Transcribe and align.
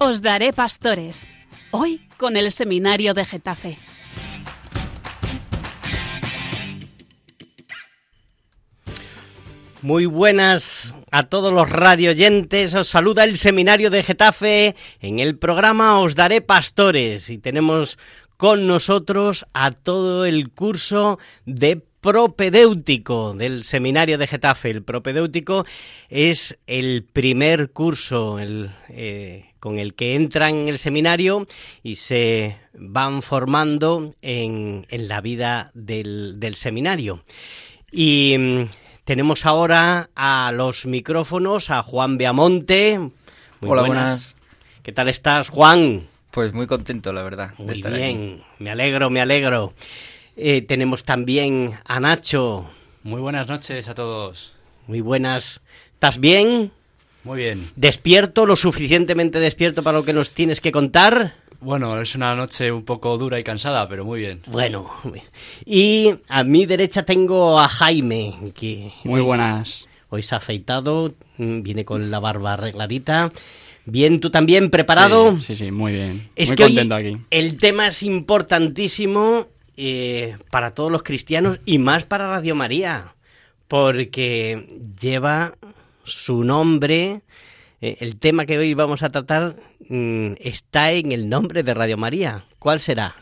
Os 0.00 0.22
daré 0.22 0.52
pastores. 0.52 1.26
Hoy 1.72 2.08
con 2.18 2.36
el 2.36 2.52
seminario 2.52 3.14
de 3.14 3.24
Getafe. 3.24 3.78
Muy 9.82 10.06
buenas 10.06 10.94
a 11.10 11.24
todos 11.24 11.52
los 11.52 11.68
radioyentes. 11.68 12.74
Os 12.74 12.88
saluda 12.88 13.24
el 13.24 13.38
seminario 13.38 13.90
de 13.90 14.04
Getafe. 14.04 14.76
En 15.00 15.18
el 15.18 15.36
programa 15.36 15.98
Os 15.98 16.14
daré 16.14 16.42
pastores 16.42 17.28
y 17.28 17.38
tenemos 17.38 17.98
con 18.36 18.68
nosotros 18.68 19.46
a 19.52 19.72
todo 19.72 20.26
el 20.26 20.50
curso 20.50 21.18
de 21.44 21.87
propedéutico 22.00 23.34
del 23.34 23.64
seminario 23.64 24.18
de 24.18 24.26
Getafe. 24.26 24.70
El 24.70 24.82
propedéutico 24.82 25.64
es 26.08 26.58
el 26.66 27.04
primer 27.04 27.70
curso 27.70 28.38
eh, 28.40 29.44
con 29.60 29.78
el 29.78 29.94
que 29.94 30.14
entran 30.14 30.54
en 30.54 30.68
el 30.68 30.78
seminario 30.78 31.46
y 31.82 31.96
se 31.96 32.56
van 32.74 33.22
formando 33.22 34.14
en, 34.22 34.86
la 34.90 35.20
vida 35.20 35.70
del, 35.74 36.38
del 36.38 36.54
seminario. 36.54 37.24
Y 37.90 38.36
mm, 38.38 38.62
tenemos 39.04 39.46
ahora 39.46 40.10
a 40.14 40.52
los 40.54 40.86
micrófonos 40.86 41.70
a 41.70 41.82
Juan 41.82 42.18
Beamonte. 42.18 43.10
Hola, 43.60 43.82
buenas. 43.82 44.36
¿Qué 44.82 44.92
tal 44.92 45.08
estás, 45.08 45.48
Juan? 45.48 46.06
Pues 46.30 46.52
muy 46.52 46.66
contento, 46.66 47.12
la 47.12 47.22
verdad. 47.22 47.54
Muy 47.58 47.82
bien, 47.82 48.42
me 48.58 48.70
alegro, 48.70 49.10
me 49.10 49.20
alegro. 49.20 49.72
Eh, 50.40 50.62
tenemos 50.62 51.02
también 51.02 51.72
a 51.84 51.98
Nacho. 51.98 52.64
Muy 53.02 53.20
buenas 53.20 53.48
noches 53.48 53.88
a 53.88 53.94
todos. 53.96 54.52
Muy 54.86 55.00
buenas. 55.00 55.60
¿Estás 55.94 56.20
bien? 56.20 56.70
Muy 57.24 57.38
bien. 57.38 57.72
¿Despierto, 57.74 58.46
lo 58.46 58.54
suficientemente 58.54 59.40
despierto 59.40 59.82
para 59.82 59.98
lo 59.98 60.04
que 60.04 60.12
nos 60.12 60.32
tienes 60.34 60.60
que 60.60 60.70
contar? 60.70 61.34
Bueno, 61.58 62.00
es 62.00 62.14
una 62.14 62.36
noche 62.36 62.70
un 62.70 62.84
poco 62.84 63.18
dura 63.18 63.40
y 63.40 63.42
cansada, 63.42 63.88
pero 63.88 64.04
muy 64.04 64.20
bien. 64.20 64.40
Bueno, 64.46 64.88
y 65.66 66.14
a 66.28 66.44
mi 66.44 66.66
derecha 66.66 67.02
tengo 67.02 67.58
a 67.58 67.68
Jaime, 67.68 68.36
que... 68.54 68.92
Muy 69.02 69.20
buenas. 69.20 69.88
Hoy 70.08 70.22
se 70.22 70.36
ha 70.36 70.38
afeitado, 70.38 71.16
mm, 71.38 71.62
viene 71.62 71.84
con 71.84 72.12
la 72.12 72.20
barba 72.20 72.52
arregladita. 72.52 73.32
Bien, 73.86 74.20
tú 74.20 74.30
también 74.30 74.70
preparado. 74.70 75.40
Sí, 75.40 75.56
sí, 75.56 75.72
muy 75.72 75.94
bien. 75.94 76.30
Es 76.36 76.50
muy 76.50 76.56
que 76.56 76.62
contento 76.62 76.94
aquí. 76.94 77.16
El 77.30 77.56
tema 77.56 77.88
es 77.88 78.04
importantísimo 78.04 79.48
eh, 79.80 80.36
para 80.50 80.74
todos 80.74 80.90
los 80.90 81.04
cristianos 81.04 81.60
y 81.64 81.78
más 81.78 82.02
para 82.02 82.28
Radio 82.28 82.56
María, 82.56 83.14
porque 83.68 84.66
lleva 85.00 85.54
su 86.02 86.42
nombre. 86.42 87.22
Eh, 87.80 87.98
el 88.00 88.16
tema 88.16 88.44
que 88.44 88.58
hoy 88.58 88.74
vamos 88.74 89.04
a 89.04 89.10
tratar 89.10 89.54
mm, 89.88 90.32
está 90.40 90.90
en 90.90 91.12
el 91.12 91.28
nombre 91.28 91.62
de 91.62 91.74
Radio 91.74 91.96
María. 91.96 92.44
¿Cuál 92.58 92.80
será, 92.80 93.14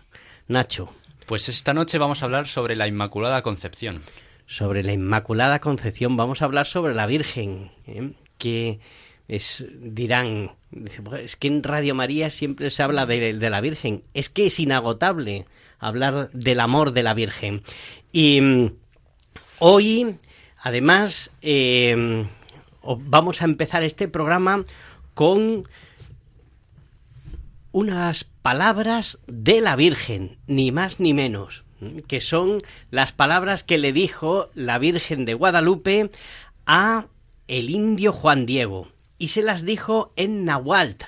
Nacho? 0.48 0.90
Pues 1.26 1.50
esta 1.50 1.74
noche 1.74 1.98
vamos 1.98 2.22
a 2.22 2.24
hablar 2.24 2.48
sobre 2.48 2.74
la 2.74 2.88
Inmaculada 2.88 3.42
Concepción. 3.42 4.00
Sobre 4.46 4.82
la 4.82 4.94
Inmaculada 4.94 5.58
Concepción 5.58 6.16
vamos 6.16 6.41
a 6.41 6.46
hablar 6.46 6.66
sobre 6.66 6.94
la 6.94 7.06
Virgen, 7.06 7.70
¿eh? 7.86 8.12
que 8.38 8.80
es, 9.28 9.66
dirán, 9.74 10.52
es 11.20 11.36
que 11.36 11.48
en 11.48 11.62
Radio 11.62 11.94
María 11.94 12.30
siempre 12.30 12.70
se 12.70 12.82
habla 12.82 13.04
de, 13.04 13.34
de 13.34 13.50
la 13.50 13.60
Virgen, 13.60 14.04
es 14.14 14.30
que 14.30 14.46
es 14.46 14.58
inagotable 14.58 15.44
hablar 15.78 16.30
del 16.32 16.60
amor 16.60 16.92
de 16.92 17.02
la 17.02 17.14
Virgen. 17.14 17.62
Y 18.12 18.41
mm, 18.41 18.72
hoy, 19.58 20.16
además, 20.58 21.30
eh, 21.42 22.27
vamos 22.82 23.42
a 23.42 23.44
empezar 23.44 23.82
este 23.82 24.08
programa 24.08 24.64
con 25.14 25.69
unas 27.72 28.25
palabras 28.25 29.19
de 29.26 29.60
la 29.60 29.76
Virgen, 29.76 30.38
ni 30.47 30.72
más 30.72 31.00
ni 31.00 31.12
menos, 31.12 31.64
que 32.08 32.20
son 32.20 32.58
las 32.91 33.12
palabras 33.12 33.64
que 33.64 33.76
le 33.76 33.93
dijo 33.93 34.48
la 34.54 34.78
Virgen 34.78 35.25
de 35.25 35.34
Guadalupe 35.34 36.10
a 36.64 37.06
el 37.48 37.70
indio 37.70 38.12
Juan 38.12 38.47
Diego 38.47 38.88
y 39.19 39.28
se 39.28 39.43
las 39.43 39.64
dijo 39.64 40.12
en 40.16 40.44
Nahuatl 40.44 41.04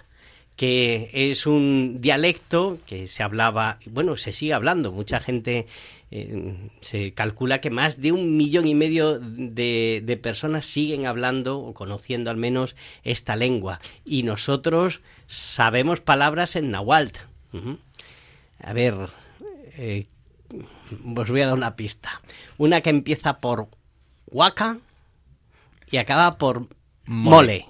que 0.59 1.09
es 1.13 1.47
un 1.47 2.01
dialecto 2.01 2.79
que 2.85 3.07
se 3.07 3.23
hablaba, 3.23 3.79
bueno, 3.87 4.17
se 4.17 4.33
sigue 4.33 4.55
hablando, 4.55 4.91
mucha 4.91 5.21
gente 5.21 5.69
eh, 6.11 6.69
se 6.81 7.15
calcula 7.15 7.61
que 7.61 7.71
más 7.71 8.01
de 8.01 8.11
un 8.11 8.37
millón 8.37 8.67
y 8.67 8.75
medio 8.75 9.21
de, 9.21 10.21
personas 10.21 10.67
siguen 10.67 11.07
hablando 11.07 11.61
o 11.61 11.75
conociendo 11.75 12.33
al 12.33 12.39
menos 12.39 12.75
esta 13.05 13.37
lengua 13.37 13.79
y 14.05 14.25
nosotros 14.25 15.01
sabemos 15.29 16.01
palabras 16.01 16.57
en 16.57 16.73
Nahuatl. 16.73 17.21
A 18.61 18.73
ver, 18.73 18.97
eh, 19.77 20.07
os 21.17 21.31
voy 21.31 21.41
a 21.41 21.47
dar 21.47 21.57
una 21.57 21.77
pista. 21.77 22.21
Una 22.57 22.81
que 22.81 22.91
empieza 22.91 23.39
por 23.39 23.69
huaca 24.27 24.79
y 25.89 25.99
acaba 25.99 26.37
por 26.37 26.67
mole. 27.07 27.65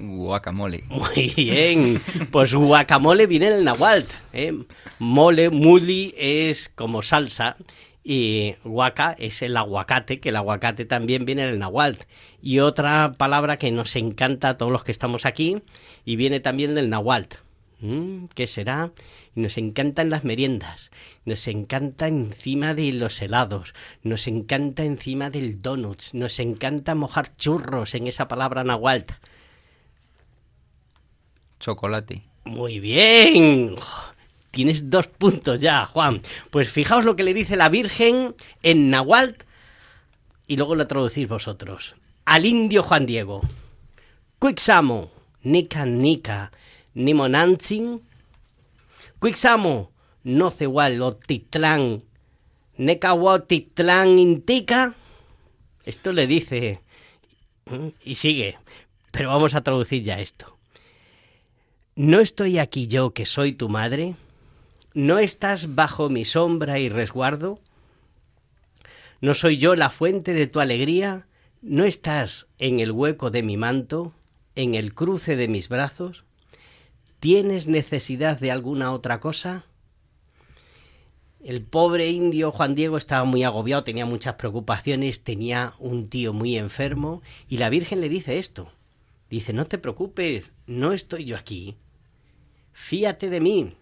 Guacamole. 0.00 0.84
Muy 0.88 1.32
bien. 1.36 2.00
Pues 2.30 2.54
guacamole 2.54 3.26
viene 3.26 3.50
del 3.50 3.64
nahuatl. 3.64 4.12
¿eh? 4.32 4.54
Mole, 4.98 5.50
muli 5.50 6.14
es 6.16 6.70
como 6.74 7.02
salsa. 7.02 7.56
Y 8.04 8.54
guaca 8.64 9.14
es 9.18 9.42
el 9.42 9.56
aguacate, 9.56 10.18
que 10.18 10.30
el 10.30 10.36
aguacate 10.36 10.86
también 10.86 11.26
viene 11.26 11.46
del 11.46 11.58
nahuatl. 11.58 12.04
Y 12.40 12.60
otra 12.60 13.12
palabra 13.18 13.58
que 13.58 13.70
nos 13.70 13.96
encanta 13.96 14.50
a 14.50 14.56
todos 14.56 14.72
los 14.72 14.84
que 14.84 14.92
estamos 14.92 15.26
aquí 15.26 15.62
y 16.04 16.16
viene 16.16 16.40
también 16.40 16.74
del 16.74 16.88
nahuatl. 16.88 17.36
Mm, 17.80 18.26
¿Qué 18.34 18.46
será? 18.46 18.92
Nos 19.34 19.58
encantan 19.58 20.10
las 20.10 20.24
meriendas, 20.24 20.90
nos 21.24 21.46
encanta 21.46 22.08
encima 22.08 22.74
de 22.74 22.92
los 22.92 23.20
helados, 23.22 23.74
nos 24.02 24.26
encanta 24.26 24.84
encima 24.84 25.30
del 25.30 25.60
donuts, 25.60 26.14
nos 26.14 26.40
encanta 26.40 26.96
mojar 26.96 27.36
churros 27.36 27.94
en 27.94 28.08
esa 28.08 28.26
palabra 28.26 28.64
nahuatl. 28.64 29.12
Chocolate. 31.68 32.22
Muy 32.46 32.80
bien. 32.80 33.76
Tienes 34.52 34.88
dos 34.88 35.06
puntos 35.06 35.60
ya, 35.60 35.84
Juan. 35.84 36.22
Pues 36.50 36.72
fijaos 36.72 37.04
lo 37.04 37.14
que 37.14 37.24
le 37.24 37.34
dice 37.34 37.56
la 37.56 37.68
Virgen 37.68 38.34
en 38.62 38.88
Nahuatl 38.88 39.44
y 40.46 40.56
luego 40.56 40.74
lo 40.76 40.86
traducís 40.86 41.28
vosotros. 41.28 41.94
Al 42.24 42.46
indio 42.46 42.82
Juan 42.82 43.04
Diego. 43.04 43.42
Quixamo, 44.40 45.10
nica 45.42 45.84
nica, 45.84 46.52
nimonantzin. 46.94 48.00
Quixamo, 49.20 49.92
no 50.24 50.50
cehualotitlán, 50.50 52.02
necahuatitlán 52.78 54.18
intica. 54.18 54.94
Esto 55.84 56.12
le 56.12 56.26
dice. 56.26 56.80
Y 58.02 58.14
sigue. 58.14 58.56
Pero 59.10 59.28
vamos 59.28 59.54
a 59.54 59.60
traducir 59.60 60.02
ya 60.02 60.18
esto. 60.18 60.57
¿No 61.98 62.20
estoy 62.20 62.60
aquí 62.60 62.86
yo 62.86 63.12
que 63.12 63.26
soy 63.26 63.54
tu 63.54 63.68
madre? 63.68 64.14
¿No 64.94 65.18
estás 65.18 65.74
bajo 65.74 66.08
mi 66.08 66.24
sombra 66.24 66.78
y 66.78 66.88
resguardo? 66.88 67.58
¿No 69.20 69.34
soy 69.34 69.56
yo 69.56 69.74
la 69.74 69.90
fuente 69.90 70.32
de 70.32 70.46
tu 70.46 70.60
alegría? 70.60 71.26
¿No 71.60 71.82
estás 71.82 72.46
en 72.60 72.78
el 72.78 72.92
hueco 72.92 73.32
de 73.32 73.42
mi 73.42 73.56
manto, 73.56 74.12
en 74.54 74.76
el 74.76 74.94
cruce 74.94 75.34
de 75.34 75.48
mis 75.48 75.68
brazos? 75.68 76.22
¿Tienes 77.18 77.66
necesidad 77.66 78.38
de 78.38 78.52
alguna 78.52 78.92
otra 78.92 79.18
cosa? 79.18 79.64
El 81.42 81.62
pobre 81.62 82.10
indio 82.10 82.52
Juan 82.52 82.76
Diego 82.76 82.96
estaba 82.96 83.24
muy 83.24 83.42
agobiado, 83.42 83.82
tenía 83.82 84.06
muchas 84.06 84.36
preocupaciones, 84.36 85.24
tenía 85.24 85.72
un 85.80 86.08
tío 86.08 86.32
muy 86.32 86.56
enfermo 86.56 87.22
y 87.48 87.56
la 87.56 87.70
Virgen 87.70 88.00
le 88.00 88.08
dice 88.08 88.38
esto. 88.38 88.70
Dice, 89.28 89.52
no 89.52 89.66
te 89.66 89.78
preocupes, 89.78 90.52
no 90.68 90.92
estoy 90.92 91.24
yo 91.24 91.36
aquí, 91.36 91.76
fíate 92.78 93.28
de 93.28 93.40
mí. 93.40 93.74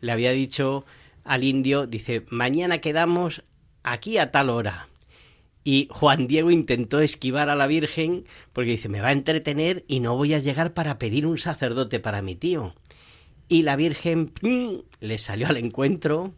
Le 0.00 0.12
había 0.12 0.30
dicho 0.30 0.84
al 1.24 1.42
indio, 1.44 1.86
dice, 1.86 2.24
mañana 2.30 2.78
quedamos 2.78 3.42
aquí 3.82 4.16
a 4.18 4.30
tal 4.30 4.48
hora. 4.48 4.88
Y 5.64 5.88
Juan 5.90 6.28
Diego 6.28 6.50
intentó 6.50 7.00
esquivar 7.00 7.50
a 7.50 7.56
la 7.56 7.66
Virgen 7.66 8.24
porque 8.52 8.70
dice, 8.70 8.88
me 8.88 9.00
va 9.00 9.08
a 9.08 9.12
entretener 9.12 9.84
y 9.86 10.00
no 10.00 10.16
voy 10.16 10.34
a 10.34 10.38
llegar 10.38 10.72
para 10.72 10.98
pedir 10.98 11.26
un 11.26 11.36
sacerdote 11.36 12.00
para 12.00 12.22
mi 12.22 12.34
tío. 12.34 12.74
Y 13.48 13.62
la 13.62 13.76
Virgen 13.76 14.32
le 15.00 15.18
salió 15.18 15.48
al 15.48 15.56
encuentro, 15.56 16.32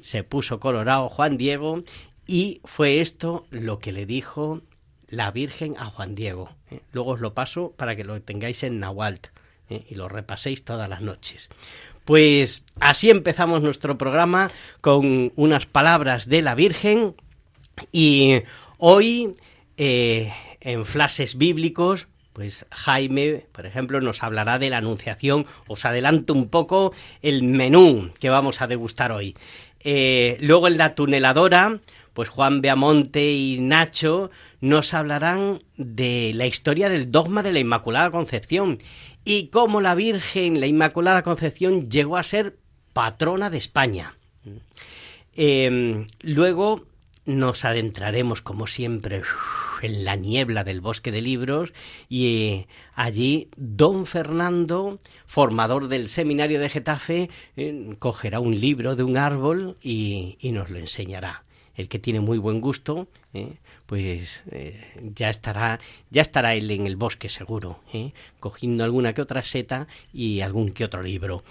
se 0.00 0.22
puso 0.22 0.60
colorado 0.60 1.08
Juan 1.08 1.36
Diego 1.38 1.82
y 2.26 2.60
fue 2.64 3.00
esto 3.00 3.46
lo 3.50 3.78
que 3.78 3.92
le 3.92 4.06
dijo 4.06 4.62
la 5.08 5.30
Virgen 5.30 5.76
a 5.78 5.86
Juan 5.86 6.14
Diego. 6.14 6.50
¿eh? 6.70 6.80
Luego 6.92 7.12
os 7.12 7.20
lo 7.20 7.34
paso 7.34 7.72
para 7.76 7.96
que 7.96 8.04
lo 8.04 8.20
tengáis 8.22 8.62
en 8.62 8.80
Nahuatl. 8.80 9.30
¿Eh? 9.70 9.84
y 9.88 9.94
lo 9.94 10.08
repaséis 10.08 10.64
todas 10.64 10.88
las 10.88 11.00
noches. 11.00 11.48
Pues 12.04 12.64
así 12.78 13.10
empezamos 13.10 13.62
nuestro 13.62 13.98
programa 13.98 14.50
con 14.80 15.32
unas 15.36 15.66
palabras 15.66 16.28
de 16.28 16.42
la 16.42 16.54
Virgen 16.54 17.14
y 17.92 18.42
hoy 18.78 19.34
eh, 19.76 20.32
en 20.60 20.86
flashes 20.86 21.36
bíblicos 21.36 22.08
pues 22.36 22.66
Jaime, 22.70 23.46
por 23.52 23.64
ejemplo, 23.64 23.98
nos 24.02 24.22
hablará 24.22 24.58
de 24.58 24.68
la 24.68 24.76
Anunciación. 24.76 25.46
Os 25.68 25.86
adelanto 25.86 26.34
un 26.34 26.50
poco 26.50 26.92
el 27.22 27.42
menú 27.42 28.10
que 28.20 28.28
vamos 28.28 28.60
a 28.60 28.66
degustar 28.66 29.10
hoy. 29.10 29.34
Eh, 29.80 30.36
luego 30.40 30.68
en 30.68 30.76
la 30.76 30.94
tuneladora, 30.94 31.80
pues 32.12 32.28
Juan 32.28 32.60
Beamonte 32.60 33.32
y 33.32 33.58
Nacho 33.60 34.30
nos 34.60 34.94
hablarán 34.94 35.62
de 35.76 36.32
la 36.34 36.46
historia 36.46 36.88
del 36.88 37.10
dogma 37.10 37.42
de 37.42 37.52
la 37.52 37.60
Inmaculada 37.60 38.10
Concepción 38.10 38.78
y 39.24 39.48
cómo 39.48 39.80
la 39.80 39.94
Virgen, 39.94 40.60
la 40.60 40.66
Inmaculada 40.66 41.22
Concepción, 41.22 41.88
llegó 41.90 42.16
a 42.16 42.22
ser 42.22 42.56
patrona 42.92 43.50
de 43.50 43.58
España. 43.58 44.16
Eh, 45.34 46.06
luego 46.22 46.86
nos 47.26 47.64
adentraremos, 47.64 48.40
como 48.40 48.66
siempre, 48.66 49.22
en 49.82 50.04
la 50.04 50.16
niebla 50.16 50.64
del 50.64 50.80
bosque 50.80 51.10
de 51.12 51.20
libros 51.20 51.72
y 52.08 52.26
eh, 52.26 52.68
allí 52.94 53.48
don 53.56 54.06
Fernando, 54.06 54.98
formador 55.26 55.88
del 55.88 56.08
seminario 56.08 56.60
de 56.60 56.70
Getafe, 56.70 57.28
eh, 57.56 57.96
cogerá 57.98 58.40
un 58.40 58.58
libro 58.58 58.96
de 58.96 59.02
un 59.02 59.18
árbol 59.18 59.76
y, 59.82 60.38
nos 60.42 60.70
lo 60.70 60.78
enseñará. 60.78 61.42
El 61.76 61.88
que 61.88 61.98
tiene 61.98 62.20
muy 62.20 62.38
buen 62.38 62.60
gusto, 62.60 63.06
eh, 63.34 63.56
pues 63.86 64.42
ya 65.14 65.28
estará, 65.28 65.78
ya 66.10 66.22
estará 66.22 66.54
él 66.54 66.70
en 66.70 66.86
el 66.86 66.96
bosque 66.96 67.28
seguro, 67.28 67.80
cogiendo 68.40 68.82
alguna 68.82 69.12
que 69.12 69.22
otra 69.22 69.42
seta 69.42 69.86
y 70.12 70.40
algún 70.40 70.70
que 70.70 70.84
otro 70.84 71.02
libro. 71.02 71.42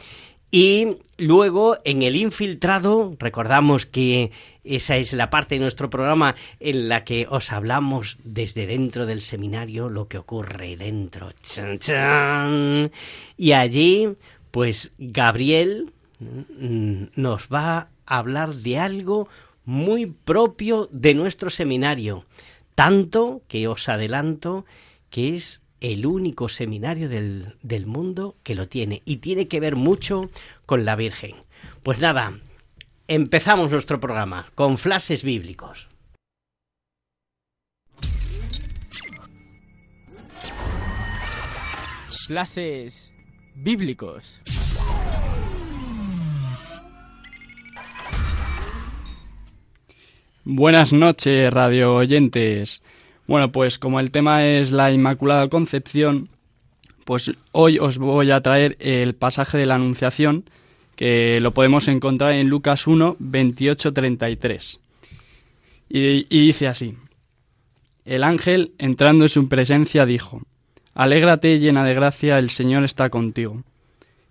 Y 0.52 1.00
luego 1.18 1.78
en 1.84 2.02
el 2.02 2.16
infiltrado, 2.16 3.14
recordamos 3.20 3.86
que 3.86 4.32
esa 4.64 4.96
es 4.96 5.12
la 5.12 5.30
parte 5.30 5.56
de 5.56 5.60
nuestro 5.60 5.90
programa 5.90 6.36
en 6.62 6.88
la 6.88 7.04
que 7.04 7.28
os 7.30 7.52
hablamos 7.52 8.20
desde 8.24 8.66
dentro 8.66 9.06
del 9.06 9.22
seminario 9.22 9.90
lo 9.90 10.08
que 10.08 10.18
ocurre 10.18 10.78
dentro. 10.78 11.32
Y 13.38 13.52
allí, 13.52 14.16
pues 14.52 14.94
Gabriel 14.98 15.92
mm, 16.20 17.04
nos 17.16 17.50
va 17.50 17.90
a 18.06 18.18
hablar 18.18 18.56
de 18.56 18.80
algo 18.80 19.28
muy 19.66 20.06
propio 20.06 20.88
de 20.92 21.14
nuestro 21.14 21.50
seminario. 21.50 22.26
Tanto 22.76 23.42
que 23.48 23.68
os 23.68 23.90
adelanto 23.90 24.66
que 25.10 25.36
es 25.36 25.62
el 25.82 26.06
único 26.06 26.50
seminario 26.50 27.10
del, 27.10 27.56
del 27.62 27.86
mundo 27.86 28.36
que 28.44 28.56
lo 28.56 28.68
tiene 28.68 29.02
y 29.06 29.18
tiene 29.18 29.48
que 29.48 29.60
ver 29.60 29.76
mucho 29.76 30.30
con 30.66 30.86
la 30.86 30.96
Virgen. 30.96 31.36
Pues 31.84 32.00
nada, 32.00 32.40
empezamos 33.08 33.72
nuestro 33.72 34.00
programa 34.00 34.48
con 34.56 34.78
flashes 34.78 35.24
bíblicos. 35.24 35.88
Flashes 42.28 43.12
bíblicos. 43.56 44.34
Buenas 50.48 50.94
noches, 50.94 51.52
radio 51.52 51.96
oyentes. 51.96 52.84
Bueno, 53.26 53.52
pues 53.52 53.80
como 53.80 54.00
el 54.00 54.12
tema 54.12 54.46
es 54.46 54.72
la 54.72 54.92
Inmaculada 54.92 55.50
Concepción, 55.50 56.30
pues 57.04 57.32
hoy 57.52 57.80
os 57.80 57.98
voy 57.98 58.30
a 58.30 58.42
traer 58.42 58.78
el 58.80 59.16
pasaje 59.16 59.58
de 59.58 59.66
la 59.66 59.74
Anunciación, 59.74 60.44
que 60.96 61.40
lo 61.42 61.56
podemos 61.56 61.88
encontrar 61.88 62.34
en 62.34 62.48
Lucas 62.48 62.86
1, 62.86 63.16
28, 63.18 63.92
33. 63.92 64.80
Y, 65.90 66.00
y 66.30 66.46
dice 66.46 66.68
así, 66.68 66.94
el 68.06 68.24
ángel, 68.24 68.74
entrando 68.78 69.26
en 69.26 69.30
su 69.30 69.50
presencia, 69.50 70.06
dijo, 70.06 70.44
Alégrate 70.94 71.58
llena 71.58 71.84
de 71.84 71.96
gracia, 71.96 72.38
el 72.38 72.52
Señor 72.52 72.84
está 72.84 73.10
contigo. 73.10 73.64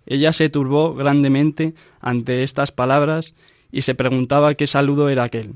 Ella 0.05 0.31
se 0.31 0.47
turbó 0.47 0.95
grandemente 0.95 1.73
ante 1.99 2.43
estas 2.43 2.71
palabras 2.71 3.35
y 3.69 3.81
se 3.81 3.95
preguntaba 3.95 4.53
qué 4.53 4.65
saludo 4.65 5.09
era 5.09 5.23
aquel. 5.23 5.55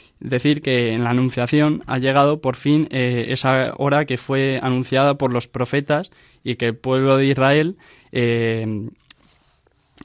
decir 0.21 0.61
que 0.61 0.93
en 0.93 1.03
la 1.03 1.09
Anunciación 1.09 1.83
ha 1.87 1.97
llegado 1.97 2.39
por 2.41 2.55
fin 2.55 2.87
eh, 2.91 3.25
esa 3.29 3.73
hora 3.77 4.05
que 4.05 4.17
fue 4.17 4.59
anunciada 4.61 5.15
por 5.15 5.33
los 5.33 5.47
profetas 5.47 6.11
y 6.43 6.55
que 6.55 6.67
el 6.67 6.75
pueblo 6.75 7.17
de 7.17 7.25
Israel 7.25 7.75
eh, 8.11 8.89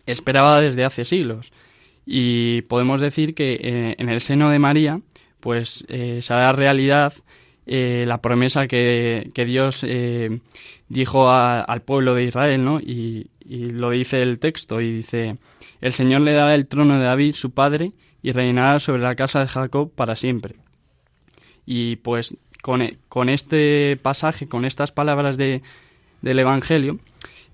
esperaba 0.06 0.60
desde 0.60 0.84
hace 0.84 1.04
siglos. 1.04 1.52
Y 2.06 2.62
podemos 2.62 3.00
decir 3.00 3.34
que 3.34 3.54
eh, 3.54 3.94
en 3.98 4.08
el 4.08 4.20
seno 4.20 4.50
de 4.50 4.58
María, 4.58 5.00
pues 5.40 5.84
se 5.88 6.32
hará 6.32 6.52
realidad 6.52 7.12
la 7.66 8.20
promesa 8.22 8.66
que, 8.66 9.30
Dios 9.34 9.84
dijo 10.88 11.30
al 11.30 11.82
pueblo 11.82 12.14
de 12.14 12.24
Israel, 12.24 12.64
¿no? 12.64 12.80
Y, 12.80 13.28
y 13.44 13.70
lo 13.70 13.90
dice 13.90 14.22
el 14.22 14.38
texto, 14.38 14.80
y 14.80 14.92
dice, 14.92 15.36
el 15.80 15.92
Señor 15.92 16.22
le 16.22 16.32
dará 16.32 16.54
el 16.54 16.66
trono 16.66 16.98
de 16.98 17.04
David, 17.04 17.34
su 17.34 17.52
padre, 17.52 17.92
y 18.26 18.32
reinará 18.32 18.80
sobre 18.80 19.02
la 19.02 19.14
casa 19.14 19.38
de 19.38 19.46
Jacob 19.46 19.92
para 19.94 20.16
siempre. 20.16 20.56
Y 21.64 21.94
pues 21.94 22.34
con, 22.60 22.82
e, 22.82 22.98
este 23.28 23.96
pasaje, 24.02 24.48
con 24.48 24.64
estas 24.64 24.90
palabras 24.90 25.36
de, 25.36 25.62
del 26.22 26.40
Evangelio, 26.40 26.98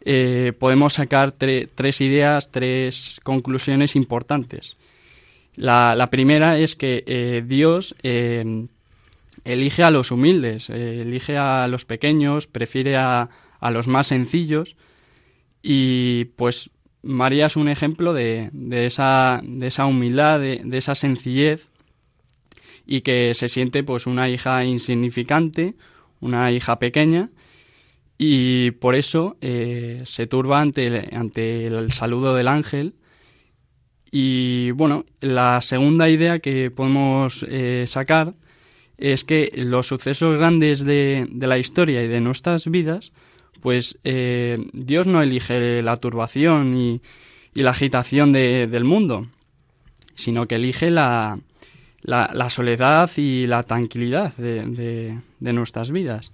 eh, 0.02 0.54
podemos 0.58 0.94
sacar 0.94 1.32
tres 1.32 2.00
ideas, 2.00 2.50
tres 2.50 3.20
conclusiones 3.22 3.96
importantes. 3.96 4.78
La, 5.56 6.08
primera 6.10 6.58
es 6.58 6.74
que 6.74 7.04
eh, 7.06 7.44
Dios 7.46 7.94
eh, 8.02 8.64
elige 9.44 9.82
a 9.82 9.90
los 9.90 10.10
humildes, 10.10 10.70
elige 10.70 11.36
a 11.36 11.68
los 11.68 11.84
pequeños, 11.84 12.46
prefiere 12.46 12.96
a, 12.96 13.28
a, 13.60 13.70
los 13.70 13.88
más 13.88 14.06
sencillos 14.06 14.76
y 15.62 16.24
pues 16.36 16.70
María 17.02 17.46
es 17.46 17.56
un 17.56 17.68
ejemplo 17.68 18.12
de, 18.12 18.50
esa, 18.70 19.40
de 19.42 19.66
esa, 19.66 19.86
humildad, 19.86 20.40
de, 20.40 20.62
esa 20.72 20.94
sencillez 20.94 21.68
y 22.86 23.00
que 23.00 23.34
se 23.34 23.48
siente 23.48 23.82
pues 23.82 24.06
una 24.06 24.28
hija 24.28 24.64
insignificante, 24.64 25.74
una 26.20 26.52
hija 26.52 26.78
pequeña 26.78 27.30
y 28.18 28.70
por 28.72 28.94
eso 28.94 29.36
eh, 29.40 30.02
se 30.04 30.28
turba 30.28 30.60
ante 30.60 30.86
el, 30.86 31.08
ante 31.12 31.66
el 31.66 31.90
saludo 31.92 32.34
del 32.34 32.46
ángel. 32.46 32.94
Y 34.12 34.70
bueno, 34.72 35.04
la 35.20 35.60
segunda 35.62 36.08
idea 36.08 36.38
que 36.38 36.70
podemos 36.70 37.44
eh, 37.48 37.84
sacar 37.88 38.34
es 38.98 39.24
que 39.24 39.50
los 39.56 39.88
sucesos 39.88 40.36
grandes 40.36 40.84
de, 40.84 41.26
de 41.30 41.46
la 41.48 41.58
historia 41.58 42.04
y 42.04 42.08
de 42.08 42.20
nuestras 42.20 42.70
vidas 42.70 43.12
pues 43.62 43.98
eh, 44.02 44.58
Dios 44.72 45.06
no 45.06 45.22
elige 45.22 45.82
la 45.82 45.96
turbación 45.96 46.76
y, 46.76 47.00
la 47.54 47.70
agitación 47.70 48.32
del 48.32 48.84
mundo, 48.84 49.26
sino 50.14 50.48
que 50.48 50.54
elige 50.54 50.90
la, 50.90 51.38
la, 52.02 52.50
soledad 52.50 53.10
y 53.16 53.46
la 53.46 53.62
tranquilidad 53.62 54.34
de, 54.36 55.18
nuestras 55.38 55.90
vidas. 55.90 56.32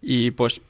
Y 0.00 0.30
pues, 0.30 0.62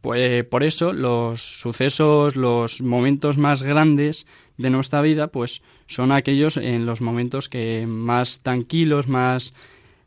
pues, 0.00 0.44
por 0.44 0.62
eso 0.64 0.92
los 0.92 1.42
sucesos, 1.42 2.36
los 2.36 2.80
momentos 2.80 3.36
más 3.36 3.62
grandes 3.62 4.26
de 4.56 4.70
nuestra 4.70 5.02
vida, 5.02 5.28
pues 5.28 5.62
son 5.86 6.10
aquellos 6.10 6.56
en 6.56 6.86
los 6.86 7.02
momentos 7.02 7.50
que 7.50 7.86
más 7.86 8.40
tranquilos, 8.40 9.08
más, 9.08 9.52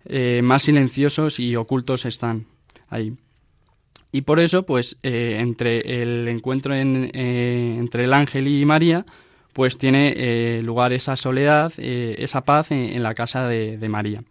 eh, 0.06 0.42
más 0.44 0.64
silenciosos 0.64 1.40
y 1.40 1.56
ocultos 1.56 2.06
están 2.06 2.48
ahí. 2.90 3.14
Y 4.12 4.22
por 4.22 4.40
eso, 4.40 4.64
pues, 4.64 4.98
eh, 5.04 5.38
entre 5.40 6.02
el 6.02 6.28
encuentro 6.28 6.74
eh, 6.74 7.76
entre 7.78 8.06
el 8.06 8.14
ángel 8.14 8.48
y 8.48 8.64
María, 8.66 9.06
pues 9.54 9.78
tiene 9.78 10.14
eh, 10.16 10.62
lugar 10.64 10.94
esa 10.94 11.16
soledad, 11.16 11.74
esa 11.78 12.42
paz 12.42 12.72
en, 12.72 13.02
la 13.04 13.16
casa 13.16 13.48
de, 13.48 13.90
María. 13.90 14.24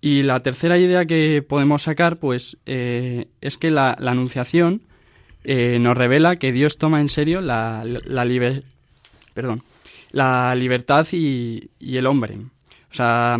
Y 0.00 0.22
la 0.22 0.40
tercera 0.40 0.76
idea 0.76 1.06
que 1.06 1.42
podemos 1.42 1.82
sacar, 1.82 2.18
pues, 2.18 2.58
es 2.66 3.58
que 3.58 3.70
la, 3.70 3.92
Anunciación 3.92 4.82
nos 5.44 5.96
revela 5.96 6.36
que 6.36 6.52
Dios 6.52 6.78
toma 6.78 7.00
en 7.00 7.08
serio 7.08 7.40
la, 7.40 7.84
la, 7.84 8.26
perdón, 9.34 9.62
la 10.10 10.54
libertad 10.56 11.06
y, 11.12 11.70
y 11.78 11.96
el 11.96 12.06
hombre. 12.06 12.38
O 12.90 12.94
sea, 12.94 13.38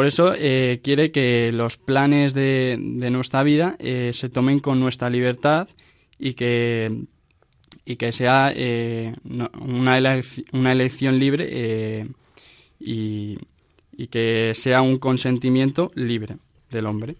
por 0.00 0.06
eso 0.06 0.32
eh, 0.34 0.80
quiere 0.82 1.12
que 1.12 1.52
los 1.52 1.76
planes 1.76 2.32
de, 2.32 2.78
nuestra 3.10 3.42
vida 3.42 3.76
eh, 3.78 4.12
se 4.14 4.30
tomen 4.30 4.58
con 4.58 4.80
nuestra 4.80 5.10
libertad 5.10 5.68
y 6.18 6.32
que, 6.32 7.02
y 7.84 7.96
que 7.96 8.10
sea 8.10 8.50
eh, 8.56 9.14
una, 9.24 9.50
una, 10.52 10.72
elección 10.72 11.18
libre 11.18 12.08
y, 12.80 13.36
que 14.10 14.52
sea 14.54 14.80
un 14.80 14.96
consentimiento 14.96 15.92
libre 15.94 16.38
del 16.70 16.86
hombre. 16.86 17.16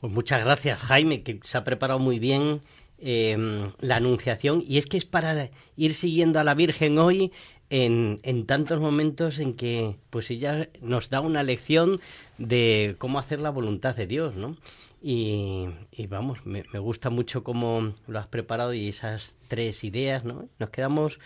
Pues 0.00 0.12
muchas 0.12 0.44
gracias, 0.44 0.78
Jaime, 0.78 1.24
que 1.24 1.40
se 1.42 1.58
ha 1.58 1.64
preparado 1.64 1.98
muy 1.98 2.20
bien 2.20 2.60
la 3.00 3.96
anunciación. 3.96 4.62
Y 4.68 4.78
es 4.78 4.86
que 4.86 4.98
es 4.98 5.04
para 5.04 5.50
ir 5.76 5.94
siguiendo 5.94 6.38
a 6.38 6.44
la 6.44 6.54
Virgen 6.54 6.96
hoy 7.00 7.32
en, 7.72 8.46
tantos 8.46 8.80
momentos 8.80 9.38
en 9.38 9.54
que 9.54 9.96
pues 10.10 10.30
ella 10.30 10.68
nos 10.82 11.08
da 11.08 11.20
una 11.20 11.42
lección 11.42 12.00
de 12.36 12.96
cómo 12.98 13.18
hacer 13.18 13.40
la 13.40 13.50
voluntad 13.50 13.96
de 13.96 14.06
Dios, 14.06 14.34
¿no? 14.36 14.56
Y, 15.00 15.68
vamos, 16.08 16.46
me, 16.46 16.64
me, 16.72 16.78
gusta 16.78 17.10
mucho 17.10 17.42
cómo 17.42 17.94
lo 18.06 18.18
has 18.18 18.28
preparado 18.28 18.72
y 18.74 18.88
esas 18.88 19.34
tres 19.48 19.84
ideas, 19.84 20.24
¿no? 20.24 20.48
Nos 20.58 20.70
quedamos 20.70 21.18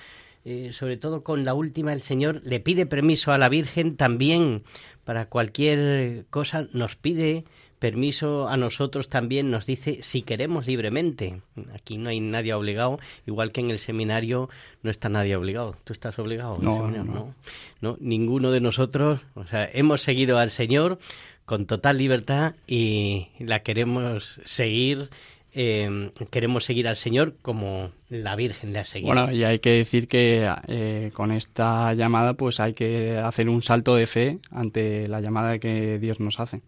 eh, 0.49 0.73
sobre 0.73 0.97
todo 0.97 1.25
con 1.25 1.45
la 1.45 1.55
última, 1.55 1.93
el 1.93 2.03
Señor 2.03 2.41
le 2.45 2.61
pide 2.61 2.87
permiso 2.87 3.33
a 3.33 3.39
la 3.39 3.49
Virgen 3.49 3.97
también 3.97 4.63
para 5.05 5.29
cualquier 5.29 6.27
cosa, 6.31 6.69
nos 6.73 6.95
pide 6.95 7.45
permiso 7.87 8.49
a 8.49 8.57
nosotros 8.57 9.09
también, 9.09 9.49
nos 9.49 9.65
dice 9.65 10.01
si 10.03 10.23
queremos 10.23 10.67
libremente. 10.67 11.41
Aquí 11.73 11.99
no 11.99 12.11
hay 12.11 12.19
nadie 12.19 12.53
obligado, 12.53 12.99
igual 13.29 13.53
que 13.53 13.61
en 13.61 13.71
el 13.71 13.79
seminario 13.79 14.49
no 14.83 14.91
está 14.91 15.09
nadie 15.09 15.37
obligado. 15.37 15.77
¿Tú 15.85 15.93
estás 15.93 16.19
obligado? 16.19 16.59
No, 16.61 16.89
no, 16.89 17.05
no, 17.05 17.33
no. 17.81 17.97
Ninguno 18.01 18.51
de 18.51 18.61
nosotros, 18.61 19.21
o 19.37 19.47
sea, 19.47 19.71
hemos 19.73 20.03
seguido 20.03 20.39
al 20.39 20.51
Señor 20.51 20.99
con 21.45 21.67
total 21.67 21.99
libertad 21.99 22.57
y 22.67 23.29
la 23.39 23.61
queremos 23.61 24.41
seguir 24.45 25.09
eh, 25.55 26.11
queremos 26.31 26.65
seguir 26.65 26.89
al 26.89 26.97
Señor 26.97 27.37
como 27.41 27.93
la 28.09 28.35
Virgen 28.35 28.73
le 28.73 28.81
ha 28.81 28.85
seguido. 28.85 29.15
Bueno, 29.15 29.33
y 29.33 29.45
hay 29.45 29.61
que 29.61 29.71
decir 29.71 30.09
que 30.09 30.53
eh, 30.67 31.13
con 31.15 31.31
esta 31.31 31.95
llamada 31.95 32.35
pues 32.35 32.59
hay 32.59 32.75
que 32.75 33.17
hacer 33.17 33.49
un 33.49 33.63
salto 33.63 33.95
de 33.95 34.09
fe 34.09 34.41
ante 34.51 35.07
la 35.07 35.21
llamada 35.21 35.61
que 35.61 36.01
Dios 36.01 36.19
nos 36.19 36.41
hace. 36.41 36.63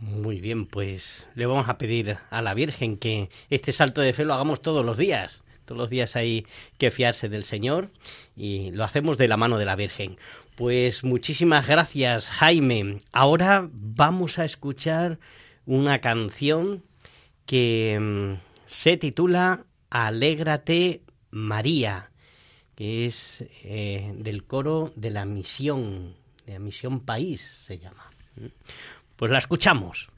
Muy 0.00 0.40
bien, 0.40 0.66
pues 0.66 1.28
le 1.34 1.46
vamos 1.46 1.68
a 1.68 1.78
pedir 1.78 2.18
a 2.30 2.42
la 2.42 2.54
Virgen 2.54 2.96
que 2.96 3.30
este 3.50 3.72
salto 3.72 4.00
de 4.00 4.12
fe 4.12 4.24
lo 4.24 4.34
hagamos 4.34 4.60
todos 4.60 4.84
los 4.84 4.98
días. 4.98 5.42
Todos 5.64 5.78
los 5.78 5.90
días 5.90 6.14
hay 6.16 6.46
que 6.78 6.90
fiarse 6.90 7.28
del 7.28 7.44
Señor 7.44 7.90
y 8.36 8.70
lo 8.72 8.84
hacemos 8.84 9.16
de 9.18 9.28
la 9.28 9.36
mano 9.36 9.56
de 9.58 9.64
la 9.64 9.76
Virgen. 9.76 10.18
Pues 10.56 11.04
muchísimas 11.04 11.66
gracias, 11.66 12.28
Jaime. 12.28 12.98
Ahora 13.12 13.68
vamos 13.72 14.38
a 14.38 14.44
escuchar 14.44 15.18
una 15.64 16.00
canción 16.00 16.84
que 17.46 17.98
mm, 18.00 18.40
se 18.66 18.96
titula 18.96 19.64
Alégrate 19.90 21.02
María, 21.30 22.10
que 22.74 23.06
es 23.06 23.44
eh, 23.62 24.12
del 24.16 24.44
coro 24.44 24.92
de 24.96 25.10
la 25.10 25.24
misión, 25.24 26.14
de 26.46 26.54
la 26.54 26.58
misión 26.58 27.00
país 27.00 27.62
se 27.66 27.78
llama. 27.78 28.10
Pues 29.16 29.30
la 29.30 29.38
escuchamos. 29.38 30.08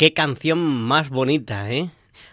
Qué 0.00 0.14
canción 0.14 0.60
más 0.60 1.10
bonita, 1.10 1.70
¿eh? 1.70 1.90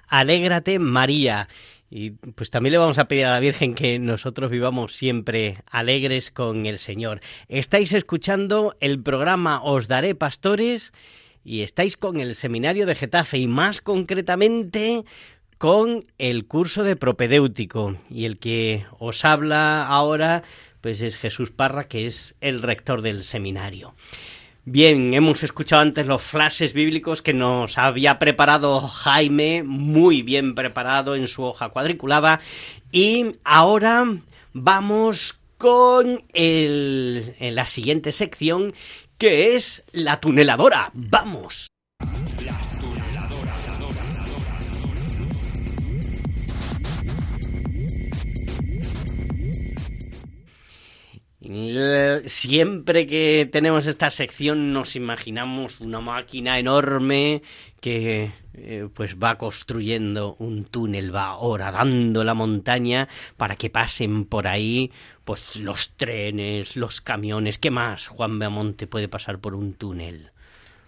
Alégrate 0.08 0.80
María. 0.80 1.50
Y 1.90 2.12
pues 2.12 2.50
también 2.50 2.72
le 2.72 2.78
vamos 2.78 2.98
a 2.98 3.10
pedir 3.10 3.26
a 3.26 3.32
la 3.32 3.42
Virgen 3.42 3.76
que 3.76 4.00
nosotros 4.00 4.50
vivamos 4.50 4.96
siempre 4.96 5.58
alegres 5.70 6.32
con 6.32 6.66
el 6.66 6.78
Señor. 6.78 7.20
Estáis 7.50 7.92
escuchando 7.92 8.78
el 8.80 9.04
programa 9.04 9.62
Os 9.62 9.90
Daré 9.90 10.16
Pastores 10.16 10.94
y 11.44 11.60
estáis 11.60 11.98
con 11.98 12.22
el 12.22 12.36
seminario 12.36 12.86
de 12.86 12.96
Getafe 12.96 13.38
y 13.38 13.48
más 13.48 13.82
concretamente 13.82 15.04
con 15.58 16.06
el 16.20 16.46
curso 16.46 16.84
de 16.84 16.96
propedéutico 16.96 17.98
y 18.10 18.24
el 18.24 18.40
que 18.40 18.86
os 18.98 19.26
habla 19.26 19.86
ahora 19.86 20.42
pues 20.80 21.02
es 21.02 21.18
Jesús 21.18 21.52
Parra 21.52 21.90
que 21.90 22.06
es 22.06 22.34
el 22.40 22.62
rector 22.62 23.02
del 23.02 23.26
seminario. 23.26 23.94
Bien, 24.70 25.14
hemos 25.14 25.44
escuchado 25.44 25.82
antes 25.82 26.08
los 26.08 26.22
flashes 26.22 26.74
bíblicos 26.74 27.22
que 27.22 27.34
nos 27.34 27.78
había 27.78 28.20
preparado 28.20 28.82
Jaime, 28.82 29.64
muy 29.64 30.24
bien 30.24 30.56
preparado 30.56 31.16
en 31.16 31.30
su 31.30 31.44
hoja 31.44 31.70
cuadriculada. 31.70 32.42
Y 32.92 33.28
ahora 33.46 34.06
vamos 34.52 35.40
con 35.58 36.22
la 36.34 37.66
siguiente 37.66 38.12
sección, 38.12 38.74
que 39.18 39.56
es 39.56 39.86
la 39.94 40.20
tuneladora. 40.20 40.92
¡Vamos! 40.94 41.70
Siempre 52.26 53.08
que 53.08 53.48
tenemos 53.50 53.88
esta 53.88 54.10
sección 54.10 54.74
nos 54.74 54.98
imaginamos 54.98 55.80
una 55.80 56.02
máquina 56.02 56.60
enorme 56.60 57.42
que 57.80 58.32
eh, 58.54 58.90
pues 58.94 59.16
va 59.16 59.38
construyendo 59.38 60.36
un 60.40 60.66
túnel, 60.66 61.16
va 61.16 61.38
horadando 61.38 62.26
la 62.26 62.34
montaña 62.34 63.08
para 63.38 63.56
que 63.56 63.70
pasen 63.70 64.26
por 64.26 64.46
ahí 64.48 64.92
pues 65.24 65.56
los 65.56 65.92
trenes, 65.92 66.76
los 66.76 67.00
camiones. 67.00 67.58
¿Qué 67.58 67.72
más, 67.72 68.08
Juan 68.08 68.40
Beamonte, 68.40 68.86
puede 68.86 69.08
pasar 69.08 69.40
por 69.40 69.56
un 69.56 69.74
túnel? 69.74 70.32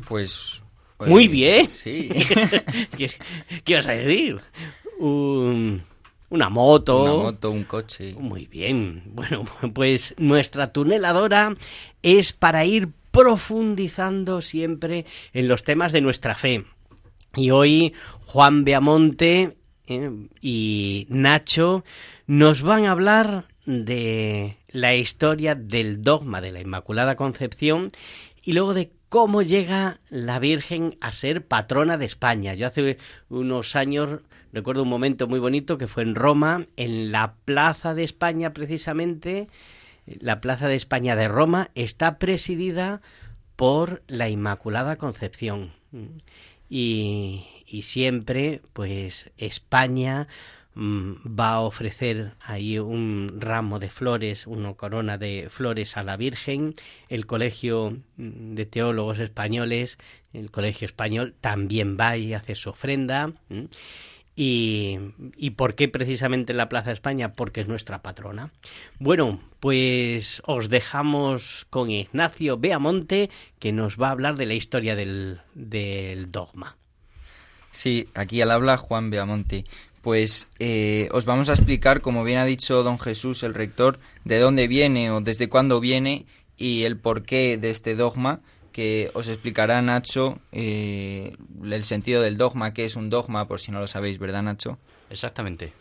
Pues... 0.08 0.64
Muy 1.00 1.30
bien. 1.30 1.70
Sí. 1.70 2.10
¿Qué, 2.98 3.10
¿Qué, 3.64 3.76
vas 3.76 3.88
a 3.88 3.94
decir? 3.94 4.42
Un, 4.98 5.84
una 6.30 6.50
moto. 6.50 7.04
Una 7.04 7.24
moto, 7.24 7.52
un 7.52 7.64
coche. 7.64 8.16
Muy 8.18 8.46
bien. 8.46 9.04
Bueno, 9.08 9.46
pues 9.74 10.16
nuestra 10.18 10.72
tuneladora 10.72 11.56
es 12.02 12.34
para 12.34 12.66
ir 12.66 12.90
profundizando 13.12 14.42
siempre 14.42 15.06
en 15.34 15.48
los 15.48 15.64
temas 15.64 15.92
de 15.92 16.02
nuestra 16.02 16.36
fe. 16.36 16.66
Y 17.36 17.52
hoy 17.52 17.94
Juan 18.26 18.64
Beamonte 18.64 19.58
eh, 19.88 20.12
y 20.42 21.08
Nacho 21.10 21.84
nos 22.28 22.62
van 22.62 22.86
a 22.86 22.92
hablar 22.92 23.46
de 23.66 24.58
la 24.70 24.96
historia 24.96 25.56
del 25.56 26.02
dogma 26.02 26.42
de 26.42 26.52
la 26.52 26.62
Inmaculada 26.62 27.16
Concepción 27.16 27.92
y 28.44 28.54
luego 28.54 28.74
de 28.74 28.92
cómo 29.10 29.42
llega 29.42 30.00
la 30.10 30.40
Virgen 30.40 30.98
a 31.02 31.12
ser 31.12 31.46
patrona 31.46 31.98
de 31.98 32.06
España. 32.06 32.54
Yo 32.54 32.68
hace 32.68 32.98
unos 33.30 33.76
años 33.76 34.22
recuerdo 34.54 34.84
un 34.84 34.90
momento 34.90 35.28
muy 35.28 35.40
bonito 35.40 35.78
que 35.78 35.88
fue 35.88 36.04
en 36.04 36.16
Roma, 36.16 36.68
en 36.78 37.12
la 37.12 37.34
Plaza 37.46 37.94
de 37.94 38.04
España 38.04 38.54
precisamente, 38.54 39.50
la 40.06 40.42
Plaza 40.42 40.68
de 40.68 40.76
España 40.76 41.16
de 41.16 41.28
Roma 41.28 41.70
está 41.76 42.18
presidida 42.18 43.02
por 43.56 44.04
la 44.08 44.30
Inmaculada 44.30 44.96
Concepción. 44.98 45.74
Y, 46.70 47.46
y 47.66 47.82
siempre, 47.82 48.62
pues, 48.74 49.32
España 49.38 50.28
va 50.76 51.54
a 51.54 51.62
ofrecer 51.62 52.34
ahí 52.40 52.80
un 52.80 53.38
ramo 53.38 53.80
de 53.80 53.90
flores, 53.90 54.48
una 54.48 54.74
corona 54.74 55.18
de 55.18 55.48
flores 55.50 55.98
a 55.98 56.04
la 56.04 56.18
Virgen. 56.18 56.76
El 57.10 57.26
Colegio 57.26 57.98
de 58.18 58.66
Teólogos 58.66 59.20
Españoles, 59.20 59.98
el 60.34 60.52
Colegio 60.52 60.86
Español, 60.86 61.36
también 61.42 61.98
va 62.00 62.18
y 62.18 62.34
hace 62.34 62.56
su 62.56 62.70
ofrenda. 62.70 63.34
Y, 64.36 65.00
¿Y 65.36 65.50
por 65.52 65.76
qué 65.76 65.90
precisamente 65.90 66.54
la 66.54 66.70
Plaza 66.70 66.94
España? 66.94 67.34
Porque 67.34 67.62
es 67.62 67.68
nuestra 67.68 68.02
patrona. 68.02 68.52
Bueno, 68.98 69.42
pues 69.60 70.42
os 70.46 70.70
dejamos 70.70 71.68
con 71.70 71.90
Ignacio 71.90 72.58
Beamonte, 72.58 73.30
que 73.60 73.74
nos 73.74 74.00
va 74.00 74.08
a 74.08 74.12
hablar 74.12 74.38
de 74.38 74.46
la 74.46 74.54
historia 74.54 74.96
del, 74.96 75.42
del 75.56 76.32
dogma. 76.32 76.78
Sí, 77.72 78.08
aquí 78.16 78.42
al 78.42 78.52
habla 78.52 78.78
Juan 78.78 79.10
Beamonte. 79.10 79.66
Pues 80.02 80.48
eh, 80.60 81.10
os 81.12 81.26
vamos 81.26 81.50
a 81.50 81.54
explicar, 81.54 82.02
como 82.02 82.24
bien 82.24 82.38
ha 82.38 82.46
dicho 82.46 82.84
don 82.84 83.00
Jesús, 83.00 83.44
el 83.44 83.54
rector, 83.54 84.00
de 84.24 84.40
dónde 84.40 84.68
viene 84.68 85.12
o 85.12 85.22
desde 85.22 85.50
cuándo 85.50 85.80
viene 85.80 86.26
y 86.58 86.84
el 86.84 86.98
porqué 86.98 87.58
de 87.58 87.70
este 87.70 87.96
dogma 87.96 88.42
que 88.72 89.12
os 89.14 89.28
explicará 89.28 89.82
Nacho 89.82 90.40
eh, 90.52 91.36
el 91.64 91.84
sentido 91.84 92.22
del 92.22 92.38
dogma, 92.38 92.74
que 92.74 92.86
es 92.86 92.96
un 92.96 93.10
dogma, 93.10 93.48
por 93.48 93.60
si 93.60 93.72
no 93.72 93.80
lo 93.80 93.88
sabéis, 93.88 94.20
¿verdad, 94.20 94.44
Nacho? 94.44 94.78
Exactamente. 95.10 95.74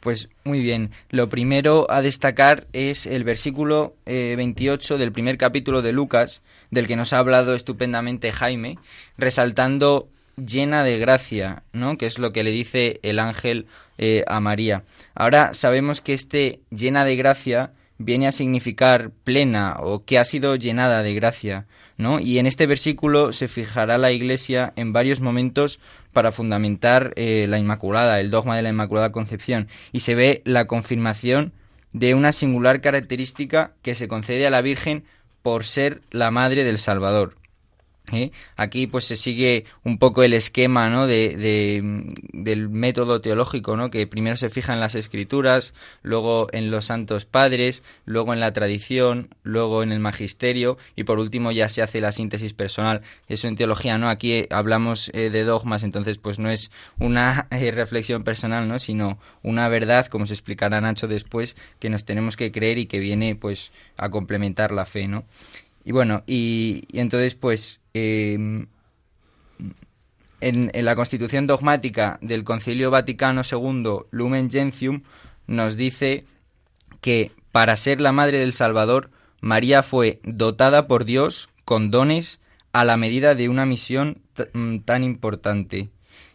Pues 0.00 0.28
muy 0.44 0.60
bien, 0.60 0.92
lo 1.10 1.28
primero 1.28 1.90
a 1.90 2.02
destacar 2.02 2.68
es 2.72 3.04
el 3.04 3.24
versículo 3.24 3.96
28 4.06 4.96
del 4.96 5.10
primer 5.10 5.38
capítulo 5.38 5.82
de 5.82 5.92
Lucas, 5.92 6.40
del 6.70 6.86
que 6.86 6.94
nos 6.94 7.12
ha 7.12 7.18
hablado 7.18 7.54
estupendamente 7.54 8.30
Jaime, 8.32 8.78
resaltando 9.16 10.08
llena 10.44 10.84
de 10.84 10.98
gracia, 10.98 11.62
¿no? 11.72 11.98
Que 11.98 12.06
es 12.06 12.18
lo 12.18 12.32
que 12.32 12.44
le 12.44 12.50
dice 12.50 13.00
el 13.02 13.18
ángel 13.18 13.66
eh, 13.98 14.24
a 14.26 14.40
María. 14.40 14.84
Ahora 15.14 15.54
sabemos 15.54 16.00
que 16.00 16.12
este 16.12 16.60
llena 16.70 17.04
de 17.04 17.16
gracia 17.16 17.72
viene 17.98 18.28
a 18.28 18.32
significar 18.32 19.10
plena 19.24 19.76
o 19.80 20.04
que 20.04 20.18
ha 20.18 20.24
sido 20.24 20.54
llenada 20.54 21.02
de 21.02 21.14
gracia, 21.14 21.66
¿no? 21.96 22.20
Y 22.20 22.38
en 22.38 22.46
este 22.46 22.66
versículo 22.66 23.32
se 23.32 23.48
fijará 23.48 23.98
la 23.98 24.12
Iglesia 24.12 24.72
en 24.76 24.92
varios 24.92 25.20
momentos 25.20 25.80
para 26.12 26.32
fundamentar 26.32 27.12
eh, 27.16 27.46
la 27.48 27.58
Inmaculada, 27.58 28.20
el 28.20 28.30
dogma 28.30 28.56
de 28.56 28.62
la 28.62 28.70
Inmaculada 28.70 29.12
Concepción, 29.12 29.68
y 29.92 30.00
se 30.00 30.14
ve 30.14 30.42
la 30.44 30.66
confirmación 30.66 31.52
de 31.92 32.14
una 32.14 32.32
singular 32.32 32.80
característica 32.80 33.72
que 33.82 33.96
se 33.96 34.08
concede 34.08 34.46
a 34.46 34.50
la 34.50 34.62
Virgen 34.62 35.04
por 35.42 35.64
ser 35.64 36.00
la 36.10 36.30
madre 36.30 36.62
del 36.62 36.78
Salvador. 36.78 37.34
¿Eh? 38.12 38.32
Aquí 38.56 38.86
pues 38.86 39.04
se 39.04 39.16
sigue 39.16 39.64
un 39.84 39.98
poco 39.98 40.22
el 40.22 40.32
esquema 40.32 40.88
¿no? 40.88 41.06
de, 41.06 41.82
del 42.32 42.68
método 42.68 43.20
teológico, 43.20 43.76
¿no? 43.76 43.90
que 43.90 44.06
primero 44.06 44.36
se 44.36 44.50
fija 44.50 44.72
en 44.72 44.80
las 44.80 44.94
escrituras, 44.94 45.74
luego 46.02 46.48
en 46.52 46.70
los 46.70 46.86
santos 46.86 47.24
padres, 47.24 47.82
luego 48.04 48.32
en 48.32 48.40
la 48.40 48.52
tradición, 48.52 49.34
luego 49.42 49.82
en 49.82 49.92
el 49.92 50.00
magisterio 50.00 50.78
y 50.96 51.04
por 51.04 51.18
último 51.18 51.52
ya 51.52 51.68
se 51.68 51.82
hace 51.82 52.00
la 52.00 52.12
síntesis 52.12 52.52
personal. 52.52 53.02
Eso 53.28 53.48
en 53.48 53.56
teología, 53.56 53.98
¿no? 53.98 54.08
Aquí 54.08 54.46
hablamos 54.50 55.10
eh, 55.14 55.30
de 55.30 55.44
dogmas, 55.44 55.84
entonces 55.84 56.18
pues 56.18 56.38
no 56.38 56.50
es 56.50 56.70
una 56.98 57.46
eh, 57.50 57.70
reflexión 57.70 58.24
personal, 58.24 58.68
¿no? 58.68 58.78
sino 58.78 59.18
una 59.42 59.68
verdad, 59.68 60.06
como 60.06 60.26
se 60.26 60.34
explicará 60.34 60.80
Nacho 60.80 61.08
después, 61.08 61.56
que 61.78 61.90
nos 61.90 62.04
tenemos 62.04 62.36
que 62.36 62.52
creer 62.52 62.78
y 62.78 62.86
que 62.86 62.98
viene 62.98 63.34
pues 63.34 63.72
a 63.96 64.10
complementar 64.10 64.72
la 64.72 64.86
fe, 64.86 65.08
¿no? 65.08 65.24
Y 65.84 65.92
bueno, 65.92 66.22
y, 66.26 66.84
entonces 66.92 67.34
pues 67.34 67.80
em, 67.98 68.66
en, 70.40 70.70
la 70.74 70.94
constitución 70.94 71.46
dogmática 71.46 72.18
del 72.20 72.44
Concilio 72.44 72.90
Vaticano 72.90 73.42
II, 73.50 74.06
Lumen 74.10 74.50
Gentium, 74.50 75.02
nos 75.46 75.76
dice 75.76 76.24
que 77.00 77.32
para 77.52 77.76
ser 77.76 78.00
la 78.00 78.12
madre 78.12 78.38
del 78.38 78.52
Salvador, 78.52 79.10
María 79.40 79.82
fue 79.82 80.20
dotada 80.24 80.86
por 80.86 81.04
Dios 81.04 81.48
con 81.64 81.90
dones 81.90 82.40
a 82.72 82.84
la 82.84 82.96
medida 82.96 83.34
de 83.34 83.48
una 83.48 83.66
misión 83.66 84.20
mm, 84.52 84.78
tan 84.80 85.04
importante. 85.04 85.90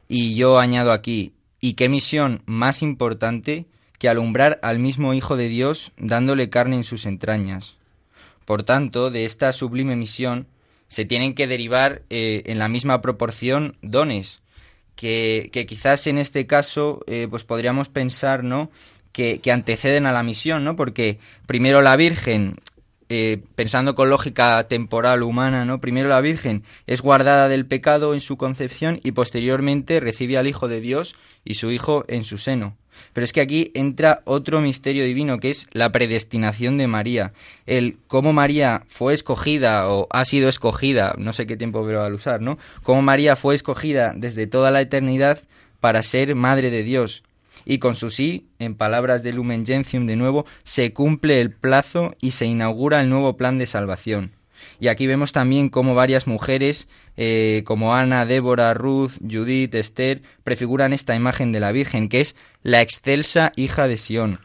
Y 0.08 0.36
yo 0.36 0.60
añado 0.60 0.92
aquí, 0.92 1.34
¿y 1.60 1.74
qué 1.74 1.90
misión 1.90 2.42
más 2.46 2.82
importante 2.82 3.66
que 4.00 4.10
alumbrar 4.10 4.60
al 4.64 4.80
mismo 4.80 5.14
Hijo 5.14 5.38
de 5.38 5.48
Dios 5.48 5.92
dándole 5.98 6.50
carne 6.50 6.78
en 6.78 6.84
sus 6.84 7.06
entrañas? 7.06 7.78
Por 8.46 8.64
tanto, 8.64 9.10
de 9.12 9.26
esta 9.26 9.52
sublime 9.54 9.96
misión 9.96 10.48
se 10.94 11.06
tienen 11.06 11.34
que 11.34 11.48
derivar 11.48 12.04
eh, 12.12 12.44
en 12.46 12.60
la 12.60 12.68
misma 12.68 13.02
proporción 13.02 13.78
dones, 13.82 14.44
que, 14.96 15.50
quizás 15.68 16.06
en 16.06 16.20
este 16.20 16.46
caso 16.46 17.04
eh, 17.08 17.28
pues 17.28 17.44
podríamos 17.46 17.90
pensar 17.90 18.44
¿no? 18.44 18.70
Que, 19.12 19.42
anteceden 19.52 20.06
a 20.06 20.12
la 20.12 20.22
misión, 20.22 20.64
¿no? 20.64 20.76
porque 20.76 21.18
primero 21.48 21.82
la 21.82 21.96
Virgen 21.96 22.58
eh, 23.10 23.42
pensando 23.56 23.96
con 23.96 24.12
lógica 24.12 24.68
temporal 24.68 25.24
humana, 25.24 25.66
¿no? 25.66 25.82
Primero 25.82 26.10
la 26.10 26.22
Virgen 26.22 26.64
es 26.86 27.02
guardada 27.02 27.50
del 27.50 27.66
pecado 27.66 28.14
en 28.14 28.22
su 28.22 28.38
concepción 28.38 29.00
y 29.04 29.14
posteriormente 29.14 30.00
recibe 30.00 30.38
al 30.38 30.48
Hijo 30.48 30.68
de 30.68 30.80
Dios 30.80 31.16
y 31.44 31.56
su 31.56 31.72
Hijo 31.72 32.06
en 32.08 32.24
su 32.24 32.38
seno. 32.38 32.78
Pero 33.14 33.26
es 33.26 33.34
que 33.34 33.42
aquí 33.42 33.72
entra 33.74 34.22
otro 34.26 34.62
misterio 34.62 35.06
divino 35.06 35.40
que 35.40 35.50
es 35.50 35.68
la 35.72 35.92
predestinación 35.92 36.78
de 36.78 36.88
María. 36.88 37.34
El 37.66 37.98
cómo 38.08 38.34
María 38.34 38.84
fue 38.88 39.14
escogida 39.14 39.90
o 39.90 40.08
ha 40.10 40.26
sido 40.26 40.50
escogida, 40.50 41.16
no 41.18 41.34
sé 41.34 41.46
qué 41.46 41.58
tiempo 41.58 41.86
pero 41.86 42.04
al 42.04 42.14
usar, 42.14 42.42
¿no? 42.42 42.58
Cómo 42.84 43.02
María 43.02 43.36
fue 43.36 43.56
escogida 43.56 44.14
desde 44.16 44.48
toda 44.48 44.72
la 44.72 44.82
eternidad 44.82 45.40
para 45.80 46.04
ser 46.04 46.36
madre 46.36 46.72
de 46.72 46.84
Dios. 46.84 47.24
Y 47.66 47.78
con 47.78 47.96
su 47.96 48.10
sí, 48.10 48.48
en 48.60 48.76
palabras 48.76 49.24
de 49.24 49.34
Lumen 49.34 49.66
Gentium 49.66 50.06
de 50.06 50.16
nuevo, 50.16 50.46
se 50.64 50.94
cumple 50.94 51.40
el 51.40 51.52
plazo 51.52 52.16
y 52.20 52.32
se 52.32 52.46
inaugura 52.46 53.02
el 53.02 53.10
nuevo 53.10 53.38
plan 53.38 53.58
de 53.58 53.66
salvación. 53.66 54.32
Y 54.80 54.88
aquí 54.88 55.08
vemos 55.08 55.32
también 55.32 55.70
cómo 55.70 55.96
varias 55.96 56.28
mujeres, 56.28 56.88
eh, 57.18 57.64
como 57.66 57.94
Ana, 57.94 58.26
Débora, 58.26 58.74
Ruth, 58.74 59.14
Judith, 59.22 59.76
Esther, 59.76 60.22
prefiguran 60.44 60.94
esta 60.94 61.16
imagen 61.16 61.52
de 61.52 61.60
la 61.60 61.72
Virgen, 61.72 62.10
que 62.10 62.22
es 62.22 62.36
la 62.64 62.82
excelsa 62.82 63.52
hija 63.56 63.88
de 63.88 63.98
Sión. 63.98 64.40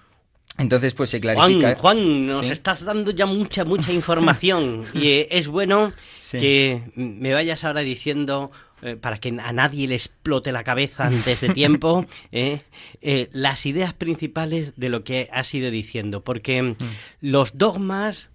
Entonces, 0.58 0.94
pues 0.94 1.10
se 1.10 1.20
clarifica. 1.20 1.76
Juan, 1.76 1.98
Juan 1.98 2.26
nos 2.26 2.50
estás 2.50 2.84
dando 2.84 3.12
ya 3.12 3.26
mucha, 3.26 3.64
mucha 3.64 3.92
información. 3.92 4.86
y 4.94 5.08
eh, 5.08 5.28
es 5.30 5.46
bueno 5.46 5.92
que 6.32 6.82
me 6.96 7.32
vayas 7.32 7.62
ahora 7.62 7.80
diciendo, 7.80 8.50
eh, 8.82 8.96
para 8.96 9.18
que 9.18 9.28
a 9.28 9.52
nadie 9.52 9.86
le 9.86 9.94
explote 9.94 10.50
la 10.50 10.64
cabeza 10.64 11.06
antes 11.06 11.40
de 11.40 11.50
tiempo, 11.50 12.06
las 13.32 13.66
ideas 13.66 13.94
principales 13.94 14.72
de 14.76 14.88
lo 14.88 15.04
que 15.04 15.28
has 15.32 15.54
ido 15.54 15.70
diciendo. 15.70 16.24
Porque 16.24 16.60
mm. 16.62 16.76
los 17.20 17.56
dogmas 17.56 18.28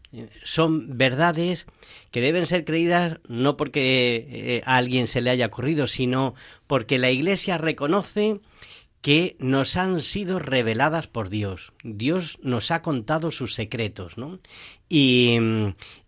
son 0.43 0.97
verdades 0.97 1.65
que 2.11 2.21
deben 2.21 2.45
ser 2.45 2.65
creídas 2.65 3.19
no 3.27 3.57
porque 3.57 4.27
eh, 4.29 4.61
a 4.65 4.77
alguien 4.77 5.07
se 5.07 5.21
le 5.21 5.29
haya 5.29 5.47
ocurrido, 5.47 5.87
sino 5.87 6.35
porque 6.67 6.97
la 6.97 7.11
Iglesia 7.11 7.57
reconoce 7.57 8.39
que 9.01 9.35
nos 9.39 9.75
han 9.75 10.01
sido 10.01 10.39
reveladas 10.39 11.07
por 11.07 11.29
Dios. 11.29 11.73
Dios 11.83 12.39
nos 12.41 12.71
ha 12.71 12.81
contado 12.81 13.31
sus 13.31 13.53
secretos, 13.53 14.17
¿no? 14.17 14.39
Y, 14.87 15.37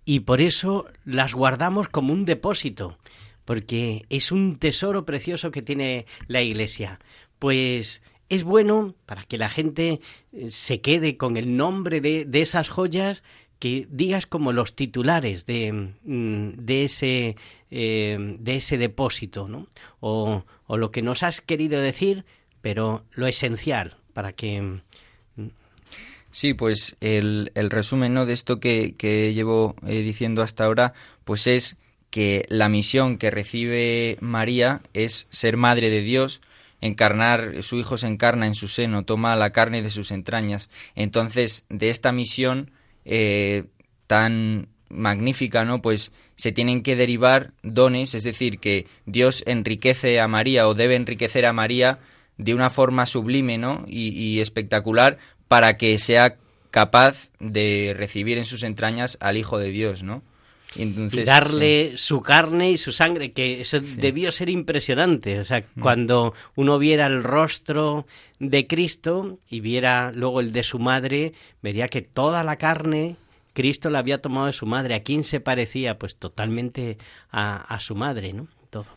y 0.05 0.21
por 0.21 0.39
eso 0.39 0.85
las 1.03 1.33
guardamos 1.33 1.89
como 1.89 2.13
un 2.13 2.23
depósito, 2.23 2.97
porque 3.43 4.05
es 4.09 4.31
un 4.31 4.55
tesoro 4.55 5.05
precioso 5.05 5.51
que 5.51 5.61
tiene 5.61 6.05
la 6.27 6.41
Iglesia. 6.41 7.01
Pues 7.37 8.01
es 8.29 8.43
bueno 8.43 8.95
para 9.05 9.23
que 9.23 9.37
la 9.37 9.49
gente 9.49 9.99
eh, 10.31 10.49
se 10.49 10.79
quede 10.79 11.17
con 11.17 11.37
el 11.37 11.57
nombre 11.57 12.01
de, 12.01 12.23
de 12.23 12.41
esas 12.41 12.69
joyas 12.69 13.23
que 13.59 13.87
digas 13.89 14.25
como 14.25 14.51
los 14.51 14.75
titulares 14.75 15.45
de, 15.45 15.71
mm, 16.03 16.49
de 16.57 16.83
ese, 16.83 17.35
eh, 17.71 18.35
de 18.39 18.55
ese 18.55 18.77
depósito, 18.77 19.47
¿no? 19.47 19.67
O, 19.99 20.43
o, 20.67 20.77
lo 20.77 20.91
que 20.91 21.01
nos 21.01 21.23
has 21.23 21.41
querido 21.41 21.79
decir, 21.81 22.25
pero 22.61 23.05
lo 23.13 23.27
esencial 23.27 23.97
para 24.13 24.33
que... 24.33 24.61
Mm, 24.61 25.49
sí, 26.31 26.53
pues 26.53 26.97
el, 27.01 27.51
el 27.55 27.69
resumen 27.69 28.13
¿no? 28.13 28.25
de 28.25 28.33
esto 28.33 28.59
que, 28.59 28.95
que 28.97 29.33
llevo 29.33 29.75
eh, 29.85 29.99
diciendo 30.01 30.41
hasta 30.41 30.65
ahora, 30.65 30.93
pues 31.23 31.47
es 31.47 31.77
que 32.09 32.45
la 32.49 32.69
misión 32.69 33.17
que 33.17 33.31
recibe 33.31 34.17
María 34.21 34.81
es 34.93 35.27
ser 35.29 35.57
madre 35.57 35.89
de 35.89 36.01
Dios, 36.01 36.41
encarnar, 36.81 37.61
su 37.63 37.77
hijo 37.77 37.97
se 37.97 38.07
encarna 38.07 38.47
en 38.47 38.55
su 38.55 38.67
seno, 38.67 39.03
toma 39.03 39.35
la 39.35 39.51
carne 39.51 39.81
de 39.81 39.89
sus 39.89 40.11
entrañas. 40.11 40.69
Entonces, 40.95 41.65
de 41.69 41.89
esta 41.89 42.11
misión 42.11 42.71
eh, 43.05 43.65
tan 44.07 44.67
magnífica, 44.89 45.65
¿no? 45.65 45.81
Pues 45.81 46.11
se 46.35 46.51
tienen 46.51 46.83
que 46.83 46.95
derivar 46.95 47.53
dones, 47.63 48.15
es 48.15 48.23
decir, 48.23 48.59
que 48.59 48.87
Dios 49.05 49.43
enriquece 49.45 50.19
a 50.19 50.27
María 50.27 50.67
o 50.67 50.73
debe 50.73 50.95
enriquecer 50.95 51.45
a 51.45 51.53
María 51.53 51.99
de 52.37 52.53
una 52.53 52.69
forma 52.69 53.05
sublime, 53.05 53.57
¿no? 53.57 53.85
Y, 53.87 54.39
espectacular 54.39 55.17
para 55.47 55.77
que 55.77 55.97
sea 55.99 56.37
capaz 56.71 57.29
de 57.39 57.93
recibir 57.97 58.37
en 58.37 58.45
sus 58.45 58.63
entrañas 58.63 59.17
al 59.21 59.37
Hijo 59.37 59.57
de 59.59 59.69
Dios, 59.69 60.03
¿no? 60.03 60.23
Y, 60.75 61.23
darle 61.23 61.97
su 61.97 62.21
carne 62.21 62.71
y 62.71 62.77
su 62.77 62.91
sangre, 62.91 63.31
que 63.31 63.61
eso 63.61 63.79
debió 63.79 64.31
ser 64.31 64.49
impresionante. 64.49 65.39
O 65.39 65.45
sea, 65.45 65.59
mm. 65.59 65.81
cuando 65.81 66.33
uno 66.55 66.77
viera 66.77 67.05
el 67.07 67.23
rostro 67.23 68.05
de 68.39 68.67
Cristo 68.67 69.37
y 69.49 69.61
viera 69.61 70.11
luego 70.11 70.41
el 70.41 70.51
de 70.51 70.63
su 70.63 70.79
madre, 70.79 71.33
vería 71.61 71.87
que 71.87 72.01
toda 72.01 72.43
la 72.43 72.57
carne 72.57 73.15
Cristo 73.55 73.89
la 73.89 73.99
había 73.99 74.21
tomado 74.21 74.47
de 74.47 74.53
su 74.53 74.65
madre. 74.65 74.95
¿A 74.95 75.03
quién 75.03 75.23
se 75.23 75.39
parecía? 75.39 75.97
Pues 75.97 76.17
totalmente 76.17 76.97
a, 77.31 77.79
su 77.79 77.95
madre, 77.95 78.33
¿no? 78.33 78.47
Todo. 78.69 78.87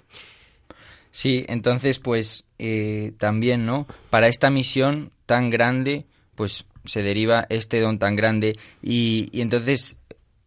Sí, 1.12 1.46
entonces, 1.48 2.00
pues 2.00 2.44
eh, 2.58 3.12
también, 3.18 3.64
¿no? 3.64 3.86
Para 4.10 4.28
esta 4.28 4.50
misión 4.50 5.12
tan 5.26 5.48
grande, 5.48 6.06
pues 6.34 6.66
se 6.84 7.02
deriva 7.02 7.46
este 7.50 7.80
don 7.80 7.98
tan 7.98 8.16
grande 8.16 8.58
y, 8.82 9.28
y 9.32 9.42
entonces 9.42 9.96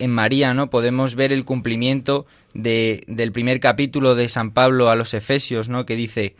en 0.01 0.11
María, 0.11 0.53
¿no? 0.53 0.69
Podemos 0.69 1.15
ver 1.15 1.31
el 1.31 1.45
cumplimiento 1.45 2.25
de, 2.53 3.03
del 3.07 3.31
primer 3.31 3.59
capítulo 3.59 4.15
de 4.15 4.29
San 4.29 4.51
Pablo 4.51 4.89
a 4.89 4.95
los 4.95 5.13
Efesios, 5.13 5.69
¿no? 5.69 5.85
Que 5.85 5.95
dice, 5.95 6.35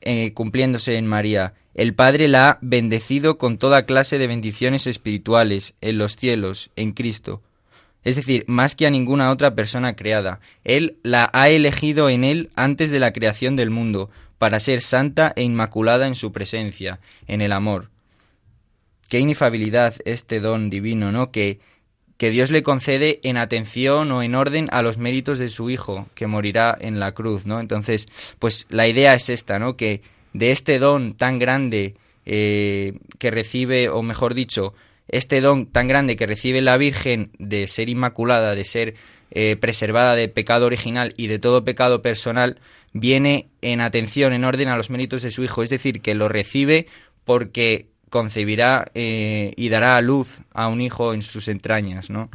eh, 0.00 0.32
cumpliéndose 0.32 0.96
en 0.96 1.06
María, 1.06 1.54
el 1.74 1.94
Padre 1.94 2.28
la 2.28 2.48
ha 2.48 2.58
bendecido 2.62 3.38
con 3.38 3.58
toda 3.58 3.86
clase 3.86 4.18
de 4.18 4.26
bendiciones 4.26 4.86
espirituales 4.86 5.74
en 5.80 5.98
los 5.98 6.16
cielos, 6.16 6.70
en 6.76 6.92
Cristo. 6.92 7.42
Es 8.02 8.16
decir, 8.16 8.44
más 8.46 8.74
que 8.74 8.86
a 8.86 8.90
ninguna 8.90 9.30
otra 9.30 9.54
persona 9.54 9.96
creada. 9.96 10.40
Él 10.64 10.96
la 11.02 11.28
ha 11.32 11.48
elegido 11.48 12.08
en 12.08 12.24
Él 12.24 12.50
antes 12.54 12.90
de 12.90 13.00
la 13.00 13.12
creación 13.12 13.56
del 13.56 13.70
mundo, 13.70 14.10
para 14.38 14.60
ser 14.60 14.80
santa 14.80 15.32
e 15.36 15.42
inmaculada 15.42 16.06
en 16.06 16.14
su 16.14 16.32
presencia, 16.32 17.00
en 17.26 17.40
el 17.40 17.52
amor. 17.52 17.90
Qué 19.08 19.18
inefabilidad 19.18 19.94
este 20.04 20.40
don 20.40 20.68
divino, 20.70 21.12
¿no? 21.12 21.30
Que 21.30 21.60
que 22.16 22.30
Dios 22.30 22.50
le 22.50 22.62
concede 22.62 23.20
en 23.22 23.36
atención 23.36 24.10
o 24.12 24.22
en 24.22 24.34
orden 24.34 24.68
a 24.72 24.82
los 24.82 24.98
méritos 24.98 25.38
de 25.38 25.48
su 25.48 25.70
hijo, 25.70 26.06
que 26.14 26.26
morirá 26.26 26.76
en 26.80 26.98
la 26.98 27.12
cruz, 27.12 27.46
¿no? 27.46 27.60
Entonces, 27.60 28.06
pues 28.38 28.66
la 28.70 28.88
idea 28.88 29.14
es 29.14 29.28
esta, 29.28 29.58
¿no? 29.58 29.76
Que 29.76 30.00
de 30.32 30.50
este 30.50 30.78
don 30.78 31.14
tan 31.14 31.38
grande 31.38 31.94
eh, 32.24 32.94
que 33.18 33.30
recibe, 33.30 33.88
o 33.88 34.02
mejor 34.02 34.34
dicho, 34.34 34.74
este 35.08 35.40
don 35.40 35.66
tan 35.66 35.88
grande 35.88 36.16
que 36.16 36.26
recibe 36.26 36.62
la 36.62 36.76
Virgen 36.76 37.30
de 37.38 37.68
ser 37.68 37.88
inmaculada, 37.88 38.54
de 38.54 38.64
ser 38.64 38.94
eh, 39.30 39.56
preservada 39.56 40.14
de 40.14 40.28
pecado 40.28 40.66
original 40.66 41.14
y 41.16 41.26
de 41.26 41.38
todo 41.38 41.64
pecado 41.64 42.02
personal, 42.02 42.60
viene 42.92 43.48
en 43.60 43.80
atención, 43.80 44.32
en 44.32 44.44
orden 44.44 44.68
a 44.68 44.76
los 44.76 44.90
méritos 44.90 45.22
de 45.22 45.30
su 45.30 45.44
hijo, 45.44 45.62
es 45.62 45.70
decir, 45.70 46.00
que 46.00 46.14
lo 46.14 46.28
recibe 46.28 46.86
porque 47.24 47.88
concebirá 48.10 48.86
eh, 48.94 49.52
y 49.56 49.68
dará 49.68 49.96
a 49.96 50.00
luz 50.00 50.40
a 50.52 50.68
un 50.68 50.80
hijo 50.80 51.12
en 51.12 51.22
sus 51.22 51.48
entrañas, 51.48 52.10
¿no? 52.10 52.30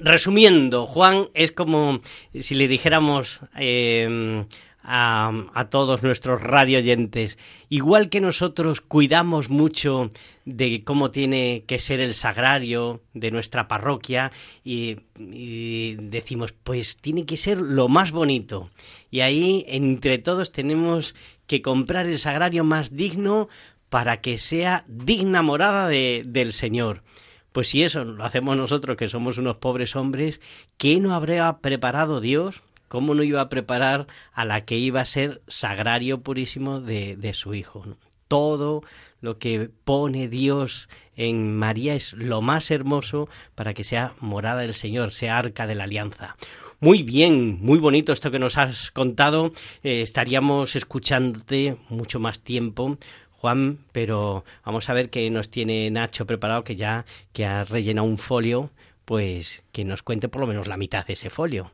Resumiendo, 0.00 0.86
Juan 0.86 1.28
es 1.34 1.52
como 1.52 2.00
si 2.38 2.54
le 2.54 2.68
dijéramos 2.68 3.40
eh, 3.58 4.44
a, 4.82 5.32
a, 5.54 5.70
todos 5.70 6.02
nuestros 6.02 6.42
radioyentes, 6.42 7.38
igual 7.68 8.08
que 8.08 8.20
nosotros 8.20 8.80
cuidamos 8.80 9.48
mucho 9.48 10.10
de 10.44 10.84
cómo 10.84 11.10
tiene 11.10 11.64
que 11.66 11.78
ser 11.78 12.00
el 12.00 12.14
sagrario 12.14 13.00
de 13.14 13.30
nuestra 13.30 13.66
parroquia 13.66 14.30
y, 14.62 14.98
y 15.18 15.94
decimos, 15.96 16.52
pues 16.52 16.98
tiene 16.98 17.24
que 17.24 17.38
ser 17.38 17.58
lo 17.58 17.88
más 17.88 18.10
bonito. 18.10 18.70
Y 19.10 19.20
ahí 19.20 19.64
entre 19.68 20.18
todos 20.18 20.52
tenemos 20.52 21.14
que 21.46 21.62
comprar 21.62 22.06
el 22.06 22.18
sagrario 22.18 22.64
más 22.64 22.94
digno 22.94 23.48
para 23.94 24.20
que 24.20 24.38
sea 24.38 24.82
digna 24.88 25.42
morada 25.42 25.86
de, 25.86 26.24
del 26.26 26.52
Señor. 26.52 27.04
Pues 27.52 27.68
si 27.68 27.84
eso 27.84 28.02
lo 28.02 28.24
hacemos 28.24 28.56
nosotros, 28.56 28.96
que 28.96 29.08
somos 29.08 29.38
unos 29.38 29.58
pobres 29.58 29.94
hombres, 29.94 30.40
¿qué 30.78 30.98
no 30.98 31.14
habría 31.14 31.58
preparado 31.58 32.20
Dios? 32.20 32.60
¿Cómo 32.88 33.14
no 33.14 33.22
iba 33.22 33.40
a 33.40 33.48
preparar 33.48 34.08
a 34.32 34.44
la 34.44 34.64
que 34.64 34.76
iba 34.78 35.00
a 35.00 35.06
ser 35.06 35.42
sagrario 35.46 36.22
purísimo 36.22 36.80
de, 36.80 37.14
de 37.14 37.34
su 37.34 37.54
Hijo? 37.54 37.84
Todo 38.26 38.82
lo 39.20 39.38
que 39.38 39.70
pone 39.84 40.26
Dios 40.26 40.88
en 41.14 41.56
María 41.56 41.94
es 41.94 42.14
lo 42.14 42.42
más 42.42 42.72
hermoso 42.72 43.28
para 43.54 43.74
que 43.74 43.84
sea 43.84 44.14
morada 44.18 44.62
del 44.62 44.74
Señor, 44.74 45.12
sea 45.12 45.38
arca 45.38 45.68
de 45.68 45.76
la 45.76 45.84
alianza. 45.84 46.36
Muy 46.80 47.02
bien, 47.02 47.58
muy 47.62 47.78
bonito 47.78 48.12
esto 48.12 48.30
que 48.30 48.38
nos 48.38 48.58
has 48.58 48.90
contado. 48.90 49.52
Eh, 49.82 50.02
estaríamos 50.02 50.76
escuchándote 50.76 51.76
mucho 51.88 52.20
más 52.20 52.40
tiempo 52.40 52.98
Juan, 53.44 53.80
pero 53.92 54.42
vamos 54.64 54.88
a 54.88 54.94
ver 54.94 55.10
qué 55.10 55.28
nos 55.28 55.50
tiene 55.50 55.90
Nacho 55.90 56.24
preparado, 56.24 56.64
que 56.64 56.76
ya 56.76 57.04
que 57.34 57.44
ha 57.44 57.64
rellenado 57.64 58.06
un 58.08 58.16
folio, 58.16 58.70
pues 59.04 59.62
que 59.70 59.84
nos 59.84 60.02
cuente 60.02 60.30
por 60.30 60.40
lo 60.40 60.46
menos 60.46 60.66
la 60.66 60.78
mitad 60.78 61.04
de 61.04 61.12
ese 61.12 61.28
folio, 61.28 61.70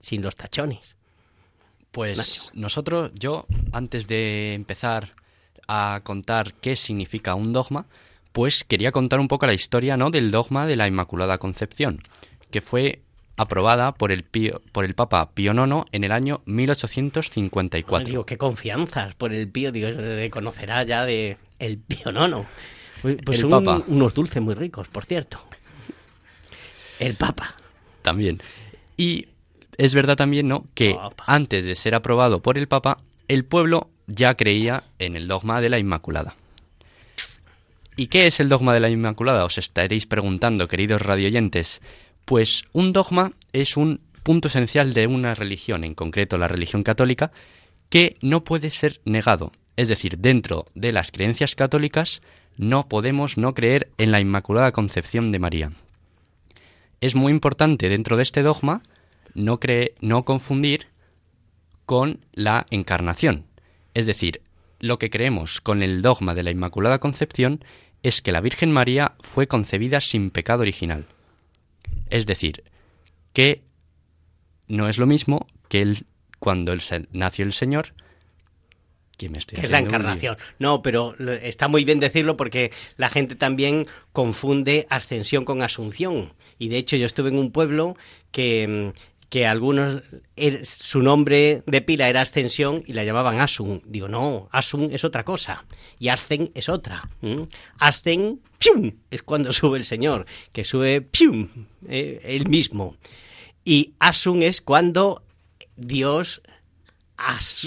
sin 0.00 0.20
los 0.20 0.34
tachones. 0.34 0.96
Pues 1.92 2.50
nosotros, 2.54 3.12
yo, 3.14 3.46
antes 3.70 4.08
de 4.08 4.54
empezar 4.54 5.10
a 5.68 6.00
contar 6.02 6.54
qué 6.54 6.74
significa 6.74 7.36
un 7.36 7.52
dogma, 7.52 7.86
pues 8.32 8.64
quería 8.64 8.90
contar 8.90 9.20
un 9.20 9.28
poco 9.28 9.46
la 9.46 9.54
historia 9.54 9.96
¿no? 9.96 10.10
del 10.10 10.32
dogma 10.32 10.66
de 10.66 10.74
la 10.74 10.88
Inmaculada 10.88 11.38
Concepción, 11.38 12.00
que 12.50 12.62
fue 12.62 13.02
aprobada 13.38 13.92
por 13.92 14.12
el, 14.12 14.24
por 14.72 14.84
el 14.84 14.94
Papa 14.94 15.30
Pío 15.32 15.52
IX 15.52 15.86
en 15.92 16.04
el 16.04 16.12
año 16.12 16.42
1854. 16.44 18.06
digo, 18.06 18.26
qué 18.26 18.36
confianzas 18.36 19.14
por 19.14 19.32
el 19.32 19.48
Pío, 19.48 19.72
digo, 19.72 19.92
se 19.92 20.28
conocerá 20.30 20.82
ya 20.82 21.04
de 21.04 21.38
el 21.58 21.78
Pío 21.78 22.10
IX. 22.10 22.46
Pues 23.24 23.40
son 23.40 23.84
unos 23.86 24.12
dulces 24.12 24.42
muy 24.42 24.54
ricos, 24.54 24.88
por 24.88 25.04
cierto. 25.04 25.40
El 26.98 27.14
Papa. 27.14 27.54
También. 28.02 28.42
Y 28.96 29.28
es 29.76 29.94
verdad 29.94 30.16
también, 30.16 30.48
¿no?, 30.48 30.66
que 30.74 30.98
antes 31.26 31.64
de 31.64 31.76
ser 31.76 31.94
aprobado 31.94 32.42
por 32.42 32.58
el 32.58 32.66
Papa, 32.66 32.98
el 33.28 33.44
pueblo 33.44 33.88
ya 34.08 34.34
creía 34.34 34.82
en 34.98 35.14
el 35.14 35.28
dogma 35.28 35.60
de 35.60 35.68
la 35.68 35.78
Inmaculada. 35.78 36.34
¿Y 37.94 38.08
qué 38.08 38.26
es 38.26 38.40
el 38.40 38.48
dogma 38.48 38.74
de 38.74 38.80
la 38.80 38.90
Inmaculada? 38.90 39.44
Os 39.44 39.58
estaréis 39.58 40.06
preguntando, 40.06 40.68
queridos 40.68 41.02
radioyentes. 41.02 41.80
Pues 42.28 42.64
un 42.74 42.92
dogma 42.92 43.32
es 43.54 43.78
un 43.78 44.02
punto 44.22 44.48
esencial 44.48 44.92
de 44.92 45.06
una 45.06 45.34
religión, 45.34 45.82
en 45.82 45.94
concreto 45.94 46.36
la 46.36 46.46
religión 46.46 46.82
católica, 46.82 47.32
que 47.88 48.18
no 48.20 48.44
puede 48.44 48.68
ser 48.68 49.00
negado. 49.06 49.50
Es 49.76 49.88
decir, 49.88 50.18
dentro 50.18 50.66
de 50.74 50.92
las 50.92 51.10
creencias 51.10 51.54
católicas 51.54 52.20
no 52.58 52.86
podemos 52.86 53.38
no 53.38 53.54
creer 53.54 53.90
en 53.96 54.12
la 54.12 54.20
Inmaculada 54.20 54.72
Concepción 54.72 55.32
de 55.32 55.38
María. 55.38 55.72
Es 57.00 57.14
muy 57.14 57.32
importante 57.32 57.88
dentro 57.88 58.18
de 58.18 58.24
este 58.24 58.42
dogma 58.42 58.82
no, 59.32 59.58
cree, 59.58 59.94
no 60.02 60.26
confundir 60.26 60.88
con 61.86 62.20
la 62.34 62.66
encarnación. 62.68 63.46
Es 63.94 64.04
decir, 64.04 64.42
lo 64.80 64.98
que 64.98 65.08
creemos 65.08 65.62
con 65.62 65.82
el 65.82 66.02
dogma 66.02 66.34
de 66.34 66.42
la 66.42 66.50
Inmaculada 66.50 66.98
Concepción 66.98 67.64
es 68.02 68.20
que 68.20 68.32
la 68.32 68.42
Virgen 68.42 68.70
María 68.70 69.12
fue 69.20 69.46
concebida 69.46 70.02
sin 70.02 70.30
pecado 70.30 70.60
original. 70.60 71.06
Es 72.10 72.26
decir, 72.26 72.64
que 73.32 73.62
no 74.66 74.88
es 74.88 74.98
lo 74.98 75.06
mismo 75.06 75.46
que 75.68 75.82
el, 75.82 76.06
cuando 76.38 76.72
el, 76.72 76.80
nació 77.12 77.44
el 77.44 77.52
Señor, 77.52 77.94
que, 79.16 79.28
me 79.28 79.38
estoy 79.38 79.58
es 79.62 79.70
la 79.70 79.80
encarnación. 79.80 80.36
No, 80.58 80.80
pero 80.80 81.16
está 81.42 81.66
muy 81.66 81.84
bien 81.84 81.98
decirlo 81.98 82.36
porque 82.36 82.70
la 82.96 83.08
gente 83.08 83.34
también 83.34 83.86
confunde 84.12 84.86
ascensión 84.90 85.44
con 85.44 85.62
asunción. 85.62 86.32
Y 86.58 86.68
de 86.68 86.78
hecho 86.78 86.96
yo 86.96 87.06
estuve 87.06 87.30
en 87.30 87.38
un 87.38 87.50
pueblo 87.50 87.96
que, 88.30 88.92
que 89.28 89.46
algunos, 89.46 90.02
er, 90.36 90.64
su 90.64 91.02
nombre 91.02 91.62
de 91.66 91.82
pila 91.82 92.08
era 92.08 92.22
Ascensión 92.22 92.82
y 92.86 92.94
la 92.94 93.04
llamaban 93.04 93.40
Asun. 93.40 93.82
Digo, 93.84 94.08
no, 94.08 94.48
Asun 94.52 94.90
es 94.92 95.04
otra 95.04 95.24
cosa 95.24 95.64
y 95.98 96.08
Ascen 96.08 96.50
es 96.54 96.68
otra. 96.68 97.08
Ascen, 97.78 98.40
¡pium! 98.58 98.92
es 99.10 99.22
cuando 99.22 99.52
sube 99.52 99.78
el 99.78 99.84
Señor, 99.84 100.26
que 100.52 100.64
sube, 100.64 101.02
¡pium! 101.02 101.48
Eh, 101.88 102.20
él 102.24 102.48
mismo. 102.48 102.96
Y 103.64 103.92
Asun 103.98 104.42
es 104.42 104.62
cuando 104.62 105.22
Dios 105.76 106.40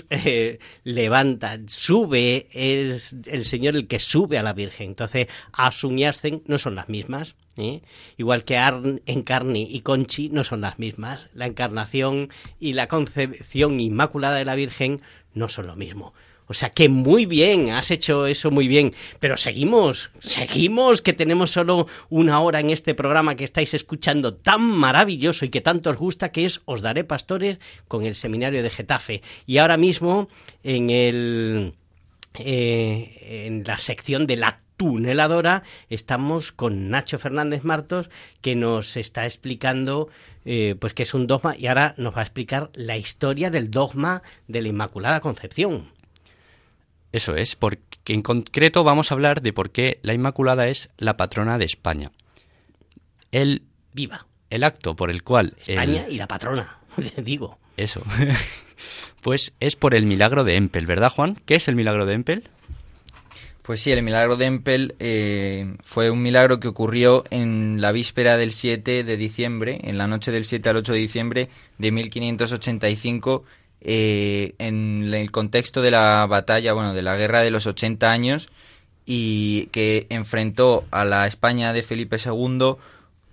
eh, 0.10 0.60
levanta, 0.84 1.60
sube, 1.68 2.48
es 2.52 3.16
el 3.26 3.46
Señor 3.46 3.76
el 3.76 3.88
que 3.88 4.00
sube 4.00 4.38
a 4.38 4.44
la 4.44 4.54
Virgen. 4.54 4.90
Entonces, 4.90 5.28
Asun 5.52 6.00
y 6.00 6.06
Ascen 6.06 6.42
no 6.48 6.58
son 6.58 6.76
las 6.76 6.90
mismas. 6.90 7.36
¿Eh? 7.62 7.82
Igual 8.18 8.44
que 8.44 8.58
Encarni 9.06 9.68
y 9.70 9.82
Conchi 9.82 10.30
no 10.30 10.44
son 10.44 10.62
las 10.62 10.80
mismas. 10.80 11.30
La 11.34 11.46
encarnación 11.46 12.30
y 12.60 12.74
la 12.74 12.88
concepción 12.88 13.80
inmaculada 13.80 14.38
de 14.38 14.46
la 14.46 14.56
Virgen 14.56 15.02
no 15.34 15.50
son 15.50 15.68
lo 15.68 15.76
mismo. 15.76 16.14
O 16.52 16.54
sea 16.54 16.70
que 16.72 16.90
muy 16.90 17.26
bien, 17.26 17.70
has 17.70 17.92
hecho 17.92 18.28
eso 18.28 18.52
muy 18.52 18.68
bien. 18.68 18.94
Pero 19.22 19.38
seguimos, 19.38 20.12
seguimos, 20.20 21.02
que 21.02 21.14
tenemos 21.14 21.52
solo 21.52 21.88
una 22.10 22.42
hora 22.42 22.60
en 22.60 22.72
este 22.72 22.94
programa 22.94 23.36
que 23.36 23.46
estáis 23.46 23.74
escuchando 23.74 24.34
tan 24.34 24.62
maravilloso 24.62 25.46
y 25.46 25.50
que 25.50 25.62
tanto 25.62 25.90
os 25.90 25.96
gusta, 25.96 26.34
que 26.34 26.44
es 26.44 26.60
Os 26.66 26.82
Daré 26.82 27.06
Pastores 27.06 27.60
con 27.88 28.04
el 28.04 28.16
Seminario 28.16 28.64
de 28.64 28.70
Getafe. 28.70 29.22
Y 29.46 29.60
ahora 29.60 29.78
mismo 29.78 30.28
en 30.64 30.90
el... 30.90 31.74
Eh, 32.36 33.46
en 33.46 33.64
la 33.66 33.78
sección 33.78 34.26
de 34.26 34.38
la 34.38 34.62
tuneladora, 34.82 35.62
estamos 35.92 36.52
con 36.52 36.90
Nacho 36.90 37.20
Fernández 37.20 37.64
Martos, 37.64 38.10
que 38.42 38.56
nos 38.56 38.98
está 38.98 39.28
explicando 39.28 40.10
eh, 40.44 40.76
pues 40.80 40.96
que 40.96 41.04
es 41.04 41.14
un 41.14 41.28
dogma 41.28 41.56
y 41.56 41.68
ahora 41.68 41.94
nos 41.98 42.16
va 42.16 42.22
a 42.22 42.24
explicar 42.24 42.72
la 42.74 42.98
historia 42.98 43.52
del 43.52 43.70
dogma 43.70 44.24
de 44.48 44.60
la 44.64 44.70
Inmaculada 44.70 45.20
Concepción. 45.20 45.92
Eso 47.12 47.36
es, 47.36 47.56
porque 47.56 48.12
en 48.12 48.24
concreto 48.24 48.84
vamos 48.84 49.12
a 49.12 49.14
hablar 49.14 49.44
de 49.44 49.54
por 49.54 49.70
qué 49.70 50.00
la 50.02 50.16
Inmaculada 50.16 50.68
es 50.68 50.90
la 50.98 51.16
patrona 51.16 51.60
de 51.60 51.66
España. 51.66 52.12
El, 53.32 53.62
Viva. 53.94 54.26
El 54.50 54.64
acto 54.64 54.96
por 54.96 55.12
el 55.12 55.22
cual... 55.22 55.54
España 55.60 56.08
y 56.10 56.18
la 56.18 56.28
patrona, 56.28 56.80
digo. 57.18 57.60
Eso. 57.78 58.02
pues 59.22 59.54
es 59.60 59.76
por 59.76 59.94
el 59.94 60.08
milagro 60.08 60.44
de 60.44 60.56
Empel, 60.56 60.88
¿verdad, 60.88 61.12
Juan? 61.12 61.36
¿Qué 61.46 61.54
es 61.54 61.68
el 61.68 61.76
milagro 61.76 62.08
de 62.08 62.16
Empel? 62.16 62.50
Pues 63.62 63.82
sí, 63.82 63.92
el 63.92 64.02
milagro 64.02 64.38
de 64.38 64.46
Empel 64.46 64.96
eh, 65.00 65.76
fue 65.84 66.10
un 66.10 66.24
milagro 66.24 66.60
que 66.60 66.68
ocurrió 66.68 67.24
en 67.30 67.80
la 67.80 67.92
víspera 67.92 68.36
del 68.36 68.54
7 68.54 69.04
de 69.04 69.18
diciembre, 69.18 69.80
en 69.84 70.00
la 70.00 70.08
noche 70.08 70.32
del 70.32 70.46
7 70.46 70.70
al 70.70 70.78
8 70.78 70.94
de 70.94 71.00
diciembre 71.00 71.50
de 71.78 71.92
1585, 71.92 73.44
eh, 73.82 74.56
en 74.58 75.14
el 75.14 75.30
contexto 75.30 75.84
de 75.84 75.92
la 75.92 76.26
batalla, 76.26 76.74
bueno, 76.74 76.96
de 76.96 77.04
la 77.04 77.16
guerra 77.18 77.42
de 77.42 77.52
los 77.52 77.68
80 77.68 78.12
años, 78.12 78.50
y 79.06 79.68
que 79.68 80.08
enfrentó 80.10 80.86
a 80.90 81.06
la 81.06 81.28
España 81.28 81.72
de 81.72 81.84
Felipe 81.84 82.18
II, 82.24 82.78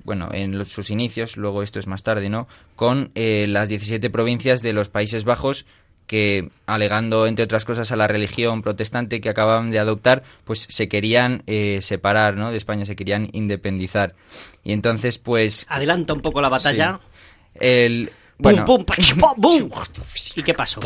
bueno, 0.05 0.29
en 0.33 0.63
sus 0.67 0.91
inicios, 0.91 1.39
luego 1.39 1.63
esto 1.63 1.79
es 1.79 1.87
más 1.87 2.03
tarde, 2.03 2.29
¿no? 2.29 2.49
Con 2.77 3.13
eh, 3.15 3.47
las 3.49 3.71
17 3.71 4.11
provincias 4.11 4.61
de 4.61 4.75
los 4.75 4.91
Países 4.91 5.25
Bajos 5.25 5.65
que 6.09 6.49
alegando 6.67 7.29
entre 7.29 7.45
otras 7.45 7.65
cosas 7.65 7.93
a 7.93 7.97
la 7.97 8.09
religión 8.09 8.63
protestante 8.63 9.21
que 9.21 9.29
acababan 9.29 9.71
de 9.71 9.79
adoptar, 9.79 10.25
pues 10.45 10.67
se 10.69 10.89
querían 10.89 11.45
eh, 11.47 11.79
separar, 11.83 12.35
¿no? 12.35 12.51
De 12.51 12.57
España 12.57 12.85
se 12.85 12.97
querían 12.97 13.29
independizar. 13.33 14.17
Y 14.65 14.73
entonces, 14.73 15.19
pues 15.19 15.67
adelanta 15.69 16.15
un 16.15 16.21
poco 16.21 16.41
la 16.41 16.49
batalla. 16.49 16.99
El 17.55 18.11
bueno, 18.39 18.65
¿Y 20.37 20.43
qué 20.43 20.55
pasó? 20.55 20.81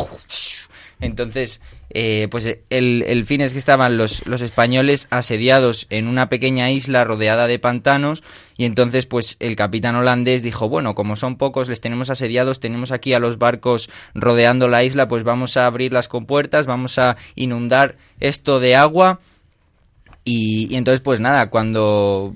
Entonces, 1.03 1.61
eh, 1.91 2.29
pues 2.31 2.47
el, 2.71 3.03
el, 3.07 3.27
fin 3.27 3.41
es 3.41 3.53
que 3.53 3.59
estaban 3.59 3.97
los, 3.97 4.25
los 4.27 4.41
españoles 4.41 5.09
asediados 5.11 5.87
en 5.91 6.07
una 6.07 6.29
pequeña 6.29 6.71
isla 6.71 7.05
rodeada 7.05 7.49
de 7.49 7.59
pantanos 7.59 8.23
y 8.57 8.65
entonces 8.65 9.07
pues 9.07 9.37
el 9.41 9.57
capitán 9.57 9.97
holandés 9.97 10.43
dijo, 10.43 10.69
bueno, 10.69 10.95
como 10.95 11.17
son 11.17 11.37
pocos, 11.37 11.69
les 11.69 11.81
tenemos 11.81 12.09
asediados, 12.09 12.61
tenemos 12.61 12.93
aquí 12.93 13.15
a 13.15 13.19
los 13.19 13.39
barcos 13.39 13.91
rodeando 14.15 14.69
la 14.69 14.85
isla, 14.85 15.09
pues 15.09 15.25
vamos 15.25 15.57
a 15.57 15.67
abrir 15.67 15.93
las 15.93 16.07
compuertas, 16.07 16.67
vamos 16.67 16.99
a 16.99 17.17
inundar 17.35 17.97
esto 18.21 18.61
de 18.61 18.77
agua 18.77 19.19
y, 20.25 20.77
entonces, 20.77 21.01
pues 21.01 21.19
nada, 21.19 21.51
cuando 21.51 22.35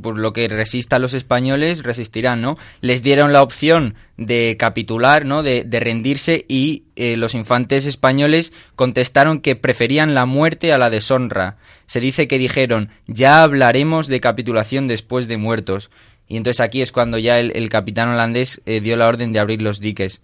por 0.00 0.18
lo 0.18 0.32
que 0.32 0.48
resista 0.48 0.96
a 0.96 0.98
los 0.98 1.14
españoles, 1.14 1.82
resistirán, 1.82 2.40
¿no? 2.40 2.56
Les 2.80 3.02
dieron 3.02 3.32
la 3.32 3.42
opción 3.42 3.94
de 4.16 4.56
capitular, 4.58 5.24
¿no? 5.24 5.42
De, 5.42 5.66
rendirse 5.80 6.44
y 6.48 6.84
eh, 6.96 7.16
los 7.16 7.34
infantes 7.34 7.86
españoles 7.86 8.52
contestaron 8.76 9.40
que 9.40 9.56
preferían 9.56 10.14
la 10.14 10.26
muerte 10.26 10.72
a 10.72 10.78
la 10.78 10.90
deshonra. 10.90 11.56
Se 11.86 12.00
dice 12.00 12.28
que 12.28 12.38
dijeron, 12.38 12.90
ya 13.06 13.42
hablaremos 13.42 14.06
de 14.06 14.20
capitulación 14.20 14.86
después 14.86 15.28
de 15.28 15.36
muertos. 15.36 15.90
Y 16.28 16.36
entonces 16.36 16.60
aquí 16.60 16.80
es 16.80 16.92
cuando 16.92 17.18
ya 17.18 17.38
el, 17.38 17.68
capitán 17.68 18.08
holandés 18.08 18.62
eh, 18.64 18.80
dio 18.80 18.96
la 18.96 19.08
orden 19.08 19.32
de 19.32 19.40
abrir 19.40 19.60
los 19.60 19.80
diques. 19.80 20.22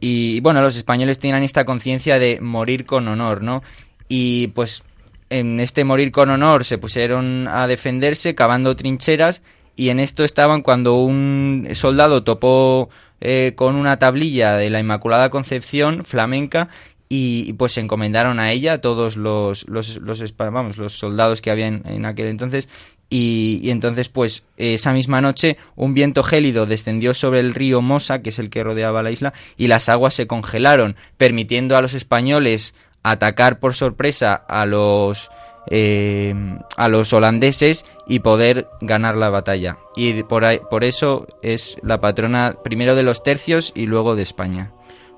Y 0.00 0.40
bueno, 0.40 0.62
los 0.62 0.76
españoles 0.76 1.18
tenían 1.18 1.42
esta 1.42 1.64
conciencia 1.64 2.18
de 2.18 2.40
morir 2.40 2.86
con 2.86 3.08
honor, 3.08 3.42
¿no? 3.42 3.62
Y 4.08 4.48
pues 4.48 4.82
en 5.30 5.60
este 5.60 5.84
morir 5.84 6.12
con 6.12 6.30
honor 6.30 6.64
se 6.64 6.78
pusieron 6.78 7.48
a 7.48 7.66
defenderse 7.66 8.34
cavando 8.34 8.76
trincheras 8.76 9.42
y 9.76 9.88
en 9.88 9.98
esto 10.00 10.24
estaban 10.24 10.62
cuando 10.62 10.94
un 10.94 11.68
soldado 11.72 12.22
topó 12.22 12.88
eh, 13.20 13.52
con 13.56 13.74
una 13.74 13.98
tablilla 13.98 14.56
de 14.56 14.70
la 14.70 14.80
Inmaculada 14.80 15.30
Concepción 15.30 16.04
flamenca 16.04 16.68
y, 17.08 17.52
pues 17.54 17.72
se 17.72 17.80
encomendaron 17.80 18.40
a 18.40 18.50
ella 18.50 18.80
todos 18.80 19.16
los, 19.16 19.68
los, 19.68 19.98
los, 19.98 20.36
vamos, 20.36 20.78
los 20.78 20.94
soldados 20.94 21.40
que 21.40 21.50
habían 21.50 21.82
en 21.86 22.06
aquel 22.06 22.26
entonces. 22.26 22.68
Y, 23.10 23.60
y, 23.62 23.70
entonces, 23.70 24.08
pues, 24.08 24.44
esa 24.56 24.92
misma 24.92 25.20
noche 25.20 25.56
un 25.76 25.94
viento 25.94 26.22
gélido 26.22 26.66
descendió 26.66 27.14
sobre 27.14 27.40
el 27.40 27.54
río 27.54 27.82
Mosa, 27.82 28.20
que 28.22 28.30
es 28.30 28.38
el 28.38 28.50
que 28.50 28.64
rodeaba 28.64 29.02
la 29.02 29.10
isla, 29.10 29.32
y 29.56 29.68
las 29.68 29.88
aguas 29.88 30.14
se 30.14 30.26
congelaron, 30.26 30.96
permitiendo 31.16 31.76
a 31.76 31.82
los 31.82 31.94
españoles 31.94 32.74
atacar 33.04 33.60
por 33.60 33.74
sorpresa 33.74 34.34
a 34.34 34.66
los 34.66 35.30
eh, 35.70 36.34
a 36.76 36.88
los 36.88 37.12
holandeses 37.12 37.86
y 38.06 38.18
poder 38.18 38.68
ganar 38.80 39.16
la 39.16 39.30
batalla. 39.30 39.78
Y 39.96 40.22
por, 40.24 40.44
por 40.68 40.84
eso 40.84 41.26
es 41.42 41.78
la 41.82 42.00
patrona 42.00 42.56
primero 42.62 42.94
de 42.94 43.02
los 43.02 43.22
tercios 43.22 43.72
y 43.74 43.86
luego 43.86 44.14
de 44.14 44.22
España. 44.24 44.72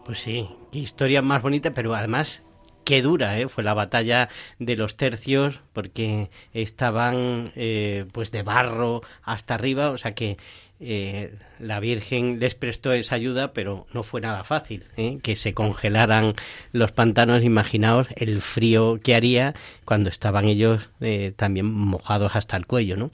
Pues 0.04 0.20
sí, 0.20 0.48
qué 0.70 0.78
historia 0.78 1.20
más 1.20 1.42
bonita, 1.42 1.72
pero 1.74 1.94
además 1.94 2.42
qué 2.86 3.02
dura 3.02 3.38
¿eh? 3.38 3.48
fue 3.48 3.64
la 3.64 3.74
batalla 3.74 4.28
de 4.60 4.76
los 4.76 4.96
tercios, 4.96 5.60
porque 5.72 6.30
estaban 6.52 7.50
eh, 7.56 8.06
pues 8.12 8.30
de 8.30 8.44
barro 8.44 9.02
hasta 9.24 9.54
arriba, 9.54 9.90
o 9.90 9.98
sea 9.98 10.14
que 10.14 10.38
eh, 10.78 11.34
la 11.58 11.80
Virgen 11.80 12.38
les 12.38 12.54
prestó 12.54 12.92
esa 12.92 13.14
ayuda, 13.14 13.52
pero 13.52 13.86
no 13.92 14.02
fue 14.02 14.20
nada 14.20 14.44
fácil, 14.44 14.84
¿eh? 14.96 15.18
que 15.22 15.34
se 15.34 15.54
congelaran 15.54 16.34
los 16.72 16.92
pantanos. 16.92 17.42
Imaginaos 17.42 18.08
el 18.16 18.42
frío 18.42 19.00
que 19.02 19.14
haría 19.14 19.54
cuando 19.84 20.10
estaban 20.10 20.46
ellos 20.46 20.90
eh, 21.00 21.32
también 21.34 21.66
mojados 21.72 22.36
hasta 22.36 22.56
el 22.56 22.66
cuello, 22.66 22.96
¿no? 22.96 23.10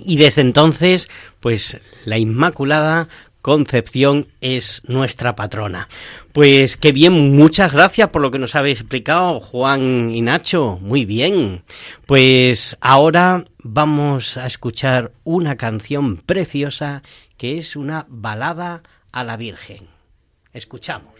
Y 0.00 0.16
desde 0.16 0.42
entonces, 0.42 1.08
pues 1.40 1.80
la 2.04 2.18
Inmaculada 2.18 3.08
Concepción 3.42 4.26
es 4.40 4.82
nuestra 4.86 5.36
patrona. 5.36 5.88
Pues 6.32 6.76
qué 6.76 6.92
bien, 6.92 7.36
muchas 7.36 7.72
gracias 7.72 8.08
por 8.08 8.20
lo 8.20 8.30
que 8.30 8.38
nos 8.38 8.54
habéis 8.54 8.80
explicado, 8.80 9.40
Juan 9.40 10.10
y 10.12 10.22
Nacho. 10.22 10.78
Muy 10.80 11.04
bien. 11.04 11.62
Pues 12.06 12.76
ahora 12.80 13.44
vamos 13.58 14.36
a 14.36 14.46
escuchar 14.46 15.12
una 15.24 15.56
canción 15.56 16.16
preciosa 16.16 17.02
que 17.36 17.58
es 17.58 17.76
una 17.76 18.06
balada 18.08 18.82
a 19.12 19.24
la 19.24 19.36
Virgen. 19.36 19.86
Escuchamos. 20.52 21.17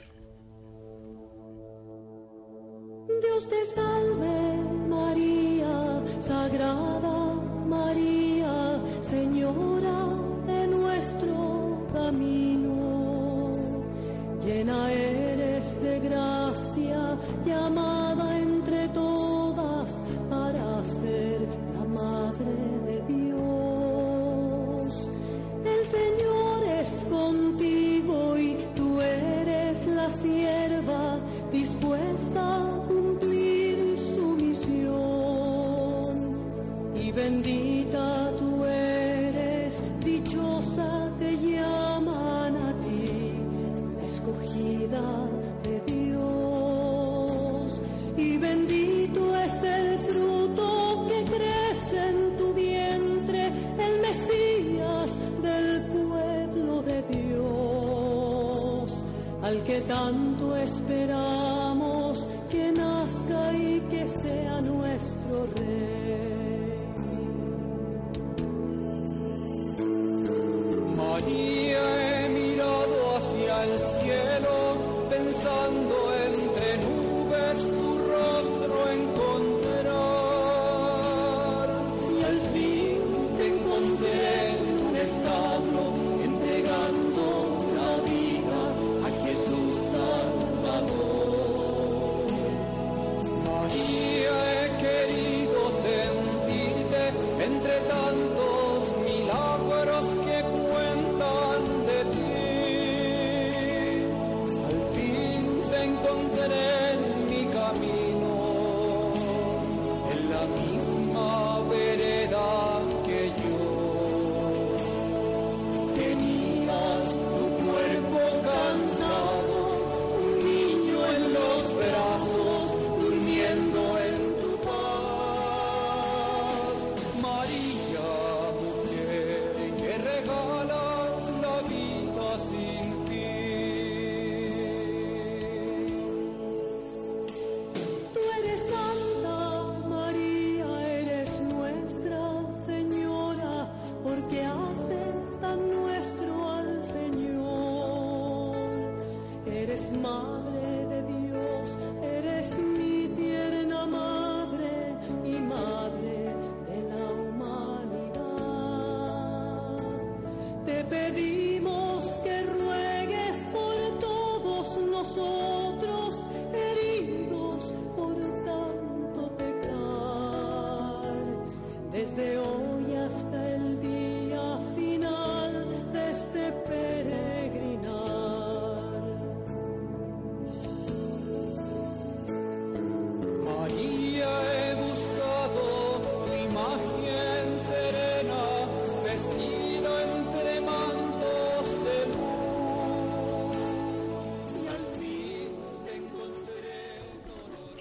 Llena 14.48 14.90
eres 14.90 15.78
de 15.82 16.00
gracia, 16.00 17.18
llamada 17.44 18.07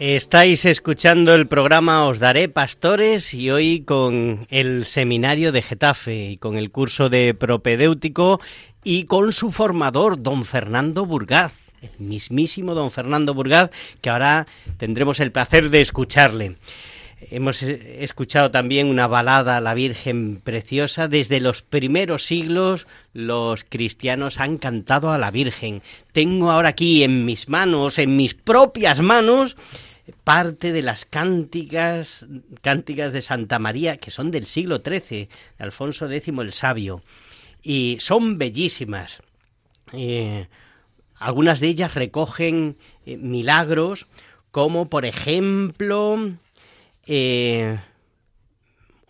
Estáis 0.10 0.64
escuchando 0.64 1.36
el 1.36 1.50
programa 1.50 2.06
Os 2.08 2.20
Daré 2.20 2.48
Pastores 2.48 3.34
y 3.34 3.52
hoy 3.52 3.82
con 3.82 4.48
el 4.50 4.86
seminario 4.86 5.52
de 5.52 5.62
Getafe 5.62 6.30
y 6.30 6.38
con 6.38 6.58
el 6.58 6.72
curso 6.72 7.10
de 7.10 7.34
propedéutico 7.34 8.40
y 8.86 9.04
con 9.04 9.34
su 9.34 9.52
formador, 9.52 10.24
don 10.24 10.46
Fernando 10.46 11.06
Burgaz, 11.06 11.52
el 11.82 11.92
mismísimo 12.00 12.74
don 12.74 12.90
Fernando 12.90 13.34
Burgaz, 13.34 13.70
que 14.00 14.10
ahora 14.10 14.48
tendremos 14.78 15.20
el 15.20 15.34
placer 15.34 15.70
de 15.70 15.82
escucharle. 15.82 16.56
Hemos 17.30 17.62
eh, 17.64 17.98
escuchado 18.06 18.50
también 18.50 18.88
una 18.88 19.08
balada 19.08 19.58
a 19.58 19.62
la 19.62 19.74
Virgen 19.74 20.40
preciosa. 20.40 21.10
Desde 21.10 21.42
los 21.42 21.64
primeros 21.64 22.24
siglos 22.24 22.88
los 23.12 23.66
cristianos 23.66 24.40
han 24.40 24.58
cantado 24.58 25.12
a 25.12 25.18
la 25.18 25.32
Virgen. 25.32 25.82
Tengo 26.14 26.50
ahora 26.50 26.70
aquí 26.70 27.04
en 27.04 27.26
mis 27.26 27.50
manos, 27.50 28.00
en 28.00 28.16
mis 28.16 28.36
propias 28.36 29.02
manos, 29.02 29.58
parte 30.24 30.72
de 30.72 30.82
las 30.82 31.06
cánticas, 31.06 32.26
cánticas 32.62 33.14
de 33.14 33.22
Santa 33.22 33.60
María, 33.60 33.98
que 33.98 34.12
son 34.12 34.32
del 34.32 34.46
siglo 34.46 34.80
XIII, 34.80 35.28
de 35.58 35.64
Alfonso 35.64 36.10
X 36.10 36.34
el 36.38 36.54
Sabio. 36.54 37.02
Y 37.62 37.98
son 38.00 38.38
bellísimas. 38.38 39.22
Eh, 39.94 40.48
algunas 41.16 41.60
de 41.60 41.68
ellas 41.68 41.96
recogen 41.96 42.76
eh, 43.06 43.18
milagros, 43.18 44.08
como 44.52 44.90
por 44.90 45.06
ejemplo 45.06 46.18
eh, 47.06 47.80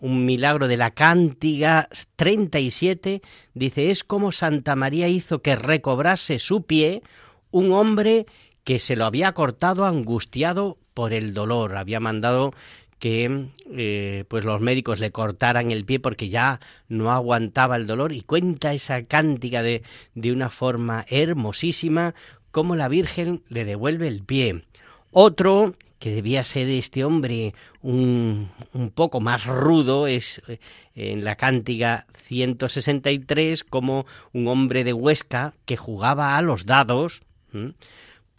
un 0.00 0.24
milagro 0.24 0.68
de 0.68 0.76
la 0.76 0.92
Cántiga 0.92 1.88
37, 2.16 3.22
dice, 3.54 3.90
es 3.90 4.04
como 4.04 4.32
Santa 4.32 4.76
María 4.76 5.08
hizo 5.08 5.42
que 5.42 5.56
recobrase 5.56 6.38
su 6.38 6.62
pie 6.62 7.02
un 7.50 7.72
hombre 7.72 8.26
que 8.68 8.80
se 8.80 8.96
lo 8.96 9.06
había 9.06 9.32
cortado 9.32 9.86
angustiado 9.86 10.76
por 10.92 11.14
el 11.14 11.32
dolor. 11.32 11.74
Había 11.74 12.00
mandado 12.00 12.52
que 12.98 13.46
eh, 13.72 14.26
pues 14.28 14.44
los 14.44 14.60
médicos 14.60 15.00
le 15.00 15.10
cortaran 15.10 15.70
el 15.70 15.86
pie 15.86 16.00
porque 16.00 16.28
ya 16.28 16.60
no 16.86 17.10
aguantaba 17.10 17.76
el 17.76 17.86
dolor 17.86 18.12
y 18.12 18.20
cuenta 18.20 18.74
esa 18.74 19.04
cántica 19.04 19.62
de, 19.62 19.82
de 20.14 20.32
una 20.32 20.50
forma 20.50 21.06
hermosísima 21.08 22.14
cómo 22.50 22.76
la 22.76 22.88
Virgen 22.88 23.42
le 23.48 23.64
devuelve 23.64 24.06
el 24.06 24.22
pie. 24.22 24.64
Otro 25.12 25.74
que 25.98 26.10
debía 26.10 26.44
ser 26.44 26.68
este 26.68 27.06
hombre 27.06 27.54
un, 27.80 28.50
un 28.74 28.90
poco 28.90 29.22
más 29.22 29.46
rudo 29.46 30.06
es 30.06 30.42
eh, 30.46 30.58
en 30.94 31.24
la 31.24 31.36
cántica 31.36 32.04
163 32.26 33.64
como 33.64 34.04
un 34.34 34.46
hombre 34.46 34.84
de 34.84 34.92
Huesca 34.92 35.54
que 35.64 35.78
jugaba 35.78 36.36
a 36.36 36.42
los 36.42 36.66
dados. 36.66 37.22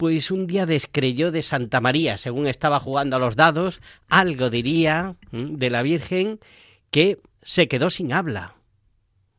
Pues 0.00 0.30
un 0.30 0.46
día 0.46 0.64
descreyó 0.64 1.30
de 1.30 1.42
Santa 1.42 1.82
María, 1.82 2.16
según 2.16 2.46
estaba 2.46 2.80
jugando 2.80 3.16
a 3.16 3.18
los 3.18 3.36
dados, 3.36 3.82
algo 4.08 4.48
diría 4.48 5.16
de 5.30 5.68
la 5.68 5.82
Virgen 5.82 6.40
que 6.90 7.18
se 7.42 7.68
quedó 7.68 7.90
sin 7.90 8.14
habla. 8.14 8.54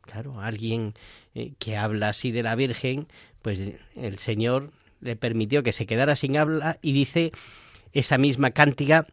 Claro, 0.02 0.40
alguien 0.40 0.94
eh, 1.34 1.54
que 1.58 1.78
habla 1.78 2.10
así 2.10 2.32
de 2.32 2.44
la 2.44 2.54
Virgen, 2.54 3.08
pues 3.42 3.60
el 3.96 4.20
Señor 4.20 4.72
le 5.00 5.16
permitió 5.16 5.64
que 5.64 5.72
se 5.72 5.88
quedara 5.88 6.16
sin 6.16 6.38
habla 6.38 6.78
y 6.84 6.92
dice 6.92 7.32
esa 7.92 8.20
misma 8.20 8.52
cántica 8.52 9.08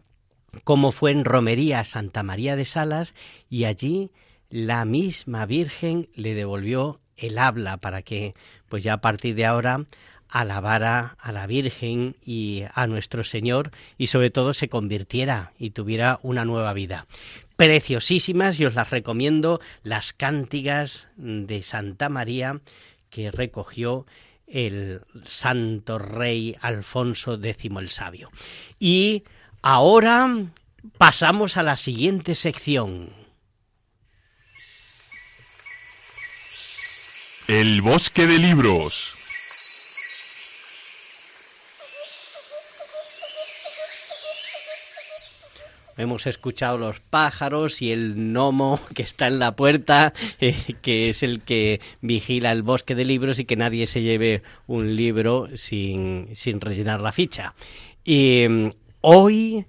como 0.64 0.92
fue 0.92 1.12
en 1.12 1.24
romería 1.24 1.82
Santa 1.84 2.22
María 2.22 2.56
de 2.56 2.66
Salas 2.66 3.14
y 3.48 3.64
allí 3.64 4.10
la 4.50 4.84
misma 4.84 5.46
Virgen 5.46 6.10
le 6.14 6.34
devolvió 6.34 7.00
el 7.16 7.38
habla 7.38 7.78
para 7.78 8.02
que 8.02 8.34
pues 8.68 8.84
ya 8.84 8.92
a 8.92 9.00
partir 9.00 9.34
de 9.34 9.46
ahora 9.46 9.86
alabara 10.28 11.16
a 11.20 11.32
la 11.32 11.46
Virgen 11.46 12.16
y 12.24 12.64
a 12.74 12.86
nuestro 12.86 13.24
Señor 13.24 13.70
y 13.96 14.08
sobre 14.08 14.30
todo 14.30 14.54
se 14.54 14.68
convirtiera 14.68 15.52
y 15.58 15.70
tuviera 15.70 16.20
una 16.22 16.44
nueva 16.44 16.72
vida. 16.72 17.06
Preciosísimas 17.56 18.60
y 18.60 18.66
os 18.66 18.74
las 18.74 18.90
recomiendo 18.90 19.60
las 19.82 20.12
cántigas 20.12 21.08
de 21.16 21.62
Santa 21.62 22.08
María 22.08 22.60
que 23.10 23.30
recogió 23.30 24.06
el 24.46 25.02
santo 25.24 25.98
rey 25.98 26.56
Alfonso 26.60 27.34
X 27.42 27.70
el 27.78 27.88
Sabio. 27.90 28.30
Y 28.78 29.24
ahora 29.62 30.46
pasamos 30.98 31.56
a 31.56 31.62
la 31.62 31.76
siguiente 31.76 32.34
sección. 32.34 33.10
El 37.48 37.80
bosque 37.80 38.26
de 38.26 38.38
libros. 38.38 39.17
Hemos 45.98 46.26
escuchado 46.26 46.78
los 46.78 47.00
pájaros 47.00 47.82
y 47.82 47.90
el 47.92 48.14
gnomo 48.14 48.80
que 48.94 49.02
está 49.02 49.26
en 49.26 49.38
la 49.38 49.54
puerta, 49.56 50.12
eh, 50.40 50.56
que 50.80 51.10
es 51.10 51.22
el 51.22 51.40
que 51.42 51.80
vigila 52.00 52.52
el 52.52 52.62
bosque 52.62 52.94
de 52.94 53.04
libros 53.04 53.38
y 53.38 53.44
que 53.44 53.56
nadie 53.56 53.86
se 53.86 54.02
lleve 54.02 54.42
un 54.66 54.96
libro 54.96 55.48
sin, 55.56 56.28
sin 56.34 56.60
rellenar 56.60 57.00
la 57.00 57.12
ficha. 57.12 57.54
Y 58.04 58.46
mm, 58.48 58.68
hoy 59.00 59.66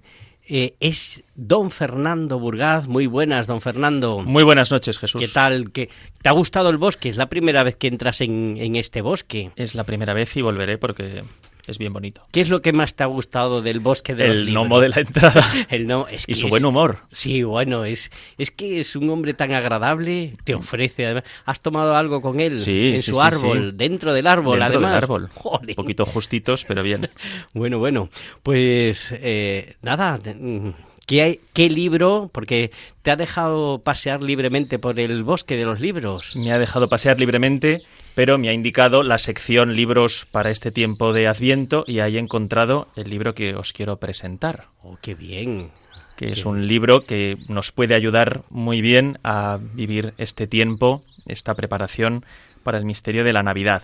eh, 0.48 0.74
es 0.80 1.22
don 1.34 1.70
Fernando 1.70 2.38
Burgaz. 2.38 2.88
Muy 2.88 3.06
buenas, 3.06 3.46
don 3.46 3.60
Fernando. 3.60 4.20
Muy 4.20 4.42
buenas 4.44 4.70
noches, 4.70 4.98
Jesús. 4.98 5.20
¿Qué 5.20 5.28
tal? 5.28 5.70
¿Qué- 5.72 5.90
¿Te 6.22 6.28
ha 6.28 6.32
gustado 6.32 6.70
el 6.70 6.76
bosque? 6.76 7.08
¿Es 7.08 7.16
la 7.16 7.28
primera 7.28 7.62
vez 7.64 7.76
que 7.76 7.88
entras 7.88 8.20
en, 8.20 8.56
en 8.58 8.76
este 8.76 9.00
bosque? 9.02 9.50
Es 9.56 9.74
la 9.74 9.84
primera 9.84 10.14
vez 10.14 10.36
y 10.36 10.42
volveré 10.42 10.78
porque 10.78 11.22
es 11.70 11.78
bien 11.78 11.92
bonito. 11.92 12.22
¿Qué 12.32 12.40
es 12.40 12.48
lo 12.48 12.60
que 12.62 12.72
más 12.72 12.94
te 12.94 13.02
ha 13.02 13.06
gustado 13.06 13.62
del 13.62 13.80
bosque 13.80 14.14
de 14.14 14.26
los 14.28 14.36
El 14.36 14.46
libros? 14.46 14.64
gnomo 14.64 14.80
de 14.80 14.88
la 14.90 15.00
entrada. 15.00 15.44
El 15.70 15.90
es 16.10 16.24
Y 16.26 16.34
su 16.34 16.46
es- 16.46 16.50
buen 16.50 16.64
humor. 16.64 16.98
Sí, 17.12 17.42
bueno, 17.42 17.84
es, 17.84 18.10
es 18.38 18.50
que 18.50 18.80
es 18.80 18.96
un 18.96 19.08
hombre 19.10 19.34
tan 19.34 19.52
agradable, 19.52 20.34
te 20.44 20.54
ofrece, 20.54 21.06
además, 21.06 21.24
¿has 21.46 21.60
tomado 21.60 21.96
algo 21.96 22.20
con 22.20 22.40
él? 22.40 22.60
Sí, 22.60 22.92
en 22.94 22.98
sí, 23.00 23.12
su 23.12 23.14
sí, 23.14 23.20
árbol, 23.22 23.76
dentro 23.76 24.12
del 24.12 24.26
árbol, 24.26 24.58
Dentro 24.58 24.78
del 24.80 24.84
además. 24.86 25.02
árbol. 25.02 25.28
Joder. 25.34 25.68
Un 25.70 25.74
poquito 25.74 26.04
justitos, 26.06 26.64
pero 26.66 26.82
bien. 26.82 27.08
Bueno, 27.54 27.78
bueno, 27.78 28.10
pues 28.42 29.08
eh, 29.12 29.74
nada, 29.82 30.18
mm, 30.18 30.68
¿qué, 31.06 31.22
hay- 31.22 31.40
¿qué 31.52 31.68
libro? 31.68 32.30
Porque 32.32 32.70
te 33.02 33.10
ha 33.10 33.16
dejado 33.16 33.80
pasear 33.82 34.22
libremente 34.22 34.78
por 34.78 34.98
el 34.98 35.22
bosque 35.24 35.56
de 35.56 35.64
los 35.64 35.80
libros. 35.80 36.36
Me 36.36 36.52
ha 36.52 36.58
dejado 36.58 36.88
pasear 36.88 37.18
libremente, 37.18 37.82
pero 38.14 38.38
me 38.38 38.48
ha 38.48 38.52
indicado 38.52 39.02
la 39.02 39.18
sección 39.18 39.74
libros 39.76 40.26
para 40.32 40.50
este 40.50 40.70
tiempo 40.72 41.12
de 41.12 41.28
Adviento 41.28 41.84
y 41.86 42.00
ahí 42.00 42.16
he 42.16 42.20
encontrado 42.20 42.88
el 42.96 43.10
libro 43.10 43.34
que 43.34 43.54
os 43.54 43.72
quiero 43.72 43.96
presentar, 43.98 44.64
Oh, 44.82 44.98
qué 45.00 45.14
bien. 45.14 45.70
que 46.16 46.30
es 46.32 46.44
un 46.44 46.66
libro 46.66 47.06
que 47.06 47.38
nos 47.48 47.72
puede 47.72 47.94
ayudar 47.94 48.42
muy 48.50 48.80
bien 48.82 49.18
a 49.24 49.58
vivir 49.74 50.12
este 50.18 50.46
tiempo, 50.46 51.02
esta 51.26 51.54
preparación 51.54 52.24
para 52.62 52.76
el 52.78 52.84
misterio 52.84 53.24
de 53.24 53.32
la 53.32 53.42
Navidad. 53.42 53.82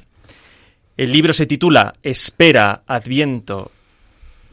El 0.98 1.12
libro 1.12 1.32
se 1.32 1.46
titula 1.46 1.94
Espera, 2.02 2.82
Adviento, 2.86 3.70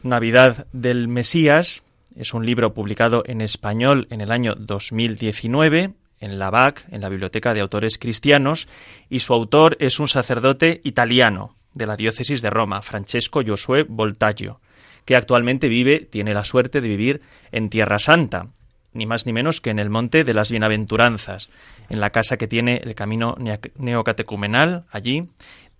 Navidad 0.02 0.66
del 0.72 1.08
Mesías. 1.08 1.82
Es 2.16 2.32
un 2.32 2.46
libro 2.46 2.74
publicado 2.74 3.22
en 3.26 3.40
español 3.40 4.06
en 4.10 4.20
el 4.20 4.30
año 4.30 4.54
2019 4.54 5.92
en 6.24 6.38
la 6.38 6.50
BAC, 6.50 6.86
en 6.90 7.02
la 7.02 7.08
Biblioteca 7.08 7.52
de 7.52 7.60
Autores 7.60 7.98
Cristianos, 7.98 8.66
y 9.10 9.20
su 9.20 9.34
autor 9.34 9.76
es 9.78 10.00
un 10.00 10.08
sacerdote 10.08 10.80
italiano 10.84 11.54
de 11.74 11.86
la 11.86 11.96
diócesis 11.96 12.40
de 12.40 12.50
Roma, 12.50 12.82
Francesco 12.82 13.42
Josué 13.46 13.84
Voltaggio, 13.86 14.60
que 15.04 15.16
actualmente 15.16 15.68
vive, 15.68 16.00
tiene 16.00 16.32
la 16.32 16.44
suerte 16.44 16.80
de 16.80 16.88
vivir 16.88 17.20
en 17.52 17.68
Tierra 17.68 17.98
Santa, 17.98 18.48
ni 18.94 19.06
más 19.06 19.26
ni 19.26 19.32
menos 19.32 19.60
que 19.60 19.70
en 19.70 19.78
el 19.78 19.90
Monte 19.90 20.24
de 20.24 20.34
las 20.34 20.50
Bienaventuranzas, 20.50 21.50
en 21.90 22.00
la 22.00 22.10
casa 22.10 22.38
que 22.38 22.48
tiene 22.48 22.80
el 22.82 22.94
camino 22.94 23.36
neocatecumenal 23.76 24.84
allí, 24.90 25.28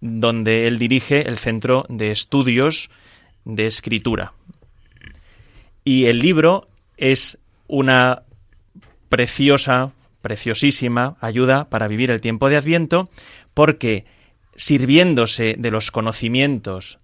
donde 0.01 0.67
él 0.67 0.79
dirige 0.79 1.27
el 1.27 1.39
Centro 1.39 1.87
de 1.89 2.11
Estudios 2.11 2.91
de 3.45 3.67
Escritura. 3.67 4.35
Y 5.85 6.07
el 6.07 6.19
libro 6.19 6.69
es 6.97 7.39
una 7.67 8.23
preciosa, 9.09 9.93
preciosísima 10.25 11.19
ayuda 11.21 11.69
para 11.69 11.87
vivir 11.87 12.11
el 12.11 12.23
tiempo 12.23 12.49
de 12.49 12.57
Adviento, 12.57 13.11
porque 13.53 14.07
sirviéndose 14.57 15.55
de 15.59 15.71
los 15.71 15.91
conocimientos 15.91 16.99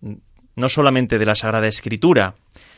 no 0.56 0.68
solamente 0.70 1.18
de 1.18 1.26
la 1.26 1.34
Sagrada 1.34 1.68
Escritura, 1.68 2.34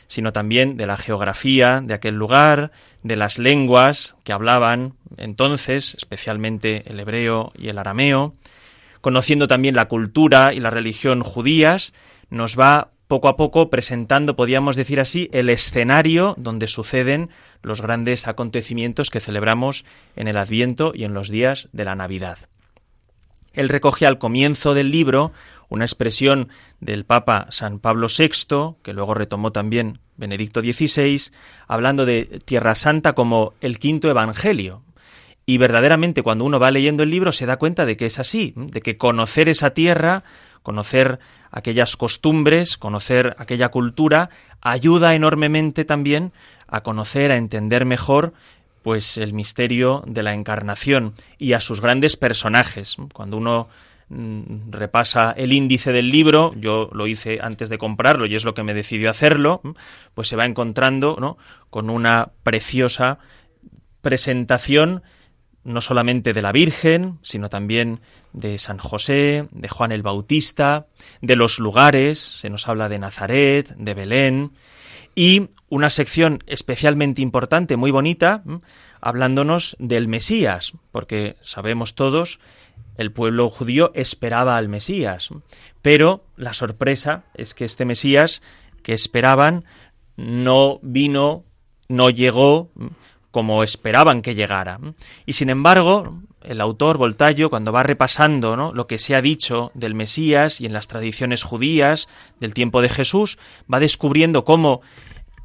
sino 0.07 0.33
también 0.33 0.75
de 0.75 0.85
la 0.85 0.97
geografía 0.97 1.81
de 1.81 1.93
aquel 1.93 2.15
lugar, 2.15 2.71
de 3.03 3.15
las 3.15 3.39
lenguas 3.39 4.15
que 4.25 4.33
hablaban 4.33 4.95
entonces, 5.17 5.95
especialmente 5.95 6.83
el 6.91 6.99
hebreo 6.99 7.53
y 7.57 7.69
el 7.69 7.77
arameo, 7.77 8.33
conociendo 8.99 9.47
también 9.47 9.75
la 9.75 9.87
cultura 9.87 10.53
y 10.53 10.59
la 10.59 10.71
religión 10.71 11.23
judías, 11.23 11.93
nos 12.29 12.59
va 12.59 12.91
poco 13.07 13.27
a 13.27 13.37
poco 13.37 13.69
presentando, 13.69 14.35
podríamos 14.35 14.75
decir 14.75 14.99
así, 14.99 15.29
el 15.31 15.49
escenario 15.49 16.35
donde 16.37 16.67
suceden 16.67 17.29
los 17.63 17.81
grandes 17.81 18.27
acontecimientos 18.27 19.09
que 19.09 19.19
celebramos 19.19 19.85
en 20.15 20.27
el 20.27 20.37
Adviento 20.37 20.91
y 20.93 21.05
en 21.05 21.13
los 21.13 21.29
días 21.29 21.69
de 21.73 21.85
la 21.85 21.95
Navidad. 21.95 22.37
Él 23.53 23.69
recoge 23.69 24.05
al 24.05 24.17
comienzo 24.17 24.73
del 24.73 24.91
libro 24.91 25.31
una 25.69 25.85
expresión 25.85 26.49
del 26.79 27.05
Papa 27.05 27.47
San 27.49 27.79
Pablo 27.79 28.07
VI, 28.07 28.75
que 28.83 28.93
luego 28.93 29.13
retomó 29.13 29.51
también 29.51 29.99
Benedicto 30.17 30.61
XVI, 30.61 31.31
hablando 31.67 32.05
de 32.05 32.41
Tierra 32.45 32.75
Santa 32.75 33.13
como 33.13 33.53
el 33.61 33.79
quinto 33.79 34.09
Evangelio. 34.09 34.83
Y 35.45 35.57
verdaderamente 35.57 36.23
cuando 36.23 36.45
uno 36.45 36.59
va 36.59 36.71
leyendo 36.71 37.03
el 37.03 37.09
libro 37.09 37.31
se 37.31 37.45
da 37.45 37.57
cuenta 37.57 37.85
de 37.85 37.97
que 37.97 38.05
es 38.05 38.19
así, 38.19 38.53
de 38.55 38.81
que 38.81 38.97
conocer 38.97 39.49
esa 39.49 39.71
tierra, 39.71 40.23
conocer 40.61 41.19
aquellas 41.51 41.97
costumbres, 41.97 42.77
conocer 42.77 43.35
aquella 43.37 43.69
cultura, 43.69 44.29
ayuda 44.61 45.13
enormemente 45.13 45.85
también 45.85 46.31
a 46.73 46.81
conocer, 46.81 47.31
a 47.31 47.37
entender 47.37 47.85
mejor 47.85 48.33
pues 48.81 49.17
el 49.17 49.31
misterio 49.31 50.03
de 50.07 50.23
la 50.23 50.33
encarnación 50.33 51.13
y 51.37 51.53
a 51.53 51.61
sus 51.61 51.81
grandes 51.81 52.17
personajes. 52.17 52.97
Cuando 53.13 53.37
uno 53.37 53.69
mm, 54.09 54.71
repasa 54.71 55.35
el 55.37 55.53
índice 55.53 55.91
del 55.91 56.09
libro, 56.09 56.51
yo 56.55 56.89
lo 56.91 57.05
hice 57.05 57.37
antes 57.41 57.69
de 57.69 57.77
comprarlo 57.77 58.25
y 58.25 58.33
es 58.33 58.43
lo 58.43 58.55
que 58.55 58.63
me 58.63 58.73
decidió 58.73 59.11
hacerlo, 59.11 59.61
pues 60.15 60.27
se 60.27 60.35
va 60.35 60.45
encontrando 60.45 61.15
¿no? 61.19 61.37
con 61.69 61.91
una 61.91 62.31
preciosa 62.41 63.19
presentación 64.01 65.03
no 65.63 65.79
solamente 65.79 66.33
de 66.33 66.41
la 66.41 66.51
Virgen, 66.51 67.19
sino 67.21 67.49
también 67.49 68.01
de 68.33 68.57
San 68.57 68.79
José, 68.79 69.47
de 69.51 69.69
Juan 69.69 69.91
el 69.91 70.01
Bautista, 70.01 70.87
de 71.21 71.35
los 71.35 71.59
lugares, 71.59 72.19
se 72.19 72.49
nos 72.49 72.67
habla 72.67 72.89
de 72.89 72.99
Nazaret, 72.99 73.75
de 73.77 73.93
Belén, 73.93 74.51
y 75.15 75.49
una 75.69 75.89
sección 75.89 76.43
especialmente 76.47 77.21
importante, 77.21 77.77
muy 77.77 77.91
bonita, 77.91 78.43
hablándonos 79.01 79.75
del 79.79 80.07
Mesías, 80.07 80.73
porque 80.91 81.35
sabemos 81.41 81.95
todos 81.95 82.39
el 82.97 83.11
pueblo 83.11 83.49
judío 83.49 83.91
esperaba 83.95 84.57
al 84.57 84.69
Mesías, 84.69 85.29
pero 85.81 86.25
la 86.35 86.53
sorpresa 86.53 87.23
es 87.33 87.53
que 87.53 87.65
este 87.65 87.85
Mesías 87.85 88.41
que 88.83 88.93
esperaban 88.93 89.65
no 90.15 90.79
vino, 90.83 91.43
no 91.87 92.09
llegó 92.09 92.71
como 93.31 93.63
esperaban 93.63 94.21
que 94.21 94.35
llegara. 94.35 94.79
Y 95.25 95.33
sin 95.33 95.49
embargo, 95.49 96.21
el 96.43 96.61
autor 96.61 96.97
Voltayo, 96.97 97.49
cuando 97.49 97.71
va 97.71 97.83
repasando 97.83 98.73
lo 98.73 98.87
que 98.87 98.97
se 98.97 99.15
ha 99.15 99.21
dicho 99.21 99.71
del 99.73 99.95
Mesías 99.95 100.61
y 100.61 100.65
en 100.65 100.73
las 100.73 100.87
tradiciones 100.87 101.43
judías 101.43 102.07
del 102.39 102.53
tiempo 102.53 102.81
de 102.81 102.89
Jesús, 102.89 103.37
va 103.71 103.79
descubriendo 103.79 104.43
cómo, 104.43 104.81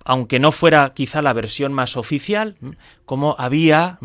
aunque 0.05 0.39
no 0.39 0.53
fuera 0.53 0.93
quizá 0.95 1.23
la 1.23 1.33
versión 1.33 1.73
más 1.73 1.97
oficial, 1.97 2.57
cómo 3.05 3.37
había 3.39 3.99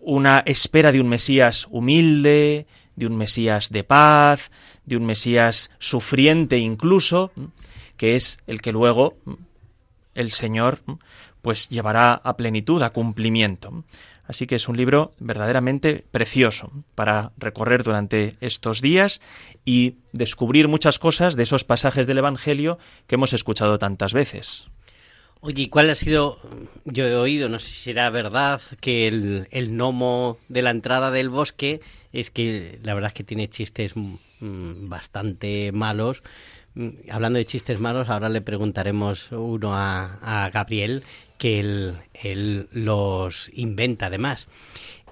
una 0.00 0.40
espera 0.40 0.92
de 0.92 1.00
un 1.00 1.08
Mesías 1.08 1.66
humilde, 1.70 2.66
de 2.96 3.06
un 3.06 3.16
Mesías 3.16 3.70
de 3.70 3.84
paz, 3.84 4.50
de 4.84 4.96
un 4.96 5.06
Mesías 5.06 5.70
sufriente 5.78 6.58
incluso, 6.58 7.32
que 7.96 8.16
es 8.16 8.38
el 8.46 8.60
que 8.60 8.72
luego 8.72 9.16
el 10.14 10.30
Señor 10.30 10.80
pues 11.42 11.68
llevará 11.68 12.14
a 12.14 12.36
plenitud, 12.36 12.80
a 12.82 12.90
cumplimiento. 12.90 13.84
Así 14.26 14.46
que 14.46 14.54
es 14.54 14.68
un 14.68 14.76
libro 14.76 15.12
verdaderamente 15.18 16.04
precioso 16.10 16.72
para 16.94 17.32
recorrer 17.36 17.82
durante 17.82 18.36
estos 18.40 18.80
días 18.80 19.20
y 19.64 19.96
descubrir 20.12 20.68
muchas 20.68 20.98
cosas 20.98 21.36
de 21.36 21.42
esos 21.42 21.64
pasajes 21.64 22.06
del 22.06 22.18
Evangelio 22.18 22.78
que 23.06 23.16
hemos 23.16 23.32
escuchado 23.32 23.78
tantas 23.78 24.14
veces. 24.14 24.66
Oye, 25.46 25.64
¿y 25.64 25.68
cuál 25.68 25.90
ha 25.90 25.94
sido? 25.94 26.38
Yo 26.86 27.06
he 27.06 27.14
oído, 27.16 27.50
no 27.50 27.60
sé 27.60 27.68
si 27.68 27.82
será 27.82 28.08
verdad, 28.08 28.62
que 28.80 29.06
el, 29.06 29.46
el 29.50 29.68
gnomo 29.68 30.38
de 30.48 30.62
la 30.62 30.70
entrada 30.70 31.10
del 31.10 31.28
bosque 31.28 31.82
es 32.14 32.30
que 32.30 32.78
la 32.82 32.94
verdad 32.94 33.08
es 33.08 33.14
que 33.14 33.24
tiene 33.24 33.50
chistes 33.50 33.92
mm, 33.94 34.88
bastante 34.88 35.70
malos. 35.70 36.22
Mm, 36.74 37.10
Hablando 37.10 37.38
de 37.38 37.44
chistes 37.44 37.78
malos, 37.78 38.08
ahora 38.08 38.30
le 38.30 38.40
preguntaremos 38.40 39.32
uno 39.32 39.74
a, 39.74 40.14
a 40.22 40.48
Gabriel, 40.48 41.02
que 41.38 41.60
él, 41.60 41.96
él 42.14 42.68
los 42.72 43.50
inventa 43.54 44.06
además. 44.06 44.48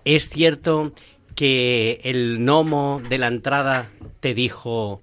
¿Es 0.05 0.29
cierto 0.29 0.93
que 1.35 2.01
el 2.05 2.39
gnomo 2.41 3.01
de 3.09 3.19
la 3.19 3.29
entrada 3.29 3.89
te 4.21 4.35
dijo, 4.35 5.03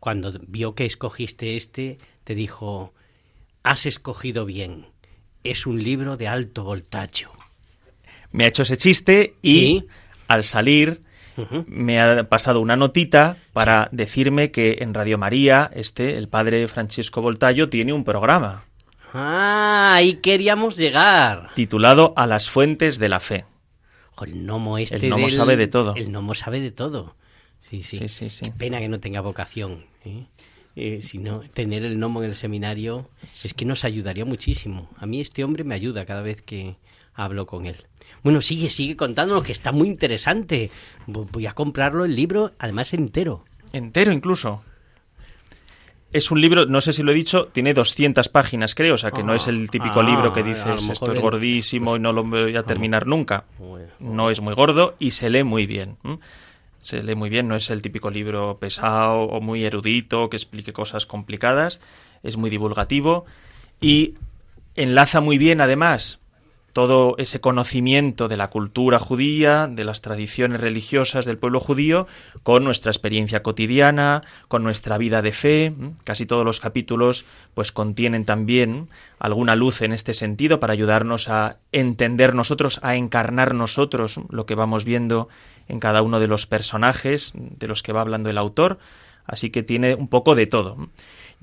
cuando 0.00 0.32
vio 0.46 0.74
que 0.74 0.84
escogiste 0.86 1.56
este, 1.56 1.98
te 2.24 2.34
dijo, 2.34 2.92
has 3.62 3.86
escogido 3.86 4.44
bien, 4.44 4.86
es 5.44 5.66
un 5.66 5.82
libro 5.82 6.16
de 6.16 6.28
alto 6.28 6.64
voltaje? 6.64 7.26
Me 8.30 8.44
ha 8.44 8.48
hecho 8.48 8.62
ese 8.62 8.76
chiste 8.76 9.34
y 9.42 9.50
Sí. 9.52 9.86
al 10.28 10.44
salir 10.44 11.02
me 11.66 11.98
ha 12.00 12.28
pasado 12.28 12.60
una 12.60 12.76
notita 12.76 13.38
para 13.54 13.88
decirme 13.90 14.50
que 14.50 14.78
en 14.80 14.92
Radio 14.92 15.16
María, 15.16 15.70
este, 15.74 16.18
el 16.18 16.28
padre 16.28 16.68
Francisco 16.68 17.22
Voltayo, 17.22 17.70
tiene 17.70 17.94
un 17.94 18.04
programa 18.04 18.64
Ah, 19.12 19.94
ahí 19.94 20.14
queríamos 20.14 20.76
llegar. 20.76 21.50
titulado 21.54 22.12
A 22.16 22.26
las 22.26 22.48
fuentes 22.50 22.98
de 22.98 23.08
la 23.08 23.20
fe. 23.20 23.44
Ojo, 24.14 24.24
el 24.24 24.34
gnomo 24.44 24.78
este 24.78 24.96
El 24.96 25.08
gnomo 25.10 25.26
del- 25.26 25.36
sabe 25.36 25.56
de 25.56 25.66
todo. 25.68 25.94
El 25.96 26.08
gnomo 26.08 26.34
sabe 26.34 26.60
de 26.60 26.70
todo. 26.70 27.14
Sí, 27.68 27.82
sí. 27.82 27.98
Sí, 27.98 28.08
sí, 28.08 28.30
sí. 28.30 28.44
Qué 28.46 28.52
pena 28.52 28.78
que 28.80 28.88
no 28.88 29.00
tenga 29.00 29.20
vocación. 29.20 29.84
¿eh? 30.04 30.26
Eh, 30.76 31.00
si 31.02 31.18
no, 31.18 31.40
tener 31.40 31.84
el 31.84 31.96
gnomo 31.98 32.22
en 32.22 32.30
el 32.30 32.36
seminario 32.36 33.08
es 33.22 33.52
que 33.54 33.64
nos 33.64 33.84
ayudaría 33.84 34.24
muchísimo. 34.24 34.88
A 34.96 35.06
mí 35.06 35.20
este 35.20 35.44
hombre 35.44 35.64
me 35.64 35.74
ayuda 35.74 36.04
cada 36.06 36.22
vez 36.22 36.42
que 36.42 36.76
hablo 37.14 37.46
con 37.46 37.66
él. 37.66 37.76
Bueno, 38.22 38.40
sigue, 38.40 38.70
sigue 38.70 38.96
contándonos 38.96 39.44
que 39.44 39.52
está 39.52 39.72
muy 39.72 39.88
interesante. 39.88 40.70
Vo- 41.06 41.28
Voy 41.30 41.46
a 41.46 41.52
comprarlo 41.52 42.04
el 42.04 42.14
libro, 42.16 42.52
además 42.58 42.92
entero. 42.94 43.44
Entero 43.72 44.12
incluso. 44.12 44.64
Es 46.12 46.30
un 46.30 46.40
libro, 46.40 46.66
no 46.66 46.80
sé 46.80 46.92
si 46.92 47.02
lo 47.02 47.12
he 47.12 47.14
dicho, 47.14 47.46
tiene 47.46 47.72
200 47.72 48.28
páginas, 48.28 48.74
creo, 48.74 48.94
o 48.94 48.98
sea 48.98 49.10
que 49.10 49.22
no 49.22 49.34
es 49.34 49.46
el 49.46 49.70
típico 49.70 50.00
Ah, 50.00 50.02
libro 50.02 50.32
que 50.32 50.40
a 50.40 50.42
lo 50.42 50.50
dices 50.50 50.88
esto 50.88 51.12
es 51.12 51.20
gordísimo 51.20 51.96
y 51.96 52.00
no 52.00 52.12
lo 52.12 52.22
voy 52.24 52.56
a 52.56 52.64
terminar 52.64 53.06
nunca. 53.06 53.44
No 53.98 54.30
es 54.30 54.40
muy 54.40 54.54
gordo 54.54 54.94
y 54.98 55.12
se 55.12 55.30
lee 55.30 55.42
muy 55.42 55.66
bien. 55.66 55.96
Se 56.78 57.02
lee 57.02 57.14
muy 57.14 57.30
bien, 57.30 57.48
no 57.48 57.56
es 57.56 57.70
el 57.70 57.80
típico 57.80 58.10
libro 58.10 58.58
pesado 58.58 59.22
o 59.22 59.40
muy 59.40 59.64
erudito 59.64 60.28
que 60.28 60.36
explique 60.36 60.72
cosas 60.72 61.06
complicadas, 61.06 61.80
es 62.22 62.36
muy 62.36 62.50
divulgativo 62.50 63.24
y 63.80 64.14
enlaza 64.74 65.20
muy 65.20 65.38
bien 65.38 65.60
además 65.60 66.21
todo 66.72 67.16
ese 67.18 67.40
conocimiento 67.40 68.28
de 68.28 68.36
la 68.36 68.48
cultura 68.48 68.98
judía, 68.98 69.66
de 69.66 69.84
las 69.84 70.00
tradiciones 70.00 70.60
religiosas 70.60 71.24
del 71.24 71.38
pueblo 71.38 71.60
judío, 71.60 72.06
con 72.42 72.64
nuestra 72.64 72.90
experiencia 72.90 73.42
cotidiana, 73.42 74.22
con 74.48 74.62
nuestra 74.62 74.98
vida 74.98 75.22
de 75.22 75.32
fe. 75.32 75.74
Casi 76.04 76.26
todos 76.26 76.44
los 76.44 76.60
capítulos 76.60 77.24
pues 77.54 77.72
contienen 77.72 78.24
también 78.24 78.88
alguna 79.18 79.54
luz 79.56 79.82
en 79.82 79.92
este 79.92 80.14
sentido 80.14 80.60
para 80.60 80.72
ayudarnos 80.72 81.28
a 81.28 81.58
entender 81.72 82.34
nosotros, 82.34 82.80
a 82.82 82.96
encarnar 82.96 83.54
nosotros 83.54 84.20
lo 84.30 84.46
que 84.46 84.54
vamos 84.54 84.84
viendo 84.84 85.28
en 85.68 85.80
cada 85.80 86.02
uno 86.02 86.20
de 86.20 86.26
los 86.28 86.46
personajes 86.46 87.32
de 87.34 87.68
los 87.68 87.82
que 87.82 87.92
va 87.92 88.00
hablando 88.00 88.30
el 88.30 88.38
autor. 88.38 88.78
Así 89.24 89.50
que 89.50 89.62
tiene 89.62 89.94
un 89.94 90.08
poco 90.08 90.34
de 90.34 90.46
todo. 90.46 90.76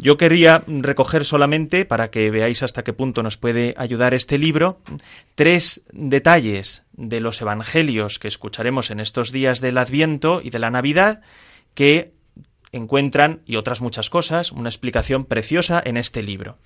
Yo 0.01 0.15
quería 0.15 0.63
recoger 0.65 1.25
solamente, 1.25 1.83
para 1.83 2.09
que 2.09 2.31
veáis 2.31 2.63
hasta 2.63 2.85
qué 2.85 2.93
punto 2.93 3.21
nos 3.21 3.35
puede 3.35 3.73
ayudar 3.75 4.13
este 4.13 4.37
libro, 4.37 4.79
tres 5.35 5.81
detalles 5.91 6.83
de 6.93 7.19
los 7.19 7.41
evangelios 7.41 8.17
que 8.17 8.29
escucharemos 8.29 8.91
en 8.91 9.01
estos 9.01 9.33
días 9.33 9.59
del 9.59 9.77
Adviento 9.77 10.39
y 10.41 10.51
de 10.51 10.59
la 10.59 10.71
Navidad 10.71 11.19
que 11.73 12.13
encuentran, 12.71 13.41
y 13.45 13.57
otras 13.57 13.81
muchas 13.81 14.09
cosas, 14.09 14.53
una 14.53 14.69
explicación 14.69 15.25
preciosa 15.25 15.83
en 15.83 15.97
este 15.97 16.23
libro. 16.23 16.57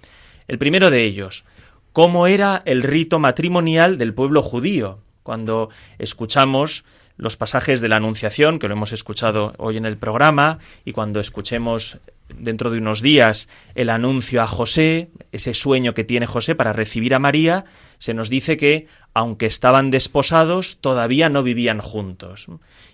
El 0.47 0.59
primero 0.59 0.91
de 0.91 1.03
ellos, 1.03 1.43
cómo 1.91 2.27
era 2.27 2.61
el 2.65 2.83
rito 2.83 3.17
matrimonial 3.17 3.97
del 3.97 4.13
pueblo 4.13 4.43
judío. 4.43 4.99
Cuando 5.23 5.69
escuchamos 5.97 6.85
los 7.17 7.35
pasajes 7.35 7.81
de 7.81 7.87
la 7.87 7.95
Anunciación, 7.95 8.59
que 8.59 8.67
lo 8.67 8.73
hemos 8.73 8.91
escuchado 8.91 9.53
hoy 9.57 9.77
en 9.77 9.85
el 9.87 9.97
programa, 9.97 10.59
y 10.85 10.91
cuando 10.91 11.19
escuchemos 11.19 11.97
dentro 12.37 12.69
de 12.69 12.79
unos 12.79 13.01
días 13.01 13.49
el 13.75 13.89
anuncio 13.89 14.41
a 14.41 14.47
José, 14.47 15.09
ese 15.31 15.53
sueño 15.53 15.93
que 15.93 16.03
tiene 16.03 16.25
José 16.25 16.55
para 16.55 16.73
recibir 16.73 17.13
a 17.13 17.19
María, 17.19 17.65
se 17.97 18.13
nos 18.13 18.29
dice 18.29 18.57
que, 18.57 18.87
aunque 19.13 19.45
estaban 19.45 19.91
desposados, 19.91 20.77
todavía 20.81 21.29
no 21.29 21.43
vivían 21.43 21.79
juntos. 21.79 22.47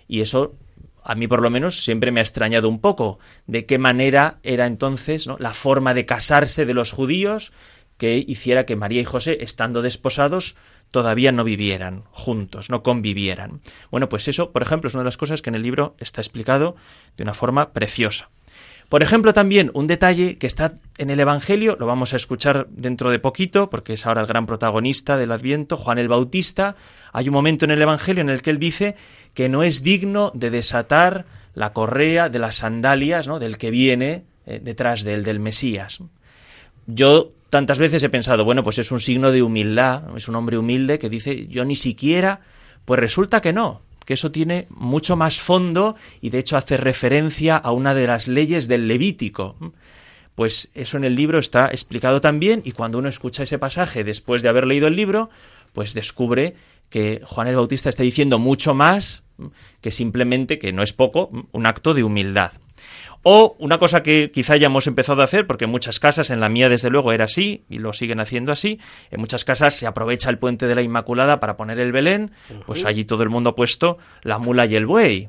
Y 0.08 0.20
eso 0.20 0.54
a 1.02 1.14
mí 1.14 1.26
por 1.26 1.42
lo 1.42 1.50
menos 1.50 1.82
siempre 1.82 2.12
me 2.12 2.20
ha 2.20 2.22
extrañado 2.22 2.68
un 2.68 2.80
poco 2.80 3.18
de 3.46 3.66
qué 3.66 3.78
manera 3.78 4.38
era 4.42 4.66
entonces 4.66 5.28
la 5.38 5.54
forma 5.54 5.94
de 5.94 6.06
casarse 6.06 6.66
de 6.66 6.74
los 6.74 6.92
judíos 6.92 7.52
que 7.96 8.24
hiciera 8.26 8.64
que 8.64 8.76
María 8.76 9.02
y 9.02 9.04
José, 9.04 9.38
estando 9.42 9.82
desposados, 9.82 10.56
todavía 10.90 11.32
no 11.32 11.44
vivieran 11.44 12.04
juntos, 12.10 12.70
no 12.70 12.82
convivieran. 12.82 13.60
Bueno, 13.90 14.08
pues 14.08 14.26
eso, 14.26 14.52
por 14.52 14.62
ejemplo, 14.62 14.88
es 14.88 14.94
una 14.94 15.02
de 15.02 15.08
las 15.08 15.18
cosas 15.18 15.42
que 15.42 15.50
en 15.50 15.56
el 15.56 15.62
libro 15.62 15.94
está 15.98 16.22
explicado 16.22 16.76
de 17.18 17.24
una 17.24 17.34
forma 17.34 17.72
preciosa. 17.72 18.30
Por 18.90 19.04
ejemplo, 19.04 19.32
también 19.32 19.70
un 19.72 19.86
detalle 19.86 20.36
que 20.36 20.48
está 20.48 20.74
en 20.98 21.10
el 21.10 21.20
Evangelio, 21.20 21.76
lo 21.78 21.86
vamos 21.86 22.12
a 22.12 22.16
escuchar 22.16 22.66
dentro 22.70 23.12
de 23.12 23.20
poquito, 23.20 23.70
porque 23.70 23.92
es 23.92 24.04
ahora 24.04 24.20
el 24.20 24.26
gran 24.26 24.46
protagonista 24.46 25.16
del 25.16 25.30
Adviento, 25.30 25.76
Juan 25.76 25.98
el 25.98 26.08
Bautista. 26.08 26.74
Hay 27.12 27.28
un 27.28 27.34
momento 27.34 27.64
en 27.64 27.70
el 27.70 27.80
Evangelio 27.80 28.20
en 28.20 28.30
el 28.30 28.42
que 28.42 28.50
él 28.50 28.58
dice 28.58 28.96
que 29.32 29.48
no 29.48 29.62
es 29.62 29.84
digno 29.84 30.32
de 30.34 30.50
desatar 30.50 31.24
la 31.54 31.72
correa 31.72 32.28
de 32.30 32.40
las 32.40 32.56
sandalias 32.56 33.28
¿no? 33.28 33.38
del 33.38 33.58
que 33.58 33.70
viene 33.70 34.24
eh, 34.44 34.60
detrás 34.60 35.04
de 35.04 35.14
él, 35.14 35.22
del 35.22 35.38
Mesías. 35.38 36.02
Yo 36.88 37.30
tantas 37.48 37.78
veces 37.78 38.02
he 38.02 38.08
pensado, 38.08 38.44
bueno, 38.44 38.64
pues 38.64 38.80
es 38.80 38.90
un 38.90 38.98
signo 38.98 39.30
de 39.30 39.44
humildad, 39.44 40.02
es 40.16 40.26
un 40.26 40.34
hombre 40.34 40.58
humilde 40.58 40.98
que 40.98 41.08
dice, 41.08 41.46
yo 41.46 41.64
ni 41.64 41.76
siquiera, 41.76 42.40
pues 42.84 42.98
resulta 42.98 43.40
que 43.40 43.52
no, 43.52 43.82
que 44.10 44.14
eso 44.14 44.32
tiene 44.32 44.66
mucho 44.70 45.14
más 45.14 45.38
fondo 45.38 45.94
y 46.20 46.30
de 46.30 46.40
hecho 46.40 46.56
hace 46.56 46.76
referencia 46.76 47.56
a 47.56 47.70
una 47.70 47.94
de 47.94 48.08
las 48.08 48.26
leyes 48.26 48.66
del 48.66 48.88
Levítico. 48.88 49.54
Pues 50.34 50.72
eso 50.74 50.96
en 50.96 51.04
el 51.04 51.14
libro 51.14 51.38
está 51.38 51.68
explicado 51.68 52.20
también 52.20 52.60
y 52.64 52.72
cuando 52.72 52.98
uno 52.98 53.08
escucha 53.08 53.44
ese 53.44 53.60
pasaje 53.60 54.02
después 54.02 54.42
de 54.42 54.48
haber 54.48 54.66
leído 54.66 54.88
el 54.88 54.96
libro, 54.96 55.30
pues 55.72 55.94
descubre 55.94 56.56
que 56.88 57.20
Juan 57.24 57.46
el 57.46 57.54
Bautista 57.54 57.88
está 57.88 58.02
diciendo 58.02 58.40
mucho 58.40 58.74
más 58.74 59.22
que 59.80 59.92
simplemente, 59.92 60.58
que 60.58 60.72
no 60.72 60.82
es 60.82 60.92
poco, 60.92 61.30
un 61.52 61.66
acto 61.66 61.94
de 61.94 62.02
humildad. 62.02 62.50
O 63.22 63.54
una 63.58 63.78
cosa 63.78 64.02
que 64.02 64.30
quizá 64.30 64.56
ya 64.56 64.66
hemos 64.66 64.86
empezado 64.86 65.20
a 65.20 65.24
hacer, 65.24 65.46
porque 65.46 65.66
en 65.66 65.70
muchas 65.70 66.00
casas, 66.00 66.30
en 66.30 66.40
la 66.40 66.48
mía 66.48 66.70
desde 66.70 66.88
luego 66.88 67.12
era 67.12 67.26
así, 67.26 67.64
y 67.68 67.78
lo 67.78 67.92
siguen 67.92 68.18
haciendo 68.18 68.50
así, 68.50 68.80
en 69.10 69.20
muchas 69.20 69.44
casas 69.44 69.74
se 69.74 69.86
aprovecha 69.86 70.30
el 70.30 70.38
puente 70.38 70.66
de 70.66 70.74
la 70.74 70.82
Inmaculada 70.82 71.38
para 71.38 71.56
poner 71.56 71.78
el 71.80 71.92
Belén, 71.92 72.30
pues 72.66 72.84
allí 72.84 73.04
todo 73.04 73.22
el 73.22 73.28
mundo 73.28 73.50
ha 73.50 73.54
puesto 73.54 73.98
la 74.22 74.38
mula 74.38 74.64
y 74.64 74.74
el 74.74 74.86
buey. 74.86 75.28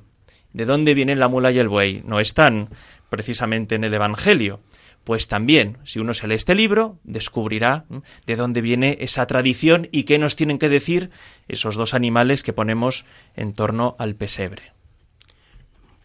¿De 0.53 0.65
dónde 0.65 0.93
vienen 0.93 1.19
la 1.19 1.27
mula 1.27 1.51
y 1.51 1.59
el 1.59 1.67
buey? 1.67 2.01
No 2.05 2.19
están 2.19 2.69
precisamente 3.09 3.75
en 3.75 3.83
el 3.83 3.93
Evangelio. 3.93 4.61
Pues 5.03 5.27
también, 5.27 5.77
si 5.83 5.99
uno 5.99 6.13
se 6.13 6.27
lee 6.27 6.35
este 6.35 6.55
libro, 6.55 6.99
descubrirá 7.03 7.85
de 8.25 8.35
dónde 8.35 8.61
viene 8.61 8.97
esa 9.01 9.25
tradición 9.27 9.89
y 9.91 10.03
qué 10.03 10.17
nos 10.17 10.35
tienen 10.35 10.59
que 10.59 10.69
decir 10.69 11.09
esos 11.47 11.75
dos 11.75 11.93
animales 11.93 12.43
que 12.43 12.53
ponemos 12.53 13.05
en 13.35 13.53
torno 13.53 13.95
al 13.97 14.15
pesebre. 14.15 14.73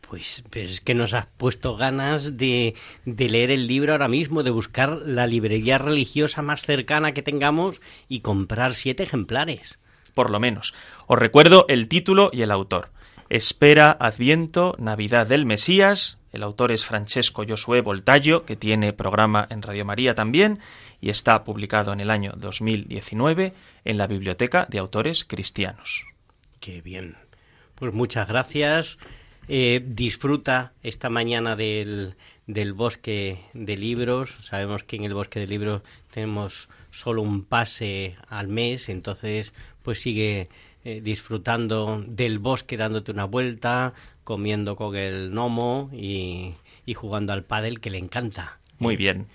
Pues, 0.09 0.45
pues 0.51 0.71
es 0.71 0.81
que 0.81 0.95
nos 0.95 1.15
has 1.15 1.27
puesto 1.37 1.77
ganas 1.77 2.37
de, 2.37 2.75
de 3.05 3.29
leer 3.29 3.51
el 3.51 3.67
libro 3.67 3.93
ahora 3.93 4.09
mismo, 4.09 4.43
de 4.43 4.51
buscar 4.51 5.03
la 5.05 5.27
librería 5.27 5.79
religiosa 5.79 6.43
más 6.43 6.63
cercana 6.63 7.13
que 7.13 7.23
tengamos 7.23 7.81
y 8.09 8.21
comprar 8.21 8.75
siete 8.75 9.03
ejemplares. 9.03 9.79
Por 10.15 10.31
lo 10.31 10.41
menos. 10.41 10.75
Os 11.07 11.19
recuerdo 11.19 11.67
el 11.69 11.89
título 11.89 12.31
y 12.33 12.43
el 12.43 12.51
autor. 12.51 12.91
Espera, 13.29 13.91
Adviento, 13.99 14.77
Navidad 14.79 15.27
del 15.27 15.47
Mesías. 15.47 16.19
El 16.33 16.43
autor 16.45 16.71
es 16.71 16.85
Francesco 16.85 17.45
Josué 17.47 17.81
Voltaggio, 17.81 18.45
que 18.45 18.57
tiene 18.57 18.93
programa 18.93 19.47
en 19.51 19.63
Radio 19.63 19.85
María 19.85 20.15
también, 20.15 20.61
y 21.01 21.11
está 21.11 21.43
publicado 21.43 21.93
en 21.93 22.01
el 22.01 22.11
año 22.11 22.33
2019 22.37 23.53
en 23.85 23.99
la 23.99 24.07
Biblioteca 24.07 24.67
de 24.71 24.79
Autores 24.79 25.25
Cristianos. 25.25 26.07
Qué 26.61 26.81
bien. 26.83 27.17
Pues 27.75 27.93
muchas 27.93 28.29
gracias. 28.29 28.99
Eh, 29.49 29.83
disfruta 29.87 30.73
esta 30.83 31.09
mañana 31.09 31.55
del, 31.55 32.15
del 32.47 32.73
bosque 32.73 33.41
de 33.55 33.77
libros. 33.77 34.37
Sabemos 34.41 34.83
que 34.83 34.97
en 34.97 35.05
el 35.05 35.15
bosque 35.15 35.41
de 35.41 35.47
libros 35.47 35.83
tenemos 36.11 36.69
solo 36.91 37.23
un 37.23 37.45
pase 37.45 38.17
al 38.29 38.49
mes, 38.49 38.89
entonces 38.89 39.55
pues 39.83 40.01
sigue 40.01 40.49
eh, 40.85 41.01
disfrutando 41.01 42.03
del 42.07 42.39
bosque 42.39 42.77
dándote 42.77 43.13
una 43.13 43.25
vuelta, 43.25 43.95
comiendo 44.25 44.75
con 44.75 44.97
el 44.97 45.31
gnomo 45.31 45.91
y, 45.93 46.55
y 46.85 46.95
jugando 46.95 47.33
al 47.33 47.45
pádel 47.45 47.81
que 47.81 47.91
le 47.91 47.99
encanta. 47.99 48.59
Muy 48.79 48.97
bien. 48.97 49.27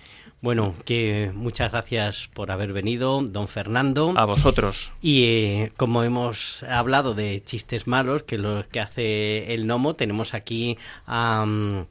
Bueno, 0.41 0.73
que 0.85 1.31
muchas 1.35 1.71
gracias 1.71 2.27
por 2.33 2.49
haber 2.49 2.73
venido, 2.73 3.21
don 3.21 3.47
Fernando. 3.47 4.13
A 4.17 4.25
vosotros. 4.25 4.91
Y 4.99 5.23
eh, 5.25 5.71
como 5.77 6.03
hemos 6.03 6.63
hablado 6.63 7.13
de 7.13 7.43
chistes 7.43 7.85
malos, 7.85 8.23
que 8.23 8.39
lo 8.39 8.67
que 8.67 8.79
hace 8.79 9.53
el 9.53 9.65
gnomo, 9.65 9.93
tenemos 9.93 10.33
aquí 10.33 10.79
a, 11.05 11.45
mm, 11.45 11.85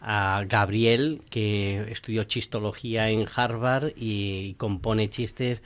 a 0.00 0.44
Gabriel, 0.48 1.20
que 1.28 1.92
estudió 1.92 2.24
chistología 2.24 3.10
en 3.10 3.26
Harvard 3.34 3.92
y 3.94 4.54
compone 4.54 5.10
chistes. 5.10 5.60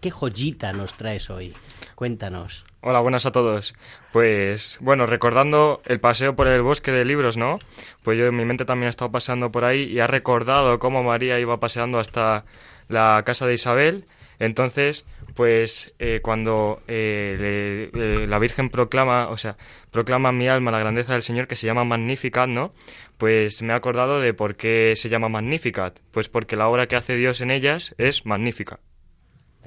¿Qué 0.00 0.10
joyita 0.10 0.74
nos 0.74 0.92
traes 0.98 1.30
hoy? 1.30 1.54
Cuéntanos. 1.94 2.66
Hola, 2.82 3.00
buenas 3.00 3.24
a 3.24 3.32
todos. 3.32 3.74
Pues 4.12 4.76
bueno, 4.82 5.06
recordando 5.06 5.80
el 5.86 6.00
paseo 6.00 6.36
por 6.36 6.48
el 6.48 6.60
bosque 6.60 6.92
de 6.92 7.06
libros, 7.06 7.38
¿no? 7.38 7.58
Pues 8.02 8.18
yo 8.18 8.26
en 8.26 8.36
mi 8.36 8.44
mente 8.44 8.66
también 8.66 8.88
he 8.88 8.90
estado 8.90 9.10
paseando 9.10 9.50
por 9.50 9.64
ahí 9.64 9.84
y 9.84 10.00
ha 10.00 10.06
recordado 10.06 10.78
cómo 10.78 11.02
María 11.02 11.40
iba 11.40 11.60
paseando 11.60 11.98
hasta 11.98 12.44
la 12.88 13.22
casa 13.24 13.46
de 13.46 13.54
Isabel. 13.54 14.04
Entonces, 14.38 15.06
pues 15.34 15.94
eh, 15.98 16.20
cuando 16.22 16.82
eh, 16.86 17.90
eh, 17.94 18.26
la 18.28 18.38
Virgen 18.38 18.68
proclama, 18.68 19.28
o 19.30 19.38
sea, 19.38 19.56
proclama 19.90 20.28
en 20.28 20.36
mi 20.36 20.48
alma 20.48 20.70
la 20.70 20.78
grandeza 20.78 21.14
del 21.14 21.22
Señor 21.22 21.48
que 21.48 21.56
se 21.56 21.66
llama 21.66 21.84
Magnificat, 21.84 22.50
¿no? 22.50 22.74
Pues 23.16 23.62
me 23.62 23.72
he 23.72 23.76
acordado 23.76 24.20
de 24.20 24.34
por 24.34 24.56
qué 24.56 24.92
se 24.94 25.08
llama 25.08 25.30
Magnificat. 25.30 26.00
Pues 26.10 26.28
porque 26.28 26.54
la 26.54 26.68
obra 26.68 26.86
que 26.86 26.96
hace 26.96 27.16
Dios 27.16 27.40
en 27.40 27.50
ellas 27.50 27.94
es 27.96 28.26
magnífica. 28.26 28.80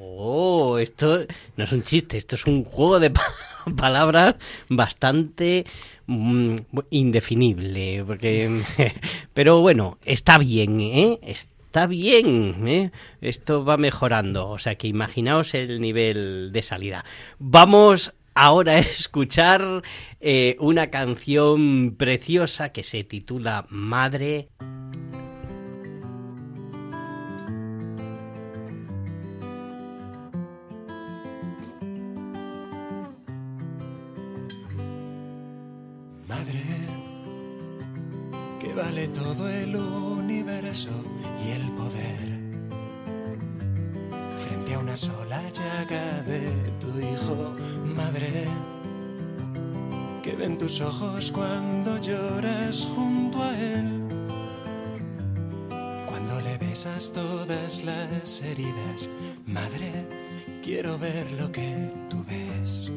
Oh, 0.04 0.80
esto 0.80 1.20
no 1.58 1.64
es 1.64 1.72
un 1.72 1.84
chiste, 1.84 2.18
esto 2.18 2.34
es 2.36 2.46
un 2.48 2.64
juego 2.64 3.00
de 3.00 3.12
pa- 3.12 3.22
palabras 3.78 4.36
bastante 4.68 5.66
mm, 6.08 6.56
indefinible, 6.90 8.04
porque 8.08 8.62
pero 9.36 9.62
bueno, 9.62 10.00
está 10.04 10.40
bien, 10.40 10.82
¿eh? 10.82 11.20
Está 11.22 11.86
bien, 11.86 12.68
¿eh? 12.68 12.92
Esto 13.22 13.64
va 13.64 13.78
mejorando, 13.78 14.50
o 14.50 14.58
sea 14.58 14.74
que 14.76 14.88
imaginaos 14.88 15.54
el 15.54 15.80
nivel 15.80 16.50
de 16.52 16.64
salida. 16.64 17.06
Vamos 17.38 18.14
ahora 18.34 18.74
a 18.74 18.80
escuchar 18.80 19.84
eh, 20.20 20.56
una 20.60 20.88
canción 20.88 21.94
preciosa 21.96 22.70
que 22.70 22.84
se 22.84 23.04
titula. 23.04 23.68
Madre, 23.70 24.48
vale 38.82 39.08
todo 39.10 39.48
el 39.48 39.76
universo 39.76 40.90
y 41.46 41.52
el 41.52 41.70
poder. 41.72 42.28
Frente 44.38 44.74
a 44.74 44.80
una 44.80 44.98
sola 44.98 45.42
llaga 45.52 46.24
de 46.24 46.42
tu 46.80 46.90
hijo, 47.00 47.56
madre, 47.96 48.46
que 50.24 50.34
ven 50.34 50.58
tus 50.58 50.82
ojos 50.82 51.32
cuando 51.32 52.00
lloras 52.00 52.88
junto 52.96 53.44
a 53.44 53.52
él. 53.58 53.88
Cuando 56.10 56.42
le 56.42 56.58
besas 56.58 57.12
todas 57.14 57.84
las 57.84 58.42
heridas, 58.42 59.10
madre, 59.46 59.92
quiero 60.64 60.98
ver 60.98 61.32
lo 61.34 61.52
que 61.52 61.92
tú 62.10 62.24
ves. 62.28 62.92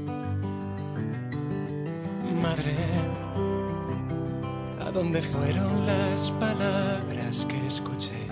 Madre, 2.43 2.75
¿a 3.21 3.24
dónde 4.95 5.21
fueron 5.21 5.87
las 5.87 6.31
palabras 6.39 7.45
que 7.49 7.67
escuché? 7.67 8.29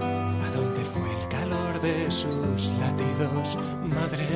¿A 0.00 0.56
dónde 0.56 0.84
fue 0.84 1.10
el 1.20 1.28
calor 1.28 1.80
de 1.82 2.08
sus 2.08 2.72
latidos, 2.78 3.58
madre? 3.82 4.28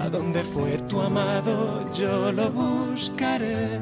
¿A 0.00 0.08
dónde 0.08 0.42
fue 0.42 0.78
tu 0.88 1.02
amado? 1.02 1.86
Yo 1.92 2.32
lo 2.32 2.50
buscaré 2.50 3.78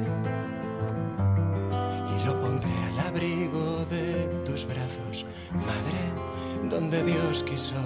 y 2.12 2.26
lo 2.26 2.40
pondré 2.40 2.76
al 2.88 2.98
abrigo 3.06 3.86
de 3.88 4.24
tus 4.44 4.66
brazos, 4.66 5.24
madre, 5.52 6.68
donde 6.68 7.04
Dios 7.04 7.44
quiso 7.44 7.76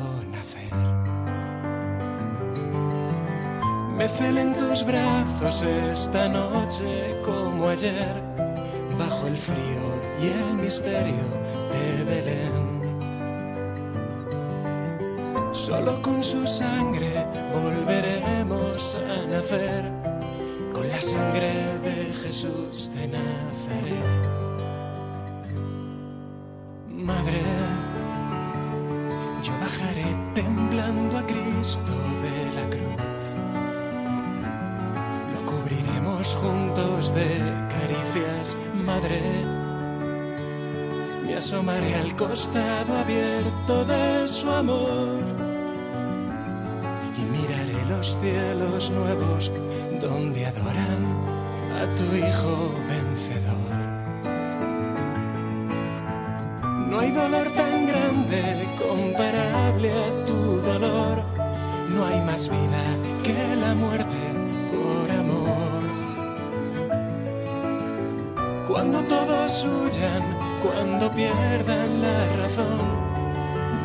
nacer. 4.03 4.03
Me 4.03 4.09
celen 4.09 4.55
tus 4.55 4.85
brazos 4.85 5.63
esta 5.63 6.29
noche 6.29 7.15
como 7.25 7.69
ayer, 7.69 8.23
bajo 8.99 9.27
el 9.27 9.37
frío 9.37 10.01
y 10.21 10.27
el 10.27 10.55
misterio 10.55 11.25
de 11.73 12.05
Belén. 12.05 12.73
Solo 15.53 16.01
con 16.03 16.23
su 16.23 16.47
sangre 16.47 17.27
volveremos 17.53 18.97
a 18.97 19.27
nacer, 19.27 19.85
con 20.73 20.89
la 20.89 20.99
sangre 20.99 21.79
de 21.85 22.13
Jesús 22.23 22.91
de 22.95 23.09
Nazaret. 23.09 24.33
Madre, 26.89 27.43
yo 29.43 29.53
bajaré 29.61 30.17
temblando 30.35 31.19
a 31.19 31.27
Cristo 31.27 31.93
juntos 36.35 37.15
de 37.15 37.29
caricias, 37.69 38.57
madre. 38.85 39.21
Me 41.25 41.35
asomaré 41.37 41.95
al 41.95 42.15
costado 42.17 42.97
abierto 42.97 43.85
de 43.85 44.29
su 44.29 44.51
amor 44.51 45.09
y 47.17 47.21
miraré 47.21 47.85
los 47.89 48.17
cielos 48.21 48.91
nuevos 48.91 49.51
donde 50.01 50.47
adoran 50.47 51.03
a 51.81 51.95
tu 51.95 52.05
Hijo 52.15 52.75
vencedor. 52.89 53.73
No 56.93 57.01
hay 57.01 57.11
dolor 57.11 57.49
tan 57.55 57.87
grande 57.87 58.69
comparable 58.79 59.91
a 59.91 60.27
tu 60.27 60.61
dolor. 60.61 61.25
No 61.89 62.07
hay 62.07 62.21
más 62.21 62.51
vida 62.51 62.85
que 63.23 63.57
la 63.57 63.75
muerte 63.75 64.21
por 64.71 65.11
amor. 65.11 65.82
Cuando 68.73 69.03
todos 69.03 69.65
huyan, 69.65 70.23
cuando 70.63 71.13
pierdan 71.13 72.01
la 72.01 72.37
razón, 72.37 72.81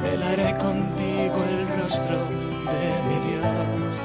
velaré 0.02 0.58
contigo 0.58 1.44
el 1.50 1.68
rostro 1.78 2.24
de 2.72 3.04
mi 3.04 3.18
Dios. 3.28 3.98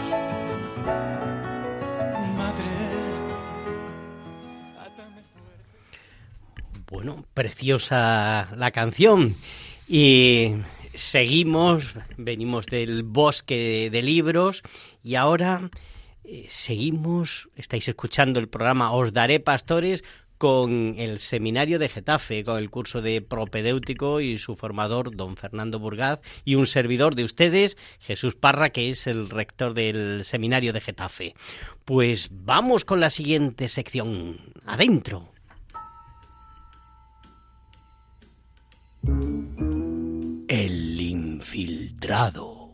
Madre, 2.37 2.65
Bueno, 6.91 7.27
preciosa 7.33 8.49
la 8.57 8.73
canción. 8.73 9.37
Y 9.87 10.57
seguimos, 10.95 11.95
venimos 12.17 12.67
del 12.67 13.05
bosque 13.05 13.89
de 13.93 14.03
libros 14.03 14.65
y 15.05 15.15
ahora 15.15 15.71
eh, 16.25 16.47
seguimos, 16.49 17.49
estáis 17.57 17.87
escuchando 17.87 18.41
el 18.41 18.49
programa 18.49 18.93
Os 18.93 19.13
Daré 19.13 19.39
Pastores 19.39 20.03
con 20.43 20.97
el 20.99 21.21
seminario 21.21 21.79
de 21.79 21.89
Getafe, 21.89 22.43
con 22.43 22.59
el 22.59 22.69
curso 22.69 23.01
de 23.01 23.23
propedéutico 23.23 24.21
y 24.21 24.39
su 24.39 24.57
formador, 24.57 25.15
don 25.15 25.37
Fernando 25.37 25.79
Burgaz, 25.79 26.19
y 26.45 26.57
un 26.57 26.67
servidor 26.67 27.15
de 27.15 27.23
ustedes, 27.23 27.77
Jesús 28.01 28.35
Parra, 28.35 28.71
que 28.71 28.91
es 28.91 29.07
el 29.07 29.31
rector 29.31 29.73
del 29.73 30.25
seminario 30.25 30.73
de 30.73 30.81
Getafe. 30.81 31.37
Pues 31.85 32.29
vamos 32.33 32.85
con 32.85 32.99
la 32.99 33.11
siguiente 33.11 33.69
sección. 33.69 34.41
Adentro. 34.67 35.29
El 40.49 41.01
infiltrado. 41.01 42.69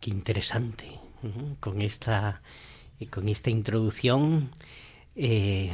Qué 0.00 0.10
interesante. 0.10 0.99
Con 1.60 1.82
esta, 1.82 2.40
eh, 2.98 3.06
con 3.06 3.28
esta 3.28 3.50
introducción 3.50 4.50
eh, 5.16 5.70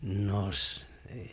nos 0.00 0.86
eh, 1.08 1.32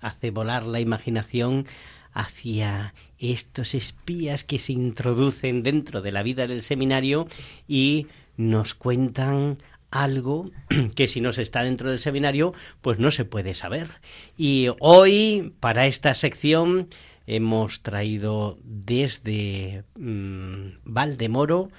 hace 0.00 0.30
volar 0.30 0.64
la 0.64 0.80
imaginación 0.80 1.66
hacia 2.12 2.94
estos 3.18 3.74
espías 3.74 4.44
que 4.44 4.58
se 4.58 4.72
introducen 4.72 5.62
dentro 5.62 6.00
de 6.00 6.12
la 6.12 6.22
vida 6.22 6.46
del 6.46 6.62
seminario 6.62 7.28
y 7.68 8.06
nos 8.36 8.74
cuentan 8.74 9.58
algo 9.90 10.50
que 10.94 11.06
si 11.06 11.20
no 11.20 11.32
se 11.32 11.42
está 11.42 11.62
dentro 11.62 11.90
del 11.90 11.98
seminario, 11.98 12.54
pues 12.80 12.98
no 12.98 13.10
se 13.10 13.24
puede 13.24 13.54
saber. 13.54 13.88
Y 14.36 14.68
hoy, 14.78 15.54
para 15.60 15.86
esta 15.86 16.14
sección, 16.14 16.88
hemos 17.26 17.82
traído 17.82 18.58
desde 18.64 19.84
mm, 19.96 20.78
Valdemoro 20.84 21.70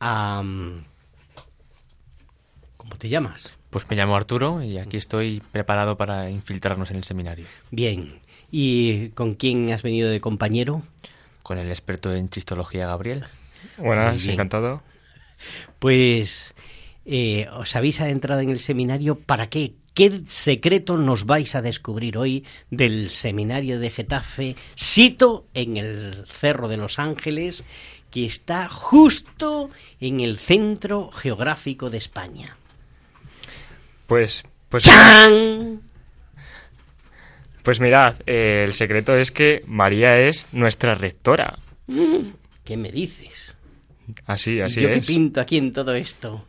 a... 0.00 0.42
¿Cómo 2.76 2.96
te 2.96 3.08
llamas? 3.08 3.54
Pues 3.70 3.88
me 3.90 3.96
llamo 3.96 4.16
Arturo 4.16 4.62
y 4.62 4.78
aquí 4.78 4.96
estoy 4.96 5.42
preparado 5.52 5.96
para 5.96 6.30
infiltrarnos 6.30 6.90
en 6.90 6.96
el 6.96 7.04
seminario. 7.04 7.46
Bien. 7.70 8.20
¿Y 8.50 9.10
con 9.10 9.34
quién 9.34 9.70
has 9.72 9.82
venido 9.82 10.08
de 10.08 10.20
compañero? 10.20 10.82
Con 11.42 11.58
el 11.58 11.68
experto 11.68 12.14
en 12.14 12.30
chistología 12.30 12.86
Gabriel. 12.86 13.26
Buenas, 13.76 14.26
encantado. 14.26 14.82
Pues 15.78 16.54
eh, 17.04 17.46
os 17.52 17.76
habéis 17.76 18.00
adentrado 18.00 18.40
en 18.40 18.50
el 18.50 18.60
seminario. 18.60 19.18
¿Para 19.18 19.48
qué? 19.50 19.74
¿Qué 19.94 20.22
secreto 20.26 20.96
nos 20.96 21.26
vais 21.26 21.56
a 21.56 21.60
descubrir 21.60 22.18
hoy 22.18 22.44
del 22.70 23.10
seminario 23.10 23.80
de 23.80 23.90
Getafe, 23.90 24.54
sito 24.76 25.48
en 25.54 25.76
el 25.76 26.24
Cerro 26.26 26.68
de 26.68 26.76
los 26.76 27.00
Ángeles, 27.00 27.64
que 28.18 28.26
está 28.26 28.68
justo 28.68 29.70
en 30.00 30.18
el 30.18 30.38
centro 30.38 31.12
geográfico 31.12 31.88
de 31.88 31.98
España? 31.98 32.56
Pues, 34.08 34.44
pues, 34.68 34.82
¡Chan! 34.82 35.80
pues 37.62 37.78
mirad, 37.78 38.16
eh, 38.26 38.64
el 38.66 38.74
secreto 38.74 39.16
es 39.16 39.30
que 39.30 39.62
María 39.66 40.18
es 40.18 40.46
nuestra 40.52 40.96
rectora. 40.96 41.60
¿Qué 42.64 42.76
me 42.76 42.90
dices? 42.90 43.56
Así, 44.26 44.54
¿Y 44.54 44.60
así 44.62 44.80
yo 44.80 44.88
qué 44.88 44.98
es. 44.98 45.06
pinto 45.06 45.40
aquí 45.40 45.56
en 45.56 45.72
todo 45.72 45.94
esto? 45.94 46.44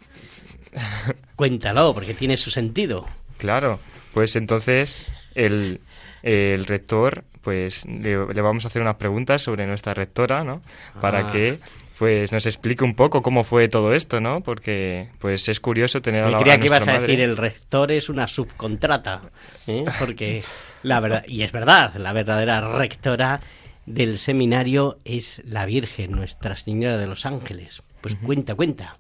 Cuéntalo, 1.36 1.94
porque 1.94 2.16
tiene 2.16 2.36
su 2.38 2.50
sentido. 2.50 3.06
Claro, 3.38 3.80
pues 4.16 4.36
entonces 4.36 4.98
el, 5.36 5.82
el 6.24 6.66
rector, 6.66 7.26
pues 7.42 7.86
le, 7.86 8.34
le 8.34 8.42
vamos 8.42 8.66
a 8.66 8.68
hacer 8.68 8.82
unas 8.82 8.96
preguntas 8.96 9.42
sobre 9.42 9.66
nuestra 9.68 9.94
rectora, 9.94 10.44
¿no? 10.44 10.62
Para 11.02 11.28
Ah. 11.28 11.32
que 11.32 11.60
pues 11.98 12.32
nos 12.32 12.46
explique 12.46 12.84
un 12.86 12.96
poco 12.96 13.22
cómo 13.22 13.44
fue 13.44 13.68
todo 13.68 13.94
esto, 13.94 14.22
¿no? 14.22 14.42
Porque 14.42 15.10
pues 15.20 15.50
es 15.50 15.60
curioso 15.60 16.02
tener 16.02 16.24
a 16.24 16.28
Me 16.28 16.32
la 16.34 16.38
creía 16.40 16.54
a 16.56 16.60
que 16.60 16.66
ibas 16.68 16.88
a 16.88 17.00
decir 17.00 17.20
el 17.20 17.36
rector 17.36 17.92
es 17.92 18.08
una 18.10 18.28
subcontrata, 18.28 19.22
¿eh? 19.68 19.84
porque 20.00 20.42
la 20.84 21.00
verdad, 21.02 21.26
y 21.28 21.44
es 21.44 21.52
verdad, 21.52 21.94
la 21.96 22.14
verdadera 22.14 22.62
rectora 22.78 23.42
del 23.86 24.18
seminario 24.18 24.98
es 25.04 25.42
la 25.46 25.66
Virgen, 25.66 26.12
Nuestra 26.12 26.56
Señora 26.56 26.98
de 26.98 27.08
los 27.08 27.26
Ángeles. 27.26 27.84
Pues 28.02 28.16
cuenta, 28.16 28.56
cuenta. 28.56 28.96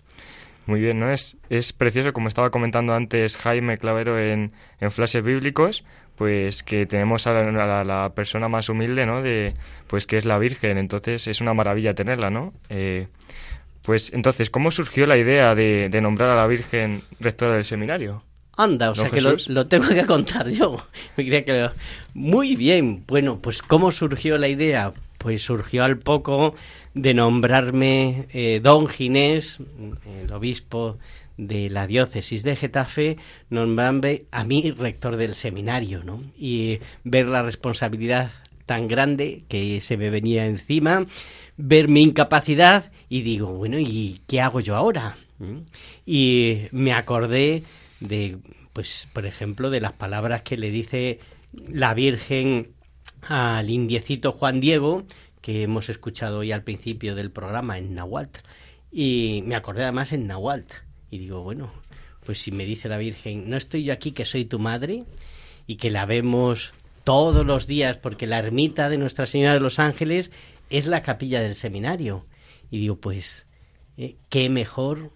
Muy 0.66 0.82
bien, 0.82 1.00
¿no? 1.00 1.10
Es, 1.10 1.38
es 1.50 1.74
precioso, 1.74 2.12
como 2.14 2.28
estaba 2.28 2.52
comentando 2.52 2.94
antes 2.94 3.38
Jaime 3.38 3.78
Clavero 3.78 4.20
en, 4.20 4.52
en 4.80 4.92
Flashes 4.92 5.24
Bíblicos, 5.24 5.84
pues 6.20 6.62
que 6.64 6.86
tenemos 6.86 7.26
a 7.28 7.34
la, 7.34 7.48
a 7.48 7.66
la- 7.66 7.84
la 7.84 8.10
persona 8.14 8.48
más 8.50 8.70
humilde, 8.70 9.06
¿no? 9.08 9.22
De, 9.24 9.54
pues 9.88 10.06
que 10.06 10.18
es 10.18 10.26
la 10.26 10.38
Virgen, 10.38 10.78
entonces 10.78 11.26
es 11.28 11.42
una 11.42 11.54
maravilla 11.56 11.96
tenerla, 11.96 12.30
¿no? 12.30 12.54
Eh, 12.70 13.08
pues 13.84 14.12
entonces, 14.14 14.50
¿cómo 14.50 14.70
surgió 14.70 15.08
la 15.08 15.18
idea 15.18 15.56
de, 15.56 15.88
de 15.90 16.02
nombrar 16.02 16.30
a 16.30 16.36
la 16.36 16.46
Virgen 16.46 17.02
rectora 17.22 17.56
del 17.56 17.64
seminario? 17.66 18.22
Anda, 18.58 18.92
o 18.92 18.94
¿Don 18.94 19.06
sea 19.10 19.10
que 19.10 19.22
lo, 19.54 19.66
tengo 19.68 19.88
que 19.88 20.06
contar 20.06 20.50
yo. 20.50 20.86
Me 21.18 21.24
creía 21.26 21.46
que 21.46 21.54
lo- 21.54 21.72
Muy 22.14 22.56
bien, 22.58 23.04
bueno, 23.08 23.40
pues 23.42 23.62
¿cómo 23.64 23.90
surgió 23.92 24.38
la 24.38 24.50
idea? 24.50 24.92
Pues 25.18 25.42
surgió 25.44 25.86
al 25.86 25.98
poco 25.98 26.54
de 26.94 27.14
nombrarme 27.14 28.26
eh, 28.34 28.60
don 28.62 28.88
Ginés, 28.88 29.60
el 30.24 30.32
obispo 30.34 30.98
de 31.40 31.70
la 31.70 31.88
diócesis 31.88 32.44
de 32.44 32.58
Getafe, 32.58 33.18
nombrarme 33.50 34.24
a 34.30 34.44
mí 34.44 34.72
rector 34.72 35.16
del 35.16 35.36
seminario, 35.36 36.04
¿no? 36.04 36.22
Y 36.38 36.80
ver 37.06 37.28
la 37.30 37.44
responsabilidad 37.44 38.32
tan 38.66 38.88
grande 38.88 39.46
que 39.48 39.80
se 39.80 39.96
me 39.96 40.10
venía 40.10 40.46
encima, 40.46 41.06
ver 41.58 41.88
mi 41.88 42.04
incapacidad 42.04 42.92
y 43.08 43.22
digo, 43.22 43.54
bueno, 43.54 43.80
¿y 43.80 44.22
qué 44.28 44.42
hago 44.42 44.60
yo 44.60 44.76
ahora? 44.76 45.18
¿Mm? 45.40 45.60
Y 46.06 46.68
me 46.72 46.92
acordé 46.92 47.64
de, 48.02 48.38
pues, 48.74 49.08
por 49.14 49.26
ejemplo, 49.26 49.70
de 49.70 49.80
las 49.80 49.94
palabras 49.94 50.44
que 50.44 50.58
le 50.58 50.72
dice 50.72 51.20
la 51.54 51.94
Virgen 51.94 52.74
al 53.22 53.70
indiecito 53.70 54.34
Juan 54.34 54.60
Diego, 54.60 55.06
que 55.42 55.64
hemos 55.64 55.90
escuchado 55.90 56.40
hoy 56.40 56.52
al 56.52 56.64
principio 56.64 57.16
del 57.16 57.32
programa 57.32 57.78
en 57.78 57.96
Nahuatl. 57.96 58.42
Y 58.92 59.42
me 59.46 59.56
acordé 59.56 59.84
además 59.84 60.12
en 60.12 60.28
Nahuatl. 60.28 60.89
Y 61.12 61.18
digo, 61.18 61.42
bueno, 61.42 61.72
pues 62.26 62.40
si 62.40 62.52
me 62.52 62.66
dice 62.66 62.90
la 62.90 62.98
Virgen, 62.98 63.50
no 63.50 63.58
estoy 63.58 63.84
yo 63.84 63.94
aquí 63.94 64.12
que 64.12 64.26
soy 64.26 64.46
tu 64.46 64.60
madre 64.60 65.04
y 65.68 65.78
que 65.78 65.92
la 65.92 66.06
vemos 66.06 66.74
todos 67.04 67.46
los 67.46 67.66
días 67.68 67.98
porque 67.98 68.28
la 68.28 68.40
ermita 68.40 68.90
de 68.90 68.98
Nuestra 68.98 69.26
Señora 69.26 69.54
de 69.54 69.60
los 69.60 69.80
Ángeles 69.80 70.32
es 70.70 70.86
la 70.86 71.02
capilla 71.02 71.42
del 71.42 71.56
seminario. 71.56 72.26
Y 72.70 72.80
digo, 72.80 72.98
pues, 72.98 73.48
eh, 73.98 74.16
qué 74.30 74.50
mejor 74.50 75.12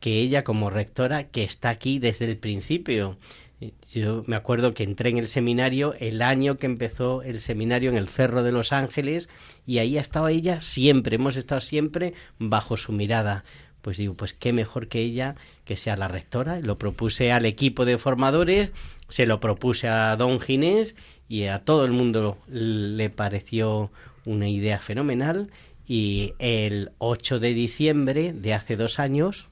que 0.00 0.20
ella 0.20 0.42
como 0.42 0.70
rectora 0.70 1.28
que 1.28 1.44
está 1.44 1.70
aquí 1.70 1.98
desde 1.98 2.24
el 2.24 2.38
principio. 2.38 3.18
Eh, 3.60 3.72
Yo 3.92 4.24
me 4.26 4.36
acuerdo 4.36 4.72
que 4.72 4.82
entré 4.82 5.10
en 5.10 5.18
el 5.18 5.28
seminario 5.28 5.94
el 5.98 6.22
año 6.22 6.56
que 6.56 6.66
empezó 6.66 7.22
el 7.22 7.40
seminario 7.40 7.90
en 7.90 7.96
el 7.96 8.08
Cerro 8.08 8.42
de 8.42 8.52
los 8.52 8.72
Ángeles 8.72 9.28
y 9.66 9.78
ahí 9.78 9.98
ha 9.98 10.00
estado 10.00 10.28
ella 10.28 10.60
siempre, 10.60 11.16
hemos 11.16 11.36
estado 11.36 11.60
siempre 11.60 12.14
bajo 12.38 12.76
su 12.76 12.92
mirada. 12.92 13.44
Pues 13.82 13.96
digo, 13.96 14.14
pues 14.14 14.34
qué 14.34 14.52
mejor 14.52 14.88
que 14.88 15.00
ella 15.00 15.36
que 15.64 15.76
sea 15.76 15.96
la 15.96 16.08
rectora. 16.08 16.60
Lo 16.60 16.78
propuse 16.78 17.32
al 17.32 17.46
equipo 17.46 17.84
de 17.84 17.98
formadores, 17.98 18.72
se 19.08 19.26
lo 19.26 19.40
propuse 19.40 19.88
a 19.88 20.14
don 20.16 20.40
Ginés 20.40 20.94
y 21.28 21.44
a 21.44 21.60
todo 21.60 21.84
el 21.84 21.92
mundo 21.92 22.38
le 22.48 23.10
pareció 23.10 23.90
una 24.24 24.48
idea 24.48 24.80
fenomenal 24.80 25.50
y 25.86 26.34
el 26.38 26.92
8 26.98 27.40
de 27.40 27.54
diciembre 27.54 28.32
de 28.32 28.54
hace 28.54 28.76
dos 28.76 28.98
años 28.98 29.50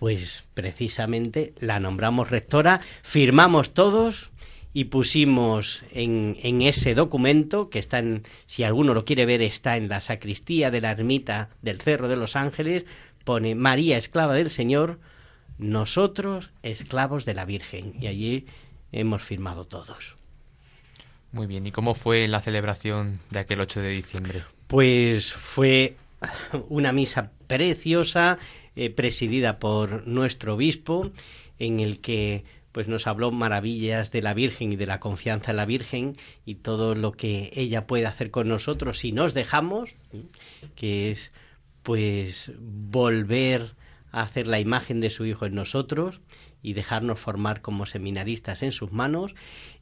pues 0.00 0.46
precisamente 0.54 1.52
la 1.58 1.78
nombramos 1.78 2.30
rectora, 2.30 2.80
firmamos 3.02 3.74
todos 3.74 4.30
y 4.72 4.84
pusimos 4.84 5.84
en, 5.92 6.38
en 6.42 6.62
ese 6.62 6.94
documento, 6.94 7.68
que 7.68 7.78
está 7.78 7.98
en, 7.98 8.22
si 8.46 8.64
alguno 8.64 8.94
lo 8.94 9.04
quiere 9.04 9.26
ver, 9.26 9.42
está 9.42 9.76
en 9.76 9.90
la 9.90 10.00
sacristía 10.00 10.70
de 10.70 10.80
la 10.80 10.92
ermita 10.92 11.50
del 11.60 11.82
Cerro 11.82 12.08
de 12.08 12.16
los 12.16 12.34
Ángeles, 12.34 12.86
pone 13.24 13.54
María, 13.54 13.98
esclava 13.98 14.34
del 14.34 14.50
Señor, 14.50 14.98
nosotros, 15.58 16.50
esclavos 16.62 17.24
de 17.24 17.34
la 17.34 17.44
Virgen. 17.44 17.94
Y 18.00 18.06
allí 18.06 18.46
hemos 18.92 19.22
firmado 19.22 19.66
todos. 19.66 20.16
Muy 21.32 21.46
bien, 21.46 21.66
¿y 21.66 21.70
cómo 21.70 21.94
fue 21.94 22.26
la 22.26 22.40
celebración 22.40 23.20
de 23.30 23.40
aquel 23.40 23.60
8 23.60 23.80
de 23.80 23.90
diciembre? 23.90 24.42
Pues 24.66 25.32
fue 25.32 25.96
una 26.68 26.92
misa 26.92 27.30
preciosa, 27.46 28.38
eh, 28.76 28.90
presidida 28.90 29.58
por 29.58 30.06
nuestro 30.06 30.54
obispo, 30.54 31.10
en 31.58 31.80
el 31.80 32.00
que 32.00 32.44
pues 32.72 32.86
nos 32.88 33.06
habló 33.06 33.32
maravillas 33.32 34.12
de 34.12 34.22
la 34.22 34.32
Virgen 34.32 34.72
y 34.72 34.76
de 34.76 34.86
la 34.86 35.00
confianza 35.00 35.50
en 35.50 35.56
la 35.56 35.66
Virgen 35.66 36.16
y 36.46 36.56
todo 36.56 36.94
lo 36.94 37.12
que 37.12 37.50
ella 37.54 37.86
puede 37.86 38.06
hacer 38.06 38.30
con 38.30 38.48
nosotros 38.48 38.98
si 38.98 39.12
nos 39.12 39.34
dejamos, 39.34 39.90
que 40.76 41.10
es 41.10 41.32
pues 41.90 42.52
volver 42.60 43.74
a 44.12 44.22
hacer 44.22 44.46
la 44.46 44.60
imagen 44.60 45.00
de 45.00 45.10
su 45.10 45.26
hijo 45.26 45.44
en 45.44 45.56
nosotros 45.56 46.20
y 46.62 46.74
dejarnos 46.74 47.18
formar 47.18 47.62
como 47.62 47.84
seminaristas 47.84 48.62
en 48.62 48.70
sus 48.70 48.92
manos 48.92 49.34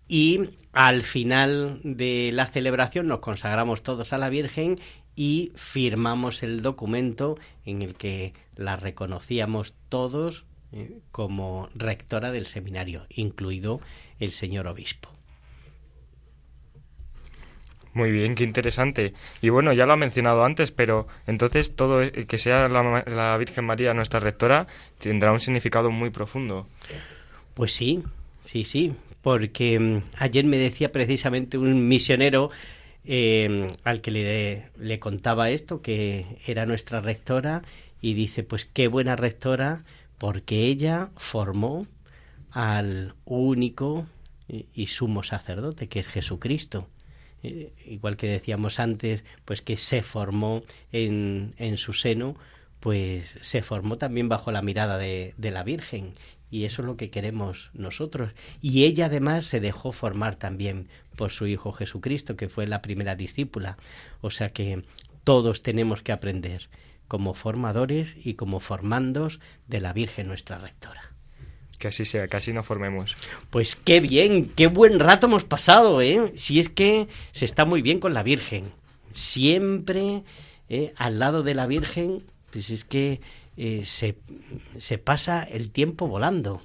y 0.08 0.40
al 0.72 1.02
final 1.02 1.82
de 1.84 2.30
la 2.32 2.46
celebración 2.46 3.08
nos 3.08 3.18
consagramos 3.18 3.82
todos 3.82 4.14
a 4.14 4.16
la 4.16 4.30
Virgen 4.30 4.80
y 5.16 5.52
firmamos 5.54 6.42
el 6.42 6.62
documento 6.62 7.36
en 7.66 7.82
el 7.82 7.92
que 7.92 8.32
la 8.56 8.76
reconocíamos 8.76 9.74
todos 9.90 10.46
eh, 10.72 11.00
como 11.10 11.68
rectora 11.74 12.32
del 12.32 12.46
seminario, 12.46 13.04
incluido 13.10 13.82
el 14.18 14.30
señor 14.30 14.66
obispo. 14.66 15.17
Muy 17.94 18.10
bien, 18.10 18.34
qué 18.34 18.44
interesante. 18.44 19.14
Y 19.40 19.48
bueno, 19.48 19.72
ya 19.72 19.86
lo 19.86 19.94
ha 19.94 19.96
mencionado 19.96 20.44
antes, 20.44 20.70
pero 20.70 21.08
entonces 21.26 21.74
todo 21.74 22.02
eh, 22.02 22.26
que 22.26 22.38
sea 22.38 22.68
la, 22.68 23.04
la 23.06 23.36
Virgen 23.36 23.64
María 23.64 23.94
nuestra 23.94 24.20
rectora 24.20 24.66
tendrá 24.98 25.32
un 25.32 25.40
significado 25.40 25.90
muy 25.90 26.10
profundo. 26.10 26.66
Pues 27.54 27.72
sí, 27.72 28.02
sí, 28.44 28.64
sí, 28.64 28.94
porque 29.22 29.78
mm, 29.78 30.02
ayer 30.18 30.44
me 30.44 30.58
decía 30.58 30.92
precisamente 30.92 31.58
un 31.58 31.88
misionero 31.88 32.50
eh, 33.04 33.66
al 33.84 34.00
que 34.00 34.10
le, 34.10 34.68
le 34.78 34.98
contaba 34.98 35.50
esto, 35.50 35.80
que 35.80 36.26
era 36.46 36.66
nuestra 36.66 37.00
rectora, 37.00 37.62
y 38.00 38.14
dice, 38.14 38.42
pues 38.44 38.64
qué 38.64 38.86
buena 38.86 39.16
rectora, 39.16 39.82
porque 40.18 40.66
ella 40.66 41.08
formó 41.16 41.86
al 42.50 43.14
único 43.24 44.06
y, 44.46 44.66
y 44.74 44.88
sumo 44.88 45.22
sacerdote, 45.22 45.88
que 45.88 46.00
es 46.00 46.08
Jesucristo. 46.08 46.86
Eh, 47.42 47.72
igual 47.86 48.16
que 48.16 48.28
decíamos 48.28 48.80
antes, 48.80 49.24
pues 49.44 49.62
que 49.62 49.76
se 49.76 50.02
formó 50.02 50.62
en, 50.92 51.54
en 51.58 51.76
su 51.76 51.92
seno, 51.92 52.36
pues 52.80 53.36
se 53.40 53.62
formó 53.62 53.98
también 53.98 54.28
bajo 54.28 54.52
la 54.52 54.62
mirada 54.62 54.98
de, 54.98 55.34
de 55.36 55.50
la 55.50 55.64
Virgen 55.64 56.14
y 56.50 56.64
eso 56.64 56.82
es 56.82 56.86
lo 56.86 56.96
que 56.96 57.10
queremos 57.10 57.70
nosotros. 57.74 58.32
Y 58.60 58.84
ella 58.84 59.06
además 59.06 59.46
se 59.46 59.60
dejó 59.60 59.92
formar 59.92 60.36
también 60.36 60.88
por 61.16 61.30
su 61.30 61.46
Hijo 61.46 61.72
Jesucristo, 61.72 62.36
que 62.36 62.48
fue 62.48 62.66
la 62.66 62.82
primera 62.82 63.16
discípula. 63.16 63.76
O 64.20 64.30
sea 64.30 64.50
que 64.50 64.84
todos 65.24 65.62
tenemos 65.62 66.02
que 66.02 66.12
aprender 66.12 66.68
como 67.06 67.34
formadores 67.34 68.14
y 68.24 68.34
como 68.34 68.60
formandos 68.60 69.40
de 69.66 69.80
la 69.80 69.92
Virgen 69.92 70.28
nuestra 70.28 70.58
rectora. 70.58 71.12
Que 71.78 71.88
así 71.88 72.04
sea, 72.04 72.26
así 72.32 72.52
nos 72.52 72.66
formemos. 72.66 73.16
Pues 73.50 73.76
qué 73.76 74.00
bien, 74.00 74.46
qué 74.46 74.66
buen 74.66 74.98
rato 74.98 75.26
hemos 75.26 75.44
pasado, 75.44 76.00
¿eh? 76.00 76.32
Si 76.34 76.58
es 76.58 76.68
que 76.68 77.08
se 77.32 77.44
está 77.44 77.64
muy 77.64 77.82
bien 77.82 78.00
con 78.00 78.14
la 78.14 78.24
Virgen. 78.24 78.64
Siempre 79.12 80.24
¿eh? 80.68 80.92
al 80.96 81.18
lado 81.18 81.42
de 81.42 81.54
la 81.54 81.66
Virgen, 81.66 82.24
pues 82.52 82.70
es 82.70 82.84
que 82.84 83.20
eh, 83.56 83.82
se, 83.84 84.16
se, 84.76 84.98
pasa 84.98 85.44
el 85.44 85.70
tiempo 85.70 86.08
volando. 86.08 86.62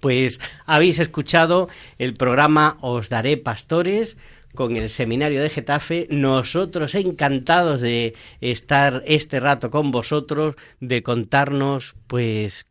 Pues 0.00 0.40
habéis 0.64 0.98
escuchado 0.98 1.68
el 1.98 2.14
programa 2.14 2.78
Os 2.80 3.08
Daré 3.08 3.36
Pastores 3.36 4.16
con 4.54 4.76
el 4.76 4.90
seminario 4.90 5.42
de 5.42 5.50
Getafe. 5.50 6.06
Nosotros 6.10 6.94
encantados 6.94 7.80
de 7.80 8.14
estar 8.40 9.02
este 9.06 9.40
rato 9.40 9.70
con 9.70 9.90
vosotros, 9.90 10.56
de 10.80 11.02
contarnos 11.02 11.94
pues 12.06 12.66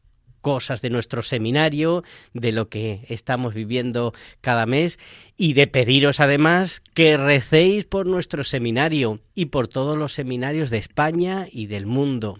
cosas 0.45 0.83
de 0.83 0.91
nuestro 0.91 1.23
seminario, 1.23 2.03
de 2.35 2.51
lo 2.51 2.69
que 2.69 3.03
estamos 3.09 3.55
viviendo 3.55 4.13
cada 4.41 4.67
mes 4.67 4.99
y 5.37 5.53
de 5.53 5.65
pediros 5.65 6.19
además 6.19 6.83
que 6.93 7.17
recéis 7.17 7.85
por 7.85 8.05
nuestro 8.05 8.43
seminario 8.43 9.21
y 9.33 9.47
por 9.47 9.67
todos 9.67 9.97
los 9.97 10.13
seminarios 10.13 10.69
de 10.69 10.77
España 10.77 11.47
y 11.51 11.65
del 11.65 11.87
mundo. 11.87 12.39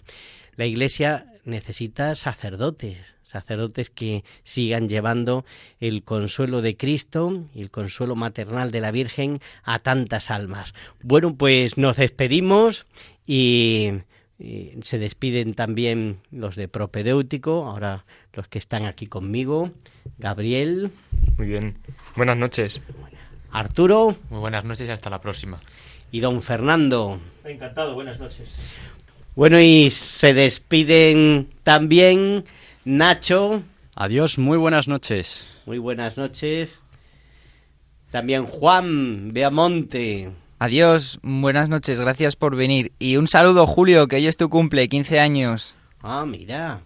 La 0.54 0.66
Iglesia 0.66 1.26
necesita 1.44 2.14
sacerdotes, 2.14 3.16
sacerdotes 3.24 3.90
que 3.90 4.22
sigan 4.44 4.88
llevando 4.88 5.44
el 5.80 6.04
consuelo 6.04 6.62
de 6.62 6.76
Cristo 6.76 7.48
y 7.56 7.60
el 7.60 7.72
consuelo 7.72 8.14
maternal 8.14 8.70
de 8.70 8.82
la 8.82 8.92
Virgen 8.92 9.40
a 9.64 9.80
tantas 9.80 10.30
almas. 10.30 10.74
Bueno, 11.02 11.34
pues 11.34 11.76
nos 11.76 11.96
despedimos 11.96 12.86
y, 13.26 13.94
y 14.38 14.72
se 14.82 14.98
despiden 14.98 15.54
también 15.54 16.20
los 16.30 16.56
de 16.56 16.68
propedéutico, 16.68 17.66
ahora 17.66 18.04
los 18.32 18.48
que 18.48 18.58
están 18.58 18.84
aquí 18.84 19.06
conmigo, 19.06 19.70
Gabriel. 20.18 20.90
Muy 21.38 21.46
bien. 21.46 21.78
Buenas 22.16 22.36
noches. 22.36 22.82
Arturo. 23.50 24.16
Muy 24.30 24.40
buenas 24.40 24.64
noches 24.64 24.88
y 24.88 24.92
hasta 24.92 25.10
la 25.10 25.20
próxima. 25.20 25.60
Y 26.10 26.20
don 26.20 26.42
Fernando. 26.42 27.18
Encantado, 27.44 27.94
buenas 27.94 28.20
noches. 28.20 28.62
Bueno, 29.34 29.60
y 29.60 29.90
se 29.90 30.34
despiden 30.34 31.50
también 31.62 32.44
Nacho. 32.84 33.62
Adiós, 33.94 34.38
muy 34.38 34.58
buenas 34.58 34.88
noches. 34.88 35.48
Muy 35.64 35.78
buenas 35.78 36.16
noches. 36.16 36.82
También 38.10 38.46
Juan 38.46 39.32
Beamonte. 39.32 40.30
Adiós, 40.58 41.20
buenas 41.22 41.68
noches, 41.68 42.00
gracias 42.00 42.34
por 42.34 42.56
venir. 42.56 42.92
Y 42.98 43.18
un 43.18 43.26
saludo, 43.26 43.66
Julio, 43.66 44.08
que 44.08 44.16
hoy 44.16 44.26
es 44.26 44.38
tu 44.38 44.48
cumple, 44.48 44.88
15 44.88 45.20
años. 45.20 45.74
Ah, 46.02 46.24
mira. 46.26 46.80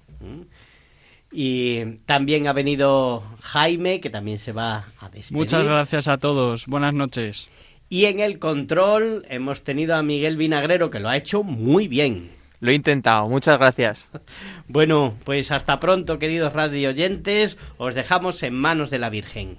Y 1.30 1.84
también 2.04 2.48
ha 2.48 2.52
venido 2.52 3.22
Jaime, 3.40 4.00
que 4.00 4.10
también 4.10 4.40
se 4.40 4.50
va 4.50 4.88
a 4.98 5.08
despedir. 5.10 5.38
Muchas 5.38 5.64
gracias 5.64 6.08
a 6.08 6.18
todos. 6.18 6.66
Buenas 6.66 6.94
noches. 6.94 7.48
Y 7.88 8.06
en 8.06 8.18
el 8.18 8.40
control 8.40 9.24
hemos 9.28 9.62
tenido 9.62 9.94
a 9.94 10.02
Miguel 10.02 10.36
Vinagrero, 10.36 10.90
que 10.90 10.98
lo 10.98 11.08
ha 11.08 11.16
hecho 11.16 11.44
muy 11.44 11.86
bien. 11.86 12.32
Lo 12.58 12.72
he 12.72 12.74
intentado, 12.74 13.28
muchas 13.28 13.58
gracias. 13.58 14.08
Bueno, 14.66 15.16
pues 15.24 15.50
hasta 15.50 15.80
pronto, 15.80 16.20
queridos 16.20 16.52
radio 16.52 16.90
oyentes. 16.90 17.56
Os 17.76 17.94
dejamos 17.94 18.40
en 18.44 18.54
manos 18.54 18.90
de 18.90 18.98
la 19.00 19.10
Virgen. 19.10 19.58